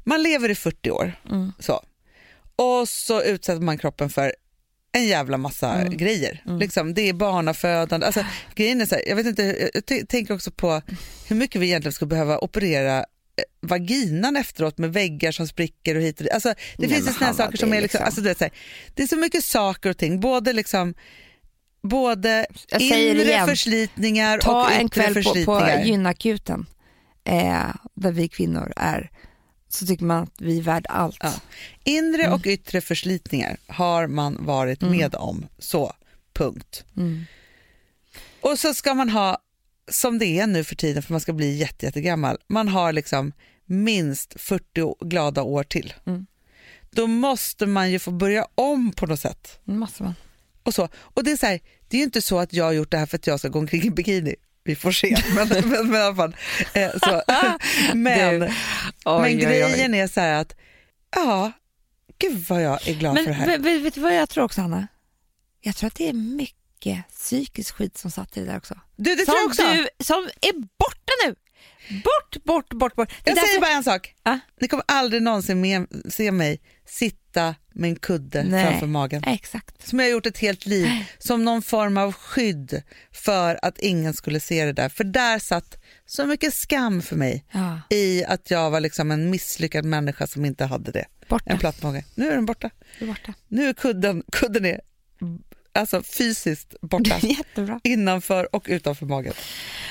man 0.04 0.22
lever 0.22 0.48
i 0.48 0.54
40 0.54 0.90
år 0.90 1.12
Mm. 1.30 1.52
så, 1.58 1.82
och 2.56 2.88
så 2.88 3.22
utsätter 3.22 3.60
man 3.62 3.78
kroppen 3.78 4.10
för 4.10 4.34
en 4.92 5.06
jävla 5.06 5.36
massa 5.38 5.74
Mm. 5.74 5.96
grejer. 5.96 6.42
Liksom, 6.60 6.94
det 6.94 7.08
är 7.08 7.12
barnafödande. 7.12 8.06
Alltså, 8.06 8.24
grejen 8.54 8.80
är 8.80 8.86
så 8.86 8.94
här, 8.94 9.02
jag, 9.08 9.16
vet 9.16 9.26
inte, 9.26 9.70
jag 9.74 10.08
tänker 10.08 10.34
också 10.34 10.50
på 10.50 10.82
hur 11.28 11.36
mycket 11.36 11.60
vi 11.60 11.66
egentligen 11.66 11.92
skulle 11.92 12.08
behöva 12.08 12.38
operera 12.38 12.98
eh, 12.98 13.04
vaginan 13.62 14.36
efteråt 14.36 14.78
med 14.78 14.92
väggar 14.92 15.32
som 15.32 15.48
spricker 15.48 15.94
och 15.96 16.02
hit 16.02 16.18
och 16.20 16.24
dit. 16.24 16.32
Alltså, 16.32 16.48
det 16.48 16.86
Nej, 16.86 16.88
finns 16.88 17.08
ju 17.08 17.12
Hanna, 17.24 17.34
saker 17.34 17.58
som 17.58 17.70
det 17.70 17.76
är 17.76 17.78
är 17.78 17.82
liksom, 17.82 17.98
liksom- 17.98 18.06
alltså, 18.06 18.20
du 18.20 18.28
vet, 18.28 18.38
så 18.38 18.44
här, 18.44 18.52
det 18.94 19.02
är 19.02 19.06
så 19.06 19.16
mycket 19.16 19.44
saker 19.44 19.90
och 19.90 19.96
ting, 19.98 20.20
både 20.20 20.52
liksom 20.52 20.94
Både 21.82 22.46
Jag 22.68 22.80
det 22.80 23.10
inre 23.10 23.46
förslitningar 23.46 24.38
Ta 24.38 24.62
och 24.64 24.72
en 24.72 24.86
yttre 24.86 25.02
kväll 25.02 25.14
på, 25.14 25.20
på 25.22 25.22
förslitningar. 25.24 25.84
gynakuten 25.84 26.66
eh, 27.24 27.74
där 27.94 28.12
vi 28.12 28.28
kvinnor 28.28 28.72
är 28.76 29.10
så 29.72 29.86
tycker 29.86 30.04
man 30.04 30.22
att 30.22 30.32
vi 30.38 30.58
är 30.58 30.62
värd 30.62 30.86
allt. 30.88 31.16
Ja. 31.20 31.32
Inre 31.84 32.22
Mm. 32.22 32.32
och 32.32 32.46
yttre 32.46 32.80
förslitningar 32.80 33.56
har 33.66 34.06
man 34.06 34.44
varit 34.46 34.80
med 34.80 35.14
om. 35.14 35.46
Så, 35.58 35.92
punkt. 36.32 36.84
Mm. 36.96 37.24
Och 38.40 38.58
så 38.58 38.74
ska 38.74 38.94
man 38.94 39.08
ha, 39.08 39.38
som 39.90 40.18
det 40.18 40.26
är 40.26 40.46
nu 40.46 40.64
för 40.64 40.74
tiden 40.76 41.02
för 41.02 41.12
man 41.14 41.20
ska 41.20 41.32
bli 41.32 41.56
jätte, 41.56 41.86
jättegammal, 41.86 42.38
man 42.48 42.68
har 42.68 42.92
liksom 42.92 43.32
minst 43.64 44.40
40 44.40 44.82
å- 44.82 44.96
glada 45.00 45.42
år 45.42 45.62
till. 45.64 45.94
Mm. 46.06 46.26
Då 46.90 47.06
måste 47.06 47.66
man 47.66 47.90
ju 47.90 47.98
få 47.98 48.10
börja 48.10 48.46
om 48.54 48.92
på 48.92 49.06
något 49.06 49.20
sätt. 49.20 49.58
Måste 49.64 50.02
man. 50.02 50.14
Och, 50.62 50.74
så. 50.74 50.88
och 50.94 51.24
det 51.24 51.30
är 51.32 51.36
så 51.36 51.46
här, 51.46 51.60
det 51.88 51.96
är 51.96 51.98
ju 51.98 52.04
inte 52.04 52.22
så 52.22 52.38
att 52.38 52.52
jag 52.52 52.64
har 52.64 52.72
gjort 52.72 52.90
det 52.90 52.98
här 52.98 53.06
för 53.06 53.16
att 53.16 53.26
jag 53.26 53.38
ska 53.38 53.48
gå 53.48 53.58
omkring 53.58 53.82
i 53.82 53.90
bikini. 53.90 54.34
Vi 54.70 54.76
får 54.76 54.92
se. 54.92 55.16
Men, 55.34 55.48
men, 55.48 55.68
men, 55.88 55.94
i 55.94 56.02
alla 56.02 56.14
fall, 56.16 56.36
eh, 56.72 56.90
så. 57.02 57.22
men, 57.94 58.42
oj, 58.42 58.50
men 59.04 59.22
oj, 59.22 59.34
oj. 59.34 59.36
grejen 59.36 59.94
är 59.94 60.06
så 60.06 60.20
här 60.20 60.40
att, 60.40 60.56
ja, 61.16 61.52
gud 62.18 62.44
vad 62.48 62.62
jag 62.62 62.88
är 62.88 62.94
glad 62.94 63.14
Men 63.14 63.24
för 63.24 63.30
det 63.30 63.36
här. 63.36 63.58
vet, 63.58 63.82
vet 63.82 63.94
du 63.94 64.00
vad 64.00 64.14
jag 64.14 64.28
tror 64.28 64.44
också 64.44 64.60
Hanna? 64.60 64.88
Jag 65.60 65.76
tror 65.76 65.86
att 65.86 65.94
det 65.94 66.08
är 66.08 66.12
mycket 66.12 67.08
psykisk 67.08 67.74
skit 67.74 67.98
som 67.98 68.10
satt 68.10 68.36
i 68.36 68.40
det 68.40 68.46
där 68.46 68.56
också. 68.56 68.80
Du, 68.96 69.14
det 69.14 69.24
som, 69.24 69.26
tror 69.26 69.38
jag 69.38 69.46
också. 69.46 69.62
Du, 69.62 70.04
som 70.04 70.28
är 70.40 70.52
borta 70.52 71.12
nu. 71.26 71.34
Bort, 71.88 72.44
bort, 72.44 72.68
bort, 72.68 72.94
bort. 72.94 73.08
Det 73.24 73.30
jag 73.30 73.38
säger 73.38 73.60
bara 73.60 73.70
en 73.70 73.84
sak. 73.84 74.14
Ah. 74.22 74.38
Ni 74.60 74.68
kommer 74.68 74.84
aldrig 74.88 75.22
någonsin 75.22 75.60
med, 75.60 75.86
se 76.08 76.32
mig 76.32 76.60
sitta 76.86 77.54
med 77.74 77.90
en 77.90 77.96
kudde 77.96 78.42
Nej. 78.42 78.66
framför 78.70 78.86
magen. 78.86 79.22
Exakt. 79.26 79.88
Som 79.88 79.98
jag 79.98 80.06
har 80.06 80.10
gjort 80.10 80.26
ett 80.26 80.38
helt 80.38 80.66
liv, 80.66 80.88
som 81.18 81.44
någon 81.44 81.62
form 81.62 81.96
av 81.96 82.12
skydd 82.12 82.82
för 83.12 83.58
att 83.62 83.78
ingen 83.78 84.14
skulle 84.14 84.40
se 84.40 84.64
det 84.64 84.72
där. 84.72 84.88
För 84.88 85.04
där 85.04 85.38
satt 85.38 85.76
så 86.06 86.26
mycket 86.26 86.54
skam 86.54 87.02
för 87.02 87.16
mig 87.16 87.44
Ja, 87.52 87.80
i 87.90 88.24
att 88.24 88.50
jag 88.50 88.70
var 88.70 88.80
liksom 88.80 89.10
en 89.10 89.30
misslyckad 89.30 89.84
människa 89.84 90.26
som 90.26 90.44
inte 90.44 90.64
hade 90.64 90.92
det. 90.92 91.06
borta. 91.28 91.50
En 91.50 91.58
platt 91.58 91.82
mage. 91.82 92.04
Nu 92.14 92.28
är 92.30 92.34
den 92.34 92.46
borta. 92.46 92.70
Är 92.98 93.06
borta. 93.06 93.34
Nu 93.48 93.68
är 93.68 93.72
kudden, 93.72 94.22
kudden 94.32 94.64
är 94.66 94.80
alltså 95.72 96.02
fysiskt 96.02 96.74
borta. 96.80 97.18
Jättebra. 97.22 97.80
Innanför 97.84 98.54
och 98.56 98.64
utanför 98.68 99.06
magen. 99.06 99.32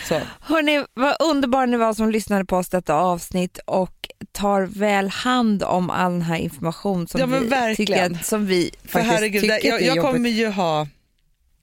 Så. 0.08 0.22
Hörni, 0.40 0.86
vad 0.94 1.16
underbar 1.22 1.68
ni 1.68 1.78
var 1.78 1.94
som 1.94 2.10
lyssnade 2.12 2.46
på 2.46 2.58
oss 2.58 2.70
detta 2.70 2.94
avsnitt 2.94 3.60
och 3.66 4.10
tar 4.32 4.62
väl 4.62 5.10
hand 5.10 5.64
om 5.64 5.90
all 5.90 6.12
den 6.12 6.22
här 6.22 6.38
information 6.38 7.08
som 7.08 7.20
Ja, 7.20 7.26
vi 7.26 7.76
tycker, 7.76 8.24
som 8.24 8.46
vi 8.46 8.72
För 8.84 9.00
herregud, 9.00 9.42
tycker 9.42 9.68
jag, 9.70 9.82
jag 9.82 10.02
kommer 10.06 10.30
ju 10.30 10.48
ha 10.48 10.88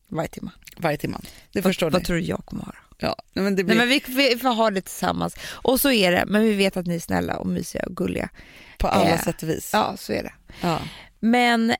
varje 0.08 0.28
timme. 0.28 0.50
varje 0.76 0.96
timme. 0.98 1.18
Det 1.52 1.60
Vad, 1.60 1.70
förstår 1.70 1.90
vad 1.90 2.00
ni. 2.02 2.06
tror 2.06 2.16
du 2.16 2.22
jag 2.22 2.44
kommer 2.44 2.64
ha? 2.64 2.72
Ja, 2.98 3.16
men 3.32 3.56
det 3.56 3.64
blir 3.64 3.76
Nej, 3.76 3.86
men 3.86 4.14
vi, 4.16 4.30
vi 4.32 4.38
får 4.38 4.48
ha 4.54 4.70
det 4.70 4.80
tillsammans. 4.80 5.36
Och 5.48 5.80
så 5.80 5.90
är 5.90 6.12
det, 6.12 6.24
men 6.26 6.42
vi 6.42 6.52
vet 6.54 6.76
att 6.76 6.86
ni 6.86 6.94
är 6.94 7.00
snälla 7.00 7.36
och 7.36 7.46
mysiga 7.46 7.82
och 7.86 7.96
gulliga. 7.96 8.28
på 8.78 8.88
alla 8.88 9.10
eh, 9.10 9.22
sätt 9.24 9.42
och 9.42 9.48
vis. 9.48 9.70
Ja, 9.72 9.94
så 9.98 10.12
är 10.12 10.22
det. 10.22 10.32
Ja, 10.62 10.80
Men, 11.20 11.74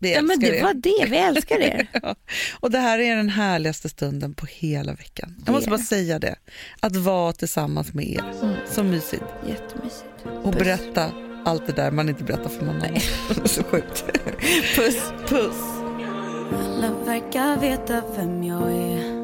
vi 0.00 0.12
ja, 0.12 0.22
men 0.22 0.40
det 0.40 0.58
er. 0.58 0.62
var 0.62 0.74
det, 0.74 1.06
vi 1.10 1.16
älskar 1.16 1.58
er. 1.60 1.86
Ja. 2.02 2.14
Och 2.60 2.70
det 2.70 2.78
här 2.78 2.98
är 2.98 3.16
den 3.16 3.28
härligaste 3.28 3.88
stunden 3.88 4.34
på 4.34 4.46
hela 4.46 4.92
veckan. 4.92 5.34
Det 5.38 5.42
Jag 5.46 5.52
måste 5.52 5.70
bara 5.70 5.78
säga 5.80 6.18
det. 6.18 6.34
Att 6.80 6.96
vara 6.96 7.32
tillsammans 7.32 7.94
med 7.94 8.08
er. 8.08 8.24
Så 8.66 8.82
mysigt. 8.82 9.24
Jättemysigt. 9.48 10.04
Och 10.44 10.52
Puss. 10.52 10.62
berätta 10.62 11.12
allt 11.44 11.66
det 11.66 11.72
där 11.72 11.90
man 11.90 12.08
inte 12.08 12.24
berättar 12.24 12.48
för 12.50 12.64
någon 12.64 12.76
annan. 12.82 13.00
så 13.44 13.62
sjukt. 13.62 14.04
Puss. 14.76 15.12
Puss. 15.28 15.56
Alla 16.64 16.90
verkar 17.04 17.56
veta 17.60 18.02
vem 18.16 18.44
jag 18.44 18.72
är 18.72 19.20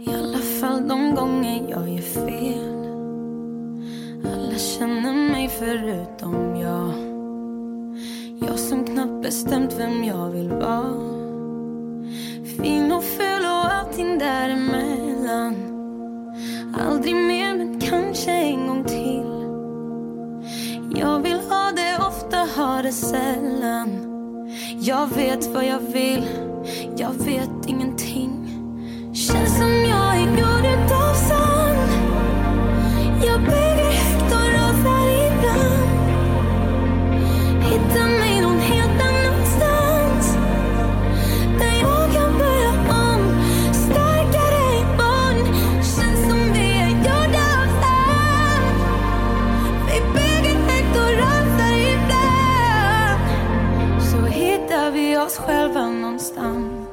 I 0.00 0.14
alla 0.14 0.38
fall 0.38 0.88
de 0.88 1.14
gånger 1.14 1.70
jag 1.70 1.88
gör 1.88 2.02
fel 2.02 2.78
Alla 4.32 4.58
känner 4.58 5.12
mig 5.32 5.48
förutom 5.58 6.56
jag 6.60 7.07
jag 8.40 8.58
som 8.58 8.84
knappt 8.84 9.22
bestämt 9.22 9.74
vem 9.78 10.04
jag 10.04 10.30
vill 10.30 10.48
vara. 10.48 10.94
Fin 12.56 12.92
och 12.92 13.04
ful 13.04 13.44
och 13.44 13.74
allting 13.74 14.18
däremellan. 14.18 15.54
Aldrig 16.88 17.14
mer 17.14 17.54
men 17.56 17.80
kanske 17.80 18.30
en 18.30 18.66
gång 18.66 18.84
till. 18.84 19.24
Jag 21.00 21.20
vill 21.20 21.40
ha 21.48 21.72
det 21.76 21.98
ofta, 22.06 22.36
ha 22.36 22.82
det 22.82 22.92
sällan. 22.92 23.88
Jag 24.80 25.06
vet 25.14 25.46
vad 25.46 25.64
jag 25.66 25.80
vill, 25.80 26.28
jag 26.96 27.12
vet 27.12 27.66
ingenting. 27.66 28.32
Känns 29.14 29.56
som 29.58 29.70
jag 29.70 30.16
är 30.16 30.20
gjord 30.20 30.66
utav 30.66 31.14
sand. 31.14 31.90
Jag 33.24 33.40
bygger 33.40 33.90
högt 33.90 34.32
och 34.32 34.48
rasar 34.54 35.08
ibland. 35.26 35.88
Hitta 37.62 38.04
mig 38.04 38.27
oss 55.28 55.36
själva 55.36 55.90
någonstans 55.90 56.88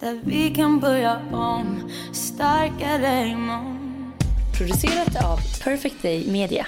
Där 0.00 0.20
vi 0.24 0.54
kan 0.54 0.80
börja 0.80 1.20
om 1.32 1.90
starkare 2.12 3.26
imorgon 3.26 4.12
Producerat 4.58 5.24
av 5.24 5.38
Perfect 5.64 6.02
Day 6.02 6.32
Media. 6.32 6.66